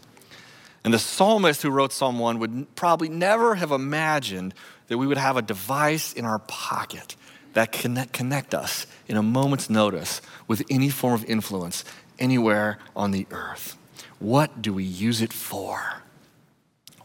And 0.84 0.94
the 0.94 0.98
psalmist 0.98 1.62
who 1.62 1.70
wrote 1.70 1.92
Psalm 1.92 2.18
1 2.18 2.38
would 2.38 2.74
probably 2.74 3.08
never 3.08 3.54
have 3.56 3.70
imagined 3.70 4.54
that 4.93 4.99
we 4.99 5.07
would 5.07 5.16
have 5.16 5.38
a 5.38 5.43
device 5.43 6.12
in 6.12 6.26
our 6.26 6.38
pocket 6.38 7.16
that 7.55 7.72
can 7.72 7.97
connect 8.12 8.55
us 8.55 8.86
in 9.09 9.16
a 9.16 9.22
moment's 9.22 9.70
notice 9.70 10.20
with 10.47 10.62
any 10.68 10.90
form 10.90 11.14
of 11.14 11.24
influence 11.24 11.82
anywhere 12.18 12.78
on 12.95 13.11
the 13.11 13.26
earth. 13.30 13.78
What 14.18 14.61
do 14.61 14.74
we 14.74 14.84
use 14.84 15.22
it 15.22 15.32
for? 15.32 16.03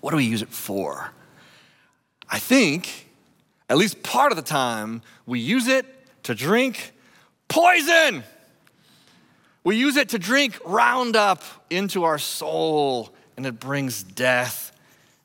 What 0.02 0.12
do 0.12 0.18
we 0.18 0.26
use 0.26 0.42
it 0.42 0.50
for? 0.50 1.14
I 2.30 2.40
think, 2.40 3.08
at 3.70 3.78
least 3.78 4.04
part 4.04 4.34
of 4.34 4.36
the 4.36 4.42
time, 4.42 5.02
we 5.26 5.40
use 5.40 5.70
it 5.70 5.86
to 6.24 6.36
drink 6.36 6.92
poison. 7.48 8.26
We 9.64 9.78
use 9.78 9.96
it 9.96 10.10
to 10.10 10.20
drink 10.20 10.60
Roundup 10.66 11.42
into 11.70 12.04
our 12.04 12.20
soul, 12.20 13.14
and 13.38 13.46
it 13.46 13.62
brings 13.62 14.04
death 14.04 14.74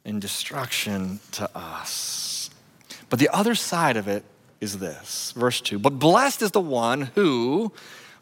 and 0.04 0.20
destruction 0.20 1.18
to 1.32 1.50
us. 1.58 2.41
But 3.12 3.18
the 3.18 3.28
other 3.28 3.54
side 3.54 3.98
of 3.98 4.08
it 4.08 4.24
is 4.58 4.78
this, 4.78 5.32
verse 5.32 5.60
2. 5.60 5.78
But 5.78 5.98
blessed 5.98 6.40
is 6.40 6.52
the 6.52 6.62
one 6.62 7.10
who 7.14 7.70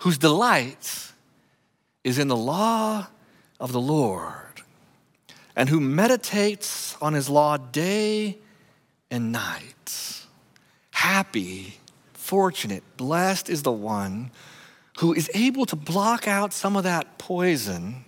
whose 0.00 0.18
delight 0.18 1.12
is 2.02 2.18
in 2.18 2.26
the 2.26 2.36
law 2.36 3.06
of 3.60 3.70
the 3.70 3.80
Lord, 3.80 4.62
and 5.54 5.68
who 5.68 5.78
meditates 5.78 6.96
on 7.00 7.12
his 7.12 7.28
law 7.28 7.56
day 7.56 8.38
and 9.12 9.30
night. 9.30 10.26
Happy, 10.90 11.78
fortunate, 12.12 12.82
blessed 12.96 13.48
is 13.48 13.62
the 13.62 13.70
one 13.70 14.32
who 14.98 15.14
is 15.14 15.30
able 15.34 15.66
to 15.66 15.76
block 15.76 16.26
out 16.26 16.52
some 16.52 16.74
of 16.74 16.82
that 16.82 17.16
poison 17.16 18.04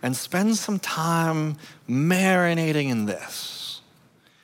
and 0.00 0.14
spend 0.14 0.58
some 0.58 0.78
time 0.78 1.56
marinating 1.88 2.88
in 2.88 3.06
this, 3.06 3.80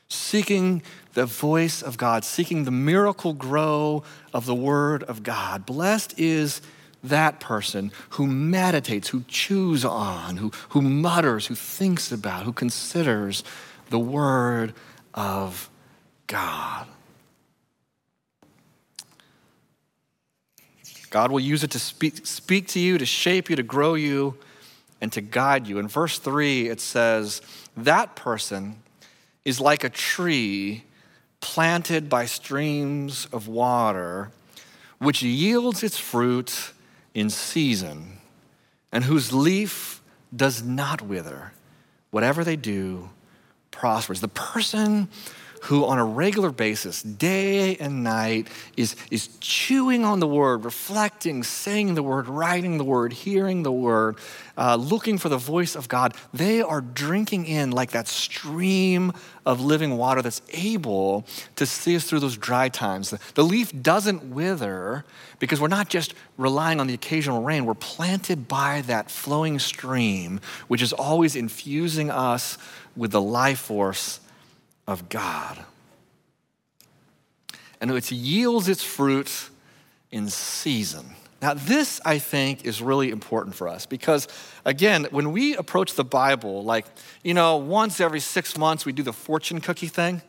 seeking 0.08 0.82
the 1.14 1.26
voice 1.26 1.82
of 1.82 1.96
God, 1.96 2.24
seeking 2.24 2.64
the 2.64 2.70
Miracle-Gro 2.70 4.02
of 4.32 4.46
the 4.46 4.54
Word 4.54 5.02
of 5.04 5.22
God. 5.22 5.66
Blessed 5.66 6.18
is 6.18 6.60
that 7.02 7.40
person 7.40 7.90
who 8.10 8.26
meditates, 8.26 9.08
who 9.08 9.24
chews 9.26 9.84
on, 9.84 10.36
who, 10.36 10.52
who 10.70 10.82
mutters, 10.82 11.46
who 11.46 11.54
thinks 11.54 12.12
about, 12.12 12.44
who 12.44 12.52
considers 12.52 13.42
the 13.88 13.98
Word 13.98 14.74
of 15.14 15.70
God. 16.26 16.86
God 21.10 21.32
will 21.32 21.40
use 21.40 21.64
it 21.64 21.72
to 21.72 21.78
speak, 21.80 22.24
speak 22.24 22.68
to 22.68 22.78
you, 22.78 22.96
to 22.96 23.06
shape 23.06 23.50
you, 23.50 23.56
to 23.56 23.64
grow 23.64 23.94
you, 23.94 24.36
and 25.00 25.12
to 25.12 25.20
guide 25.20 25.66
you. 25.66 25.78
In 25.78 25.88
verse 25.88 26.18
3, 26.18 26.68
it 26.68 26.80
says, 26.80 27.42
That 27.76 28.14
person 28.14 28.82
is 29.44 29.60
like 29.60 29.82
a 29.82 29.88
tree 29.88 30.84
planted 31.40 32.08
by 32.08 32.26
streams 32.26 33.26
of 33.32 33.48
water, 33.48 34.30
which 34.98 35.22
yields 35.22 35.82
its 35.82 35.98
fruit 35.98 36.72
in 37.14 37.30
season, 37.30 38.18
and 38.92 39.04
whose 39.04 39.32
leaf 39.32 40.00
does 40.34 40.62
not 40.62 41.02
wither. 41.02 41.52
Whatever 42.10 42.44
they 42.44 42.56
do 42.56 43.10
prospers. 43.70 44.20
The 44.20 44.28
person 44.28 45.08
who, 45.62 45.84
on 45.84 45.98
a 45.98 46.04
regular 46.04 46.50
basis, 46.50 47.02
day 47.02 47.76
and 47.76 48.02
night, 48.02 48.48
is, 48.76 48.96
is 49.10 49.28
chewing 49.40 50.04
on 50.04 50.18
the 50.18 50.26
word, 50.26 50.64
reflecting, 50.64 51.42
saying 51.42 51.94
the 51.94 52.02
word, 52.02 52.28
writing 52.28 52.78
the 52.78 52.84
word, 52.84 53.12
hearing 53.12 53.62
the 53.62 53.72
word, 53.72 54.16
uh, 54.56 54.76
looking 54.76 55.18
for 55.18 55.28
the 55.28 55.36
voice 55.36 55.76
of 55.76 55.86
God, 55.88 56.14
they 56.32 56.62
are 56.62 56.80
drinking 56.80 57.44
in 57.44 57.72
like 57.72 57.90
that 57.90 58.08
stream 58.08 59.12
of 59.44 59.60
living 59.60 59.96
water 59.96 60.22
that's 60.22 60.40
able 60.50 61.26
to 61.56 61.66
see 61.66 61.94
us 61.94 62.04
through 62.04 62.20
those 62.20 62.36
dry 62.38 62.68
times. 62.68 63.10
The, 63.10 63.20
the 63.34 63.44
leaf 63.44 63.70
doesn't 63.82 64.24
wither 64.24 65.04
because 65.38 65.60
we're 65.60 65.68
not 65.68 65.90
just 65.90 66.14
relying 66.38 66.80
on 66.80 66.86
the 66.86 66.94
occasional 66.94 67.42
rain, 67.42 67.66
we're 67.66 67.74
planted 67.74 68.48
by 68.48 68.80
that 68.82 69.10
flowing 69.10 69.58
stream, 69.58 70.40
which 70.68 70.80
is 70.80 70.92
always 70.94 71.36
infusing 71.36 72.10
us 72.10 72.56
with 72.96 73.12
the 73.12 73.20
life 73.20 73.60
force 73.60 74.20
of 74.90 75.08
God. 75.08 75.58
And 77.80 77.90
it 77.90 78.10
yields 78.10 78.68
its 78.68 78.82
fruit 78.82 79.48
in 80.10 80.28
season. 80.28 81.06
Now, 81.40 81.54
this 81.54 82.00
I 82.04 82.18
think 82.18 82.66
is 82.66 82.82
really 82.82 83.10
important 83.10 83.54
for 83.54 83.66
us 83.66 83.86
because, 83.86 84.28
again, 84.64 85.06
when 85.10 85.32
we 85.32 85.56
approach 85.56 85.94
the 85.94 86.04
Bible, 86.04 86.62
like, 86.64 86.84
you 87.24 87.32
know, 87.32 87.56
once 87.56 87.98
every 88.00 88.20
six 88.20 88.58
months 88.58 88.84
we 88.84 88.92
do 88.92 89.02
the 89.02 89.14
fortune 89.14 89.60
cookie 89.60 89.86
thing, 89.86 90.20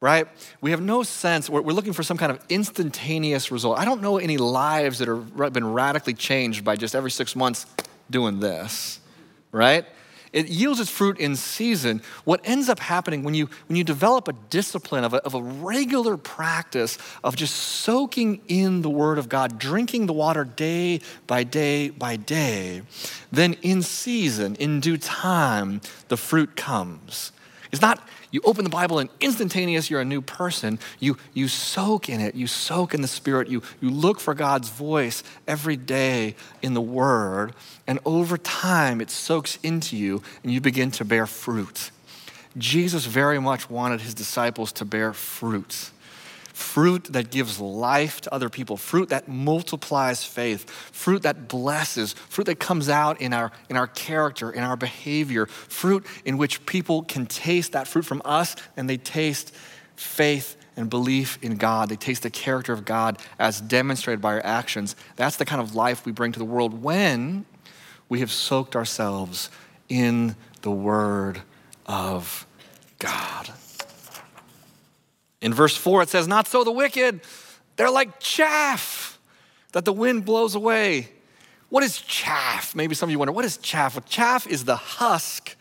right? 0.00 0.28
We 0.60 0.70
have 0.70 0.80
no 0.80 1.02
sense, 1.02 1.50
we're, 1.50 1.60
looking 1.60 1.92
for 1.92 2.04
some 2.04 2.16
kind 2.16 2.30
of 2.30 2.40
instantaneous 2.48 3.50
result. 3.50 3.78
I 3.78 3.84
don't 3.84 4.00
know 4.00 4.18
any 4.18 4.38
lives 4.38 5.00
that 5.00 5.08
have 5.08 5.52
been 5.52 5.72
radically 5.72 6.14
changed 6.14 6.64
by 6.64 6.76
just 6.76 6.94
every 6.94 7.10
six 7.10 7.34
months 7.34 7.66
doing 8.08 8.40
this, 8.40 9.00
right? 9.52 9.84
It 10.32 10.48
yields 10.48 10.78
its 10.78 10.90
fruit 10.90 11.18
in 11.18 11.34
season. 11.34 12.02
What 12.24 12.40
ends 12.44 12.68
up 12.68 12.78
happening 12.78 13.24
when 13.24 13.34
you, 13.34 13.48
when 13.68 13.76
you 13.76 13.82
develop 13.82 14.28
a 14.28 14.32
discipline 14.32 15.02
of 15.02 15.12
a, 15.12 15.16
of 15.24 15.34
a 15.34 15.42
regular 15.42 16.16
practice 16.16 16.98
of 17.24 17.34
just 17.34 17.54
soaking 17.54 18.40
in 18.46 18.82
the 18.82 18.90
Word 18.90 19.18
of 19.18 19.28
God, 19.28 19.58
drinking 19.58 20.06
the 20.06 20.12
water 20.12 20.44
day 20.44 21.00
by 21.26 21.42
day 21.42 21.90
by 21.90 22.14
day, 22.16 22.82
then 23.32 23.54
in 23.62 23.82
season, 23.82 24.54
in 24.56 24.78
due 24.78 24.98
time, 24.98 25.80
the 26.08 26.16
fruit 26.16 26.54
comes. 26.54 27.32
It's 27.72 27.82
not 27.82 28.06
you 28.30 28.40
open 28.44 28.64
the 28.64 28.70
Bible 28.70 28.98
and 28.98 29.10
instantaneous, 29.20 29.90
you're 29.90 30.00
a 30.00 30.04
new 30.04 30.20
person. 30.20 30.78
You, 30.98 31.16
you 31.34 31.48
soak 31.48 32.08
in 32.08 32.20
it, 32.20 32.34
you 32.34 32.46
soak 32.46 32.94
in 32.94 33.02
the 33.02 33.08
Spirit, 33.08 33.48
you, 33.48 33.62
you 33.80 33.90
look 33.90 34.20
for 34.20 34.34
God's 34.34 34.68
voice 34.68 35.22
every 35.48 35.76
day 35.76 36.36
in 36.62 36.74
the 36.74 36.80
Word, 36.80 37.54
and 37.86 37.98
over 38.04 38.38
time 38.38 39.00
it 39.00 39.10
soaks 39.10 39.58
into 39.62 39.96
you 39.96 40.22
and 40.42 40.52
you 40.52 40.60
begin 40.60 40.90
to 40.92 41.04
bear 41.04 41.26
fruit. 41.26 41.90
Jesus 42.56 43.06
very 43.06 43.40
much 43.40 43.70
wanted 43.70 44.00
his 44.00 44.14
disciples 44.14 44.72
to 44.72 44.84
bear 44.84 45.12
fruit 45.12 45.90
fruit 46.60 47.04
that 47.04 47.30
gives 47.30 47.58
life 47.58 48.20
to 48.20 48.34
other 48.34 48.48
people, 48.48 48.76
fruit 48.76 49.08
that 49.08 49.28
multiplies 49.28 50.24
faith, 50.24 50.68
fruit 50.70 51.22
that 51.22 51.48
blesses, 51.48 52.12
fruit 52.12 52.44
that 52.44 52.60
comes 52.60 52.88
out 52.88 53.20
in 53.20 53.32
our, 53.32 53.50
in 53.68 53.76
our 53.76 53.86
character, 53.86 54.50
in 54.50 54.62
our 54.62 54.76
behavior, 54.76 55.46
fruit 55.46 56.06
in 56.24 56.36
which 56.36 56.64
people 56.66 57.02
can 57.02 57.26
taste 57.26 57.72
that 57.72 57.88
fruit 57.88 58.04
from 58.04 58.22
us 58.24 58.54
and 58.76 58.88
they 58.88 58.96
taste 58.96 59.54
faith 59.96 60.56
and 60.76 60.88
belief 60.88 61.38
in 61.42 61.56
God. 61.56 61.88
They 61.88 61.96
taste 61.96 62.22
the 62.22 62.30
character 62.30 62.72
of 62.72 62.84
God 62.84 63.18
as 63.38 63.60
demonstrated 63.60 64.20
by 64.20 64.34
our 64.34 64.44
actions. 64.44 64.96
That's 65.16 65.36
the 65.36 65.44
kind 65.44 65.60
of 65.60 65.74
life 65.74 66.06
we 66.06 66.12
bring 66.12 66.32
to 66.32 66.38
the 66.38 66.44
world 66.44 66.82
when 66.82 67.46
we 68.08 68.20
have 68.20 68.30
soaked 68.30 68.76
ourselves 68.76 69.50
in 69.88 70.36
the 70.62 70.70
Word 70.70 71.42
of 71.86 72.46
God. 72.98 73.50
In 75.40 75.54
verse 75.54 75.76
4, 75.76 76.02
it 76.02 76.08
says, 76.08 76.28
Not 76.28 76.46
so 76.46 76.64
the 76.64 76.72
wicked. 76.72 77.20
They're 77.76 77.90
like 77.90 78.20
chaff 78.20 79.18
that 79.72 79.84
the 79.84 79.92
wind 79.92 80.24
blows 80.24 80.54
away. 80.54 81.08
What 81.70 81.84
is 81.84 82.00
chaff? 82.00 82.74
Maybe 82.74 82.94
some 82.94 83.08
of 83.08 83.12
you 83.12 83.18
wonder, 83.18 83.32
what 83.32 83.44
is 83.44 83.56
chaff? 83.56 83.94
Well, 83.94 84.04
chaff 84.06 84.46
is 84.46 84.64
the 84.64 84.76
husk 84.76 85.56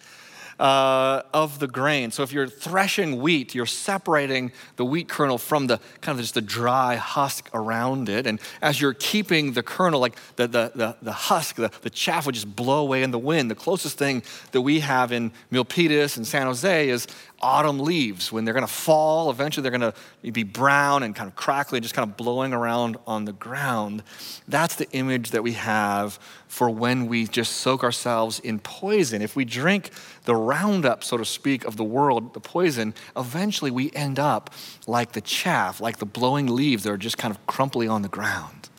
uh, 0.60 1.22
of 1.34 1.60
the 1.60 1.68
grain. 1.68 2.12
So 2.12 2.22
if 2.24 2.34
you're 2.34 2.48
threshing 2.48 3.22
wheat, 3.22 3.56
you're 3.56 3.66
separating 3.66 4.52
the 4.76 4.84
wheat 4.84 5.08
kernel 5.08 5.38
from 5.38 5.68
the 5.68 5.80
kind 6.02 6.18
of 6.18 6.22
just 6.22 6.34
the 6.34 6.42
dry 6.42 6.96
husk 6.96 7.50
around 7.54 8.10
it. 8.10 8.28
And 8.28 8.42
as 8.62 8.82
you're 8.82 8.94
keeping 8.94 9.54
the 9.54 9.64
kernel, 9.64 10.02
like 10.02 10.18
the, 10.36 10.48
the, 10.48 10.72
the, 10.76 10.98
the 11.02 11.12
husk, 11.14 11.56
the, 11.56 11.72
the 11.82 11.90
chaff 11.90 12.26
would 12.26 12.36
just 12.36 12.54
blow 12.56 12.82
away 12.82 13.04
in 13.04 13.12
the 13.12 13.20
wind. 13.20 13.50
The 13.50 13.56
closest 13.56 13.98
thing 13.98 14.22
that 14.52 14.62
we 14.62 14.82
have 14.82 15.12
in 15.12 15.32
Milpitas 15.52 16.18
and 16.18 16.28
San 16.28 16.46
Jose 16.46 16.90
is 16.90 17.08
autumn 17.42 17.80
leaves. 17.80 18.32
When 18.32 18.46
they're 18.46 18.54
going 18.54 18.66
to 18.66 18.72
fall, 18.72 19.30
eventually 19.30 19.64
they're 19.64 19.78
going 19.78 19.94
to 19.94 20.32
be 20.32 20.44
brown 20.44 21.04
and 21.04 21.16
kind 21.16 21.30
of 21.30 21.36
crackly, 21.36 21.80
just 21.80 21.94
kind 21.94 22.10
of 22.10 22.18
blowing 22.18 22.54
around 22.54 22.98
on 23.08 23.26
the 23.26 23.34
ground. 23.34 24.04
That's 24.48 24.76
the 24.76 24.90
image 24.92 25.32
that 25.32 25.44
we 25.44 25.54
have 25.54 26.20
for 26.48 26.70
when 26.70 27.08
we 27.08 27.28
just 27.28 27.58
soak 27.58 27.84
ourselves 27.84 28.40
in 28.40 28.60
poison. 28.60 29.22
If 29.22 29.36
we 29.36 29.46
drink 29.46 29.92
the 30.26 30.36
roundup, 30.36 31.04
so 31.04 31.18
to 31.18 31.26
speak, 31.26 31.66
of 31.66 31.78
the 31.78 31.84
world, 31.84 32.34
the 32.34 32.40
poison, 32.40 32.94
eventually 33.16 33.72
we 33.72 33.92
end 33.92 34.20
up 34.20 34.54
like 34.88 35.12
the 35.14 35.22
chaff, 35.22 35.80
like 35.80 35.98
the 35.98 36.06
blowing 36.06 36.48
leaves 36.48 36.84
that 36.84 36.92
are 36.92 36.98
just 36.98 37.18
kind 37.18 37.34
of 37.34 37.46
crumply 37.48 37.88
on 37.88 38.02
the 38.02 38.10
ground. 38.10 38.70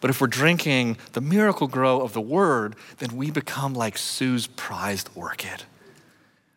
But 0.00 0.10
if 0.10 0.20
we're 0.20 0.26
drinking 0.26 0.98
the 1.12 1.22
Miracle-Gro 1.22 2.02
of 2.02 2.12
the 2.12 2.20
word, 2.20 2.76
then 2.98 3.16
we 3.16 3.30
become 3.30 3.72
like 3.74 3.96
Sue's 3.96 4.46
prized 4.46 5.08
orchid 5.14 5.64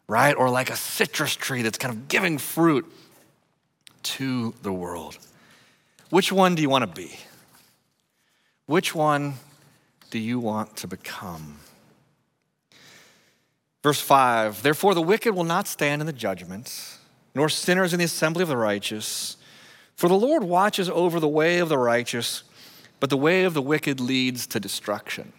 right? 0.08 0.36
Or 0.36 0.50
like 0.50 0.70
a 0.70 0.76
citrus 0.76 1.36
tree 1.36 1.62
that's 1.62 1.78
kind 1.78 1.94
of 1.94 2.08
giving 2.08 2.38
fruit 2.38 2.92
to 4.04 4.54
the 4.62 4.72
world. 4.72 5.18
Which 6.10 6.32
one 6.32 6.56
do 6.56 6.62
you 6.62 6.70
want 6.70 6.84
to 6.84 7.02
be? 7.02 7.18
Which 8.66 8.96
one 8.96 9.36
do 10.10 10.20
you 10.20 10.40
want 10.40 10.78
to 10.78 10.88
become? 10.88 11.60
Verse 13.84 14.02
5 14.02 14.64
Therefore, 14.64 14.94
the 14.94 15.02
wicked 15.02 15.34
will 15.34 15.44
not 15.44 15.68
stand 15.68 16.02
in 16.02 16.06
the 16.06 16.14
judgment, 16.14 16.98
nor 17.36 17.50
sinners 17.50 17.94
in 17.94 18.00
the 18.00 18.06
assembly 18.06 18.44
of 18.44 18.50
the 18.50 18.58
righteous. 18.58 19.38
For 19.96 20.08
the 20.08 20.16
Lord 20.16 20.44
watches 20.44 20.90
over 20.90 21.20
the 21.20 21.28
way 21.28 21.60
of 21.60 21.70
the 21.70 21.78
righteous, 21.78 22.44
but 23.00 23.10
the 23.10 23.18
way 23.18 23.44
of 23.44 23.54
the 23.54 23.62
wicked 23.62 24.00
leads 24.00 24.46
to 24.48 24.60
destruction. 24.60 25.34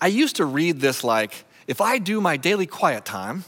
I 0.00 0.06
used 0.06 0.36
to 0.36 0.44
read 0.44 0.80
this 0.80 1.02
like, 1.02 1.44
if 1.68 1.80
I 1.80 1.98
do 1.98 2.20
my 2.20 2.36
daily 2.36 2.66
quiet 2.66 3.04
time, 3.04 3.44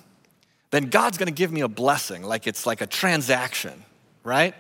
then 0.71 0.85
God's 0.85 1.19
gonna 1.19 1.33
give 1.33 1.51
me 1.51 1.63
a 1.63 1.69
blessing, 1.69 2.23
like 2.23 2.47
it's 2.47 2.67
like 2.67 2.81
a 2.81 2.87
transaction, 2.87 3.85
right? 4.23 4.55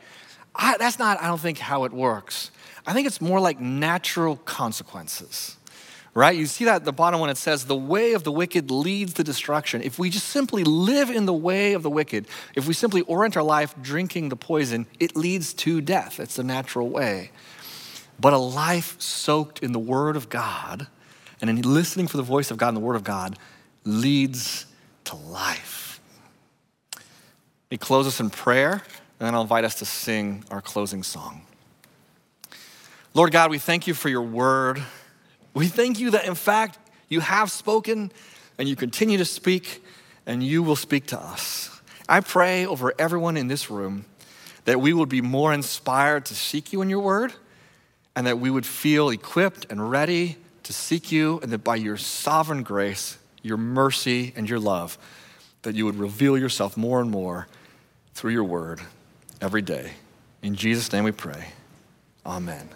I, 0.54 0.76
that's 0.78 0.98
not, 0.98 1.22
I 1.22 1.28
don't 1.28 1.40
think, 1.40 1.58
how 1.58 1.84
it 1.84 1.92
works. 1.92 2.50
I 2.86 2.92
think 2.92 3.06
it's 3.06 3.20
more 3.20 3.38
like 3.38 3.60
natural 3.60 4.36
consequences, 4.36 5.56
right? 6.14 6.36
You 6.36 6.46
see 6.46 6.64
that 6.64 6.76
at 6.76 6.84
the 6.84 6.92
bottom 6.92 7.20
when 7.20 7.30
it 7.30 7.36
says, 7.36 7.66
the 7.66 7.76
way 7.76 8.14
of 8.14 8.24
the 8.24 8.32
wicked 8.32 8.70
leads 8.70 9.12
to 9.14 9.24
destruction. 9.24 9.82
If 9.82 9.98
we 9.98 10.10
just 10.10 10.28
simply 10.28 10.64
live 10.64 11.10
in 11.10 11.26
the 11.26 11.32
way 11.34 11.74
of 11.74 11.82
the 11.82 11.90
wicked, 11.90 12.26
if 12.56 12.66
we 12.66 12.74
simply 12.74 13.02
orient 13.02 13.36
our 13.36 13.42
life 13.42 13.74
drinking 13.80 14.30
the 14.30 14.36
poison, 14.36 14.86
it 14.98 15.14
leads 15.14 15.52
to 15.54 15.80
death. 15.80 16.18
It's 16.18 16.36
the 16.36 16.42
natural 16.42 16.88
way. 16.88 17.30
But 18.18 18.32
a 18.32 18.38
life 18.38 19.00
soaked 19.00 19.62
in 19.62 19.72
the 19.72 19.78
Word 19.78 20.16
of 20.16 20.28
God 20.28 20.88
and 21.40 21.48
in 21.48 21.62
listening 21.62 22.06
for 22.06 22.16
the 22.16 22.22
voice 22.22 22.50
of 22.50 22.58
God 22.58 22.68
and 22.68 22.76
the 22.76 22.82
Word 22.82 22.96
of 22.96 23.04
God 23.04 23.38
leads 23.84 24.66
to 25.04 25.16
life. 25.16 26.00
He 27.70 27.78
closes 27.78 28.14
us 28.14 28.20
in 28.20 28.30
prayer, 28.30 28.72
and 28.72 29.26
then 29.26 29.34
I'll 29.34 29.42
invite 29.42 29.64
us 29.64 29.76
to 29.76 29.84
sing 29.84 30.44
our 30.50 30.60
closing 30.60 31.02
song. 31.02 31.42
Lord 33.14 33.32
God, 33.32 33.50
we 33.50 33.58
thank 33.58 33.86
you 33.86 33.94
for 33.94 34.08
your 34.08 34.22
word. 34.22 34.82
We 35.54 35.66
thank 35.68 35.98
you 35.98 36.10
that, 36.12 36.26
in 36.26 36.34
fact, 36.34 36.78
you 37.08 37.20
have 37.20 37.50
spoken 37.50 38.12
and 38.58 38.68
you 38.68 38.76
continue 38.76 39.18
to 39.18 39.24
speak, 39.24 39.82
and 40.26 40.42
you 40.42 40.62
will 40.62 40.76
speak 40.76 41.06
to 41.06 41.18
us. 41.18 41.80
I 42.08 42.20
pray 42.20 42.66
over 42.66 42.92
everyone 42.98 43.36
in 43.36 43.48
this 43.48 43.70
room 43.70 44.04
that 44.64 44.80
we 44.80 44.92
would 44.92 45.08
be 45.08 45.20
more 45.22 45.52
inspired 45.54 46.26
to 46.26 46.34
seek 46.34 46.72
you 46.72 46.82
in 46.82 46.90
your 46.90 47.00
word, 47.00 47.32
and 48.14 48.26
that 48.26 48.38
we 48.38 48.50
would 48.50 48.66
feel 48.66 49.08
equipped 49.08 49.66
and 49.70 49.90
ready 49.90 50.36
to 50.64 50.72
seek 50.72 51.10
you, 51.10 51.40
and 51.42 51.50
that 51.52 51.64
by 51.64 51.76
your 51.76 51.96
sovereign 51.96 52.62
grace, 52.62 53.16
your 53.42 53.56
mercy, 53.56 54.32
and 54.36 54.48
your 54.48 54.58
love, 54.58 54.98
that 55.62 55.74
you 55.74 55.84
would 55.84 55.96
reveal 55.96 56.36
yourself 56.36 56.76
more 56.76 57.00
and 57.00 57.10
more 57.10 57.46
through 58.14 58.32
your 58.32 58.44
word 58.44 58.80
every 59.40 59.62
day. 59.62 59.92
In 60.42 60.54
Jesus' 60.54 60.92
name 60.92 61.04
we 61.04 61.12
pray. 61.12 61.48
Amen. 62.24 62.68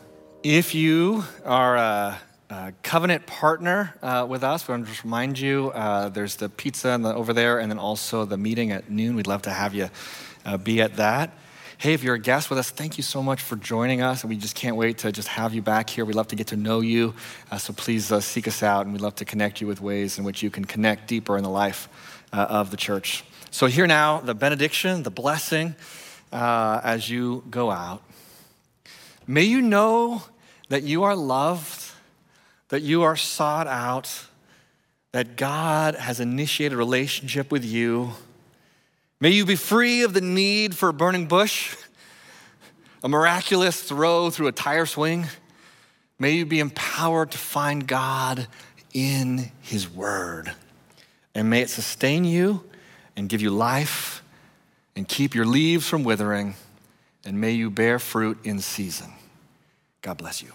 If 0.42 0.74
you 0.74 1.24
are 1.44 1.76
a, 1.76 2.18
a 2.50 2.72
covenant 2.82 3.26
partner 3.26 3.94
uh, 4.02 4.26
with 4.28 4.44
us, 4.44 4.66
we 4.68 4.72
want 4.72 4.84
to 4.84 4.90
just 4.90 5.04
remind 5.04 5.38
you 5.38 5.70
uh, 5.74 6.10
there's 6.10 6.36
the 6.36 6.48
pizza 6.48 6.98
the, 7.00 7.14
over 7.14 7.32
there 7.32 7.58
and 7.58 7.70
then 7.70 7.78
also 7.78 8.24
the 8.24 8.36
meeting 8.36 8.70
at 8.70 8.90
noon. 8.90 9.16
We'd 9.16 9.26
love 9.26 9.42
to 9.42 9.50
have 9.50 9.74
you 9.74 9.88
uh, 10.44 10.56
be 10.56 10.82
at 10.82 10.96
that. 10.96 11.30
Hey, 11.84 11.92
if 11.92 12.02
you're 12.02 12.14
a 12.14 12.18
guest 12.18 12.48
with 12.48 12.58
us, 12.58 12.70
thank 12.70 12.96
you 12.96 13.02
so 13.02 13.22
much 13.22 13.42
for 13.42 13.56
joining 13.56 14.00
us. 14.00 14.24
We 14.24 14.38
just 14.38 14.54
can't 14.54 14.76
wait 14.76 14.96
to 15.00 15.12
just 15.12 15.28
have 15.28 15.52
you 15.52 15.60
back 15.60 15.90
here. 15.90 16.06
We'd 16.06 16.16
love 16.16 16.28
to 16.28 16.34
get 16.34 16.46
to 16.46 16.56
know 16.56 16.80
you. 16.80 17.12
Uh, 17.50 17.58
so 17.58 17.74
please 17.74 18.10
uh, 18.10 18.22
seek 18.22 18.48
us 18.48 18.62
out, 18.62 18.86
and 18.86 18.94
we'd 18.94 19.02
love 19.02 19.16
to 19.16 19.26
connect 19.26 19.60
you 19.60 19.66
with 19.66 19.82
ways 19.82 20.16
in 20.16 20.24
which 20.24 20.42
you 20.42 20.48
can 20.48 20.64
connect 20.64 21.08
deeper 21.08 21.36
in 21.36 21.42
the 21.42 21.50
life 21.50 21.90
uh, 22.32 22.46
of 22.48 22.70
the 22.70 22.78
church. 22.78 23.22
So, 23.50 23.66
here 23.66 23.86
now, 23.86 24.20
the 24.20 24.34
benediction, 24.34 25.02
the 25.02 25.10
blessing 25.10 25.74
uh, 26.32 26.80
as 26.82 27.10
you 27.10 27.44
go 27.50 27.70
out. 27.70 28.02
May 29.26 29.44
you 29.44 29.60
know 29.60 30.22
that 30.70 30.84
you 30.84 31.02
are 31.02 31.14
loved, 31.14 31.92
that 32.70 32.80
you 32.80 33.02
are 33.02 33.14
sought 33.14 33.66
out, 33.66 34.24
that 35.12 35.36
God 35.36 35.96
has 35.96 36.18
initiated 36.18 36.76
a 36.76 36.78
relationship 36.78 37.52
with 37.52 37.62
you. 37.62 38.12
May 39.24 39.30
you 39.30 39.46
be 39.46 39.56
free 39.56 40.02
of 40.02 40.12
the 40.12 40.20
need 40.20 40.76
for 40.76 40.90
a 40.90 40.92
burning 40.92 41.24
bush, 41.24 41.74
a 43.02 43.08
miraculous 43.08 43.82
throw 43.82 44.28
through 44.28 44.48
a 44.48 44.52
tire 44.52 44.84
swing. 44.84 45.28
May 46.18 46.32
you 46.32 46.44
be 46.44 46.60
empowered 46.60 47.30
to 47.30 47.38
find 47.38 47.88
God 47.88 48.46
in 48.92 49.50
His 49.62 49.88
Word. 49.88 50.52
And 51.34 51.48
may 51.48 51.62
it 51.62 51.70
sustain 51.70 52.26
you 52.26 52.64
and 53.16 53.30
give 53.30 53.40
you 53.40 53.48
life 53.48 54.22
and 54.94 55.08
keep 55.08 55.34
your 55.34 55.46
leaves 55.46 55.88
from 55.88 56.04
withering. 56.04 56.54
And 57.24 57.40
may 57.40 57.52
you 57.52 57.70
bear 57.70 57.98
fruit 57.98 58.36
in 58.44 58.60
season. 58.60 59.10
God 60.02 60.18
bless 60.18 60.42
you. 60.42 60.52